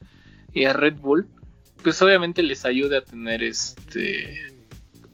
y 0.53 0.65
a 0.65 0.73
Red 0.73 0.97
Bull, 0.97 1.29
pues 1.85 2.03
obviamente 2.03 2.43
les 2.43 2.65
ayude 2.65 2.97
a 2.97 3.05
tener 3.05 3.45
este 3.45 4.53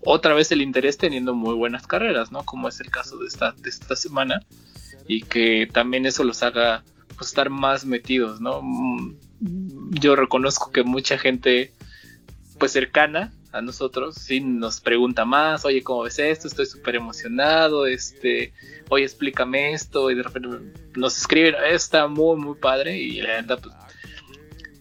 otra 0.01 0.33
vez 0.33 0.51
el 0.51 0.63
interés 0.63 0.97
teniendo 0.97 1.35
muy 1.35 1.55
buenas 1.55 1.87
carreras, 1.87 2.33
¿no? 2.33 2.43
Como 2.47 2.69
es 2.69 2.81
el 2.81 2.91
caso 2.91 3.19
de 3.19 3.27
esta, 3.27 3.53
de 3.53 3.69
esta 3.69 3.97
semana. 3.97 4.41
Y 5.07 5.25
que 5.25 5.69
también 5.71 6.07
eso 6.07 6.25
los 6.25 6.43
haga 6.43 6.85
pues, 7.19 7.29
estar 7.29 7.51
más 7.51 7.85
metidos, 7.85 8.41
¿no? 8.41 8.63
Mm, 8.63 9.17
yo 9.91 10.17
reconozco 10.17 10.73
que 10.73 10.85
mucha 10.85 11.19
gente 11.19 11.75
pues 12.61 12.73
cercana 12.73 13.33
a 13.53 13.61
nosotros 13.63 14.15
sí 14.15 14.41
nos 14.41 14.81
pregunta 14.81 15.25
más, 15.25 15.65
oye, 15.65 15.83
¿cómo 15.83 16.03
ves 16.03 16.21
esto? 16.21 16.47
Estoy 16.47 16.67
súper 16.67 16.95
emocionado, 16.95 17.87
este, 17.87 18.53
oye, 18.91 19.05
explícame 19.05 19.73
esto, 19.73 20.11
y 20.11 20.15
de 20.15 20.23
repente 20.23 20.49
nos 20.95 21.19
escriben, 21.19 21.57
está 21.69 22.07
muy, 22.07 22.37
muy 22.37 22.55
padre, 22.55 22.97
y 22.99 23.21
la 23.23 23.33
verdad, 23.33 23.59
pues, 23.61 23.75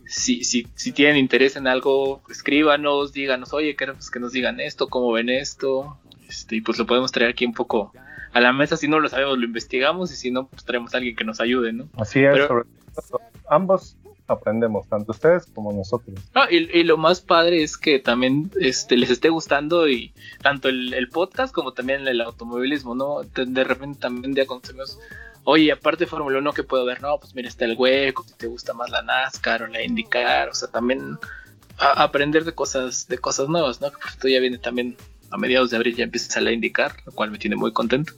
si, 0.06 0.44
si, 0.44 0.68
si 0.76 0.92
tienen 0.92 1.18
interés 1.18 1.56
en 1.56 1.68
algo, 1.68 2.22
escríbanos, 2.30 3.14
díganos, 3.14 3.54
oye, 3.54 3.76
queremos 3.76 4.12
que 4.12 4.20
nos 4.20 4.34
digan 4.34 4.60
esto, 4.60 4.88
cómo 4.88 5.12
ven 5.12 5.30
esto, 5.30 5.98
este, 6.28 6.58
y 6.58 6.62
pues 6.62 6.78
lo 6.78 6.86
podemos 6.86 7.12
traer 7.12 7.32
aquí 7.32 7.46
un 7.46 7.54
poco 7.54 7.92
a 8.34 8.40
la 8.42 8.54
mesa, 8.54 8.78
si 8.78 8.88
no 8.88 9.00
lo 9.00 9.10
sabemos 9.10 9.40
lo 9.40 9.46
investigamos 9.46 10.12
y 10.12 10.16
si 10.16 10.30
no, 10.30 10.48
pues 10.48 10.64
traemos 10.64 10.94
a 10.94 10.98
alguien 10.98 11.16
que 11.16 11.24
nos 11.24 11.40
ayude, 11.40 11.74
¿no? 11.74 11.90
Así 11.98 12.20
es, 12.20 12.38
ambos 13.50 13.98
aprendemos, 14.30 14.88
tanto 14.88 15.12
ustedes 15.12 15.46
como 15.54 15.72
nosotros. 15.74 16.20
Ah, 16.36 16.48
y, 16.50 16.84
lo 16.84 16.98
más 16.98 17.22
padre 17.22 17.64
es 17.64 17.78
que 17.78 18.00
también 18.00 18.52
este, 18.60 18.98
les 18.98 19.10
esté 19.10 19.30
gustando 19.30 19.88
y 19.90 20.14
tanto 20.42 20.70
el, 20.70 21.10
podcast 21.10 21.54
como 21.54 21.74
también 21.74 22.08
el 22.08 22.22
automovilismo, 22.22 22.96
¿no? 22.96 23.22
De, 23.24 23.64
repente 23.64 24.00
también 24.00 24.36
ya 24.36 24.46
consumimos 24.46 25.00
Oye, 25.44 25.72
aparte 25.72 26.04
de 26.04 26.10
Fórmula 26.10 26.38
1, 26.40 26.54
¿qué 26.54 26.64
puedo 26.64 26.86
ver? 26.86 27.02
No, 27.02 27.18
pues 27.20 27.34
mira, 27.34 27.48
está 27.48 27.66
el 27.66 27.76
hueco, 27.78 28.24
si 28.24 28.34
te 28.36 28.48
gusta 28.48 28.74
más 28.74 28.90
la 28.92 29.02
NASCAR 29.02 29.64
o 29.64 29.68
la 29.68 29.82
IndyCar, 29.82 30.50
o 30.50 30.54
sea, 30.54 30.68
también 30.70 31.18
aprender 31.78 32.44
de 32.44 32.54
cosas, 32.54 33.08
de 33.08 33.18
cosas 33.18 33.48
nuevas, 33.48 33.82
¿no? 33.82 33.90
Que 33.90 34.10
esto 34.10 34.28
ya 34.28 34.40
viene 34.40 34.58
también 34.58 34.96
a 35.32 35.38
mediados 35.38 35.72
de 35.72 35.78
abril, 35.78 35.96
ya 35.96 36.04
empieza 36.04 36.42
la 36.42 36.52
IndyCar, 36.52 36.92
lo 37.06 37.14
cual 37.14 37.32
me 37.32 37.40
tiene 37.40 37.56
muy 37.56 37.72
contento. 37.72 38.14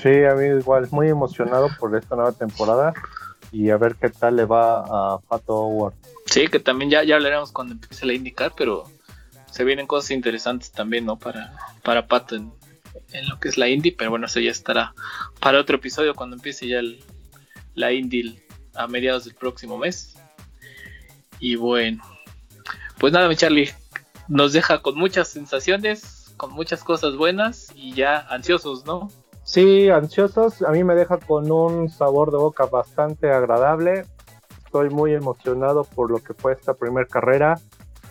Sí, 0.00 0.24
a 0.24 0.34
mí 0.34 0.46
igual, 0.46 0.88
muy 0.92 1.08
emocionado 1.08 1.68
por 1.78 1.94
esta 1.94 2.16
nueva 2.16 2.32
temporada 2.32 2.94
y 3.52 3.70
a 3.70 3.76
ver 3.76 3.96
qué 3.96 4.10
tal 4.10 4.36
le 4.36 4.44
va 4.44 5.14
a 5.14 5.18
Pato 5.18 5.54
Howard. 5.54 5.94
Sí, 6.26 6.46
que 6.46 6.60
también 6.60 6.90
ya, 6.90 7.02
ya 7.02 7.16
hablaremos 7.16 7.52
cuando 7.52 7.74
empiece 7.74 8.06
la 8.06 8.14
IndyCar, 8.14 8.52
pero 8.56 8.84
se 9.50 9.64
vienen 9.64 9.86
cosas 9.86 10.12
interesantes 10.12 10.70
también, 10.70 11.06
¿no? 11.06 11.18
Para, 11.18 11.52
para 11.82 12.06
Pato 12.06 12.36
en, 12.36 12.52
en 13.12 13.28
lo 13.28 13.38
que 13.40 13.48
es 13.48 13.58
la 13.58 13.68
indie, 13.68 13.94
pero 13.96 14.10
bueno, 14.10 14.26
eso 14.26 14.40
ya 14.40 14.50
estará 14.50 14.94
para 15.40 15.60
otro 15.60 15.76
episodio 15.76 16.14
cuando 16.14 16.36
empiece 16.36 16.68
ya 16.68 16.80
la 17.74 17.92
indie 17.92 18.42
a 18.74 18.86
mediados 18.86 19.24
del 19.24 19.34
próximo 19.34 19.78
mes. 19.78 20.16
Y 21.38 21.56
bueno, 21.56 22.02
pues 22.98 23.12
nada, 23.12 23.28
mi 23.28 23.36
Charlie, 23.36 23.70
nos 24.28 24.52
deja 24.52 24.82
con 24.82 24.96
muchas 24.96 25.28
sensaciones, 25.28 26.32
con 26.36 26.52
muchas 26.52 26.84
cosas 26.84 27.16
buenas 27.16 27.72
y 27.74 27.94
ya 27.94 28.18
ansiosos, 28.18 28.84
¿no? 28.84 29.10
Sí, 29.50 29.88
ansiosos. 29.90 30.62
A 30.62 30.70
mí 30.70 30.84
me 30.84 30.94
deja 30.94 31.18
con 31.18 31.50
un 31.50 31.88
sabor 31.88 32.30
de 32.30 32.36
boca 32.36 32.66
bastante 32.66 33.32
agradable. 33.32 34.04
Estoy 34.64 34.90
muy 34.90 35.12
emocionado 35.12 35.82
por 35.82 36.08
lo 36.08 36.18
que 36.18 36.34
fue 36.34 36.52
esta 36.52 36.74
primera 36.74 37.08
carrera. 37.08 37.58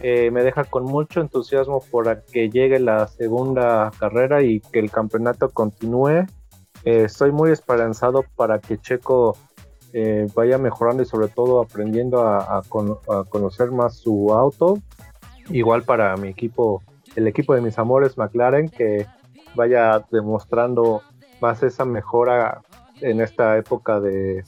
Eh, 0.01 0.31
me 0.31 0.43
deja 0.43 0.65
con 0.65 0.83
mucho 0.83 1.21
entusiasmo 1.21 1.81
por 1.91 2.23
que 2.23 2.49
llegue 2.49 2.77
la 2.79 3.07
segunda 3.07 3.89
carrera 3.97 4.41
y 4.41 4.59
que 4.59 4.79
el 4.79 4.91
campeonato 4.91 5.49
continúe. 5.51 6.25
Eh, 6.83 7.03
estoy 7.05 7.31
muy 7.31 7.51
esperanzado 7.51 8.25
para 8.35 8.59
que 8.59 8.77
Checo 8.77 9.37
eh, 9.93 10.27
vaya 10.35 10.57
mejorando 10.57 11.03
y 11.03 11.05
sobre 11.05 11.29
todo 11.29 11.61
aprendiendo 11.61 12.21
a, 12.21 12.61
conocer 13.29 13.71
más 13.71 13.95
su 13.95 14.33
auto. 14.33 14.77
Igual 15.47 15.83
para 15.83 16.17
mi 16.17 16.27
equipo, 16.27 16.83
el 17.15 17.29
equipo 17.29 17.55
de 17.55 17.61
mis 17.61 17.79
amores 17.79 18.17
McLaren, 18.17 18.67
que 18.67 19.07
vaya 19.55 20.03
demostrando 20.11 21.01
más 21.41 21.63
esa 21.63 21.85
mejora 21.85 22.61
en 23.01 23.21
esta 23.21 23.57
época 23.57 23.99
de, 23.99 24.43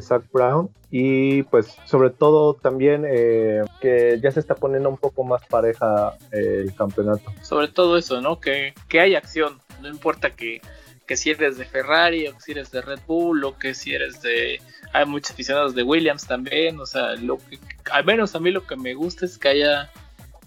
Zach 0.00 0.24
Brown 0.32 0.70
y 0.90 1.42
pues 1.42 1.76
sobre 1.84 2.08
todo 2.08 2.54
también 2.54 3.04
eh, 3.06 3.62
que 3.82 4.18
ya 4.22 4.30
se 4.30 4.40
está 4.40 4.54
poniendo 4.54 4.88
un 4.88 4.96
poco 4.96 5.24
más 5.24 5.44
pareja 5.46 6.16
eh, 6.32 6.62
el 6.64 6.74
campeonato. 6.74 7.30
Sobre 7.42 7.68
todo 7.68 7.98
eso, 7.98 8.22
¿no? 8.22 8.40
Que, 8.40 8.72
que 8.88 9.00
hay 9.00 9.14
acción, 9.14 9.60
no 9.82 9.88
importa 9.88 10.30
que, 10.30 10.62
que 11.06 11.16
si 11.16 11.30
eres 11.30 11.58
de 11.58 11.64
Ferrari 11.64 12.26
o 12.28 12.34
que 12.34 12.40
si 12.40 12.52
eres 12.52 12.70
de 12.70 12.80
Red 12.80 13.00
Bull 13.06 13.44
o 13.44 13.58
que 13.58 13.74
si 13.74 13.94
eres 13.94 14.22
de... 14.22 14.60
Hay 14.92 15.06
muchos 15.06 15.32
aficionados 15.32 15.74
de 15.74 15.82
Williams 15.82 16.26
también, 16.26 16.80
o 16.80 16.86
sea, 16.86 17.14
lo 17.16 17.38
que, 17.38 17.58
al 17.90 18.04
menos 18.04 18.34
a 18.34 18.40
mí 18.40 18.50
lo 18.50 18.66
que 18.66 18.76
me 18.76 18.94
gusta 18.94 19.26
es 19.26 19.36
que 19.38 19.48
haya, 19.48 19.90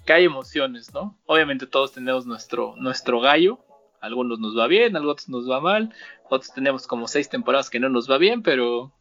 que 0.05 0.15
emociones, 0.23 0.93
¿no? 0.93 1.17
Obviamente 1.25 1.67
todos 1.67 1.91
tenemos 1.91 2.25
nuestro, 2.25 2.73
nuestro 2.77 3.19
gallo, 3.19 3.59
algunos 4.01 4.39
nos 4.39 4.57
va 4.57 4.67
bien, 4.67 4.95
algunos 4.95 5.29
nos 5.29 5.49
va 5.49 5.59
mal, 5.59 5.93
otros 6.29 6.53
tenemos 6.53 6.87
como 6.87 7.07
seis 7.07 7.29
temporadas 7.29 7.69
que 7.69 7.79
no 7.79 7.89
nos 7.89 8.09
va 8.09 8.17
bien, 8.17 8.43
pero 8.43 8.91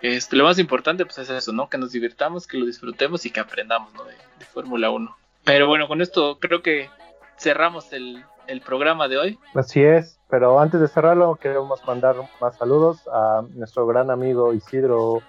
este, 0.00 0.36
lo 0.36 0.44
más 0.44 0.58
importante 0.58 1.04
pues 1.04 1.18
es 1.18 1.30
eso, 1.30 1.52
¿no? 1.52 1.68
Que 1.68 1.78
nos 1.78 1.92
divirtamos, 1.92 2.46
que 2.46 2.58
lo 2.58 2.66
disfrutemos 2.66 3.26
y 3.26 3.30
que 3.30 3.40
aprendamos. 3.40 3.92
De, 3.92 4.44
Fórmula 4.46 4.90
1. 4.90 5.16
Pero 5.44 5.66
bueno, 5.66 5.88
con 5.88 6.00
esto 6.00 6.38
creo 6.40 6.62
que 6.62 6.88
cerramos 7.36 7.92
el, 7.92 8.24
el 8.46 8.60
programa 8.60 9.08
de 9.08 9.18
hoy. 9.18 9.38
Así 9.54 9.82
es, 9.82 10.18
pero 10.30 10.60
antes 10.60 10.80
de 10.80 10.88
cerrarlo 10.88 11.36
queremos 11.36 11.84
mandar 11.86 12.16
más 12.40 12.56
saludos 12.56 13.06
a 13.12 13.42
nuestro 13.54 13.86
gran 13.86 14.10
amigo 14.10 14.52
Isidro 14.52 15.22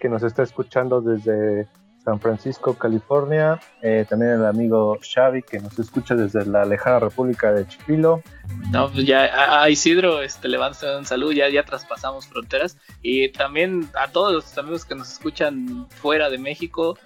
que 0.00 0.08
nos 0.08 0.22
está 0.22 0.42
escuchando 0.42 1.00
desde 1.00 1.68
San 2.06 2.20
Francisco, 2.20 2.74
California. 2.74 3.60
Eh, 3.82 4.06
también 4.08 4.30
el 4.30 4.46
amigo 4.46 4.96
Xavi, 5.02 5.42
que 5.42 5.58
nos 5.58 5.76
escucha 5.76 6.14
desde 6.14 6.46
la 6.46 6.64
lejana 6.64 7.00
República 7.00 7.52
de 7.52 7.66
Chipilo. 7.66 8.22
No, 8.70 8.88
pues 8.92 9.04
ya 9.04 9.60
a 9.60 9.68
Isidro 9.68 10.22
este, 10.22 10.46
le 10.48 10.56
un 10.56 11.04
saludo, 11.04 11.32
ya, 11.32 11.48
ya 11.48 11.64
traspasamos 11.64 12.28
fronteras. 12.28 12.78
Y 13.02 13.30
también 13.30 13.90
a 14.00 14.06
todos 14.06 14.32
los 14.32 14.56
amigos 14.56 14.84
que 14.84 14.94
nos 14.94 15.10
escuchan 15.10 15.88
fuera 15.90 16.30
de 16.30 16.38
México, 16.38 16.96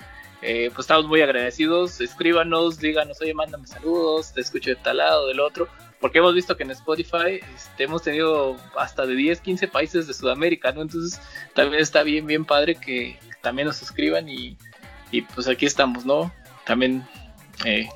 eh, 0.42 0.68
pues 0.74 0.80
estamos 0.80 1.06
muy 1.06 1.22
agradecidos. 1.22 2.02
Escríbanos, 2.02 2.78
díganos, 2.78 3.22
oye, 3.22 3.32
mándame 3.32 3.66
saludos, 3.66 4.34
te 4.34 4.42
escucho 4.42 4.68
de 4.68 4.76
tal 4.76 4.98
lado, 4.98 5.28
del 5.28 5.40
otro. 5.40 5.66
Porque 5.98 6.18
hemos 6.18 6.34
visto 6.34 6.58
que 6.58 6.64
en 6.64 6.72
Spotify 6.72 7.40
este, 7.56 7.84
hemos 7.84 8.02
tenido 8.02 8.54
hasta 8.76 9.06
de 9.06 9.14
10, 9.14 9.40
15 9.40 9.66
países 9.68 10.06
de 10.06 10.12
Sudamérica, 10.12 10.72
¿no? 10.72 10.82
Entonces 10.82 11.18
también 11.54 11.80
está 11.80 12.02
bien, 12.02 12.26
bien 12.26 12.44
padre 12.44 12.74
que 12.74 13.18
también 13.40 13.66
nos 13.66 13.80
escriban 13.80 14.28
y 14.28 14.58
y 15.10 15.22
pues 15.22 15.48
aquí 15.48 15.66
estamos, 15.66 16.04
¿no? 16.04 16.32
También 16.64 17.06
eh, 17.64 17.88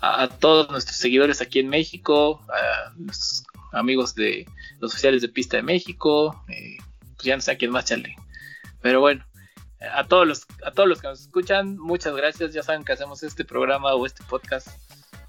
a, 0.00 0.28
todos 0.28 0.70
nuestros 0.70 0.96
seguidores 0.96 1.40
aquí 1.40 1.58
en 1.58 1.68
México, 1.68 2.40
a 2.48 2.92
nuestros 2.96 3.44
amigos 3.72 4.14
de 4.14 4.46
los 4.80 4.92
oficiales 4.92 5.22
de 5.22 5.28
pista 5.28 5.56
de 5.56 5.62
México, 5.62 6.42
eh, 6.48 6.78
pues 7.14 7.24
ya 7.24 7.36
no 7.36 7.42
sé 7.42 7.52
a 7.52 7.56
quién 7.56 7.70
más, 7.70 7.84
Charlie. 7.84 8.16
Pero 8.80 9.00
bueno, 9.00 9.24
a 9.94 10.04
todos 10.04 10.26
los, 10.26 10.46
a 10.64 10.70
todos 10.70 10.88
los 10.88 11.00
que 11.00 11.08
nos 11.08 11.20
escuchan, 11.20 11.78
muchas 11.78 12.14
gracias. 12.14 12.52
Ya 12.52 12.62
saben 12.62 12.84
que 12.84 12.92
hacemos 12.92 13.22
este 13.22 13.44
programa 13.44 13.94
o 13.94 14.06
este 14.06 14.22
podcast 14.24 14.68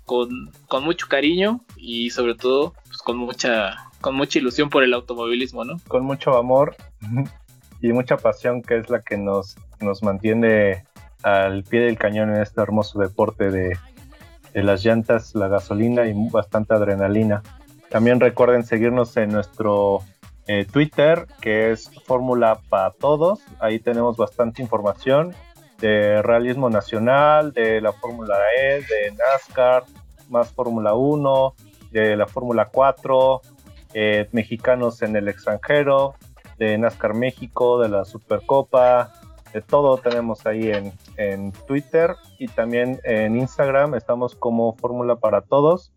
con, 0.05 0.51
con 0.68 0.84
mucho 0.84 1.07
cariño 1.07 1.64
y 1.76 2.09
sobre 2.09 2.36
todo 2.36 2.74
pues, 2.86 2.97
con 2.99 3.18
mucha 3.18 3.76
con 4.01 4.16
mucha 4.16 4.39
ilusión 4.39 4.70
por 4.70 4.84
el 4.84 4.93
automovilismo, 4.93 5.64
¿no? 5.64 5.78
Con 5.88 6.03
mucho 6.03 6.36
amor 6.36 6.76
y 7.82 7.93
mucha 7.93 8.18
pasión 8.18 8.62
que 8.62 8.78
es 8.78 8.89
la 8.89 9.01
que 9.01 9.18
nos, 9.18 9.55
nos 9.80 10.01
mantiene 10.03 10.86
al 11.24 11.63
pie 11.63 11.82
del 11.82 11.97
cañón 11.97 12.34
en 12.34 12.41
este 12.41 12.61
hermoso 12.61 12.99
deporte 12.99 13.51
de, 13.51 13.78
las 14.53 14.84
llantas, 14.84 15.34
la 15.36 15.47
gasolina 15.47 16.05
y 16.05 16.13
bastante 16.30 16.74
adrenalina. 16.74 17.41
También 17.89 18.19
recuerden 18.19 18.63
seguirnos 18.63 19.15
en 19.17 19.30
nuestro 19.30 19.99
eh, 20.47 20.65
Twitter, 20.65 21.28
que 21.39 21.72
es 21.72 21.89
Fórmula 22.05 22.59
para 22.69 22.91
Todos. 22.91 23.39
Ahí 23.59 23.80
tenemos 23.80 24.17
bastante 24.17 24.61
información 24.61 25.34
de 25.80 26.22
realismo 26.22 26.69
nacional, 26.69 27.53
de 27.53 27.82
la 27.82 27.91
Fórmula 27.91 28.36
E, 28.59 28.82
de 28.82 29.15
NASCAR, 29.17 29.84
más 30.30 30.51
Fórmula 30.51 30.93
1, 30.93 31.53
de 31.91 32.15
la 32.15 32.28
Fórmula 32.28 32.69
4, 32.72 33.41
eh, 33.93 34.30
mexicanos 34.32 35.01
en 35.01 35.15
el 35.15 35.28
extranjero, 35.28 36.15
de 36.57 36.78
NASCAR 36.78 37.13
México, 37.13 37.80
de 37.80 37.89
la 37.89 38.05
Supercopa, 38.05 39.11
de 39.54 39.62
todo 39.62 39.97
tenemos 39.97 40.45
ahí 40.45 40.72
en, 40.72 40.93
en 41.18 41.52
Twitter 41.68 42.16
y 42.39 42.47
también 42.47 42.99
en 43.04 43.38
Instagram 43.38 43.95
estamos 43.95 44.36
como 44.36 44.76
Fórmula 44.76 45.18
para 45.18 45.41
Todos. 45.41 45.91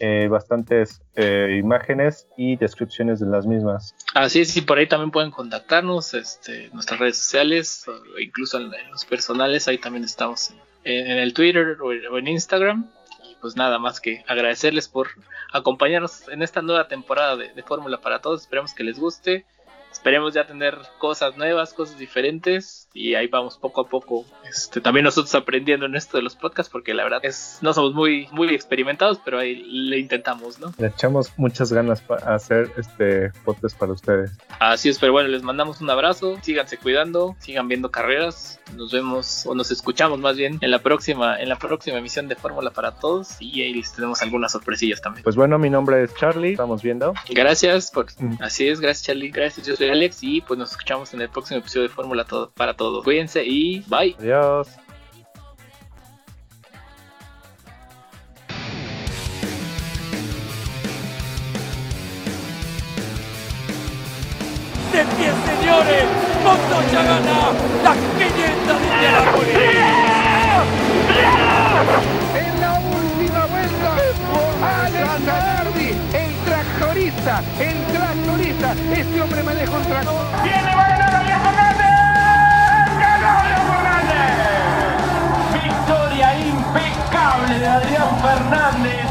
Eh, 0.00 0.28
bastantes 0.30 1.02
eh, 1.16 1.56
imágenes 1.58 2.28
y 2.36 2.54
descripciones 2.54 3.18
de 3.18 3.26
las 3.26 3.46
mismas. 3.46 3.96
Así 4.14 4.40
es, 4.40 4.56
y 4.56 4.60
por 4.60 4.78
ahí 4.78 4.86
también 4.86 5.10
pueden 5.10 5.32
contactarnos, 5.32 6.14
este, 6.14 6.70
nuestras 6.72 7.00
redes 7.00 7.16
sociales, 7.16 7.84
o 7.88 8.18
incluso 8.20 8.58
en, 8.58 8.70
los 8.92 9.04
personales, 9.04 9.66
ahí 9.66 9.76
también 9.78 10.04
estamos 10.04 10.54
en, 10.84 11.18
el 11.18 11.34
Twitter 11.34 11.78
o, 11.82 12.16
en 12.16 12.28
Instagram. 12.28 12.88
Y 13.28 13.34
pues 13.40 13.56
nada 13.56 13.80
más 13.80 14.00
que 14.00 14.24
agradecerles 14.28 14.86
por 14.86 15.08
acompañarnos 15.52 16.28
en 16.28 16.44
esta 16.44 16.62
nueva 16.62 16.86
temporada 16.86 17.34
de, 17.34 17.52
de 17.52 17.62
Fórmula 17.64 18.00
para 18.00 18.20
Todos. 18.20 18.42
Esperemos 18.42 18.74
que 18.74 18.84
les 18.84 19.00
guste 19.00 19.46
esperemos 19.98 20.32
ya 20.32 20.46
tener 20.46 20.78
cosas 20.98 21.36
nuevas, 21.36 21.74
cosas 21.74 21.98
diferentes 21.98 22.88
y 22.94 23.16
ahí 23.16 23.26
vamos 23.26 23.58
poco 23.58 23.80
a 23.80 23.88
poco. 23.88 24.24
Este, 24.48 24.80
también 24.80 25.04
nosotros 25.04 25.34
aprendiendo 25.34 25.86
en 25.86 25.96
esto 25.96 26.16
de 26.16 26.22
los 26.22 26.36
podcasts 26.36 26.70
porque 26.70 26.94
la 26.94 27.02
verdad 27.02 27.20
es 27.24 27.58
no 27.62 27.74
somos 27.74 27.94
muy 27.94 28.28
muy 28.30 28.54
experimentados, 28.54 29.20
pero 29.24 29.40
ahí 29.40 29.56
le 29.56 29.98
intentamos, 29.98 30.60
¿no? 30.60 30.72
Le 30.78 30.86
echamos 30.86 31.32
muchas 31.36 31.72
ganas 31.72 32.00
para 32.00 32.34
hacer 32.34 32.70
este 32.76 33.32
podcast 33.44 33.76
para 33.76 33.92
ustedes. 33.92 34.30
Así 34.60 34.88
es, 34.88 35.00
pero 35.00 35.12
bueno, 35.12 35.28
les 35.30 35.42
mandamos 35.42 35.80
un 35.80 35.90
abrazo, 35.90 36.38
síganse 36.42 36.78
cuidando, 36.78 37.34
sigan 37.40 37.66
viendo 37.66 37.90
carreras, 37.90 38.60
nos 38.76 38.92
vemos 38.92 39.46
o 39.46 39.54
nos 39.56 39.72
escuchamos 39.72 40.20
más 40.20 40.36
bien 40.36 40.58
en 40.60 40.70
la 40.70 40.78
próxima 40.78 41.40
en 41.40 41.48
la 41.48 41.58
próxima 41.58 41.98
emisión 41.98 42.28
de 42.28 42.36
Fórmula 42.36 42.70
para 42.70 42.94
todos 42.94 43.36
y 43.40 43.62
ahí 43.62 43.74
les 43.74 43.92
tenemos 43.92 44.22
algunas 44.22 44.52
sorpresillas 44.52 45.02
también. 45.02 45.24
Pues 45.24 45.34
bueno, 45.34 45.58
mi 45.58 45.70
nombre 45.70 46.04
es 46.04 46.14
Charlie, 46.14 46.52
estamos 46.52 46.82
viendo. 46.82 47.14
Gracias 47.28 47.90
por 47.90 48.06
mm. 48.16 48.38
así 48.40 48.68
es, 48.68 48.80
gracias 48.80 49.06
Charlie, 49.06 49.30
gracias. 49.30 49.66
Yo 49.66 49.74
soy 49.74 49.87
Alex 49.90 50.18
y 50.22 50.40
pues 50.40 50.58
nos 50.58 50.70
escuchamos 50.72 51.12
en 51.14 51.20
el 51.20 51.28
próximo 51.28 51.60
episodio 51.60 51.88
de 51.88 51.94
Fórmula 51.94 52.24
Todo 52.24 52.50
para 52.50 52.74
Todos. 52.74 53.04
Cuídense 53.04 53.44
y 53.44 53.80
bye. 53.88 54.16
Adiós. 54.18 54.68
De 64.92 65.04
pie, 65.04 65.32
señores, 65.46 66.04
Montoya 66.42 67.02
gana 67.02 67.52
las 67.84 67.96
500 67.96 68.80
de 68.80 68.86
Indianapolis. 68.86 69.58
tractorista, 77.28 77.42
el 77.62 77.84
tractorista, 77.92 78.72
este 78.92 79.20
hombre 79.20 79.42
maneja 79.42 79.70
un 79.70 79.84
tractor. 79.84 80.26
¡Viene, 80.42 80.74
va 80.74 80.84
a 80.84 80.96
Fernández! 81.44 81.84
¡Ganó 83.00 83.32
Fernández! 83.72 84.32
Victoria 85.62 86.28
impecable 86.38 87.58
de 87.58 87.66
Adrián 87.66 88.08
Fernández. 88.22 89.06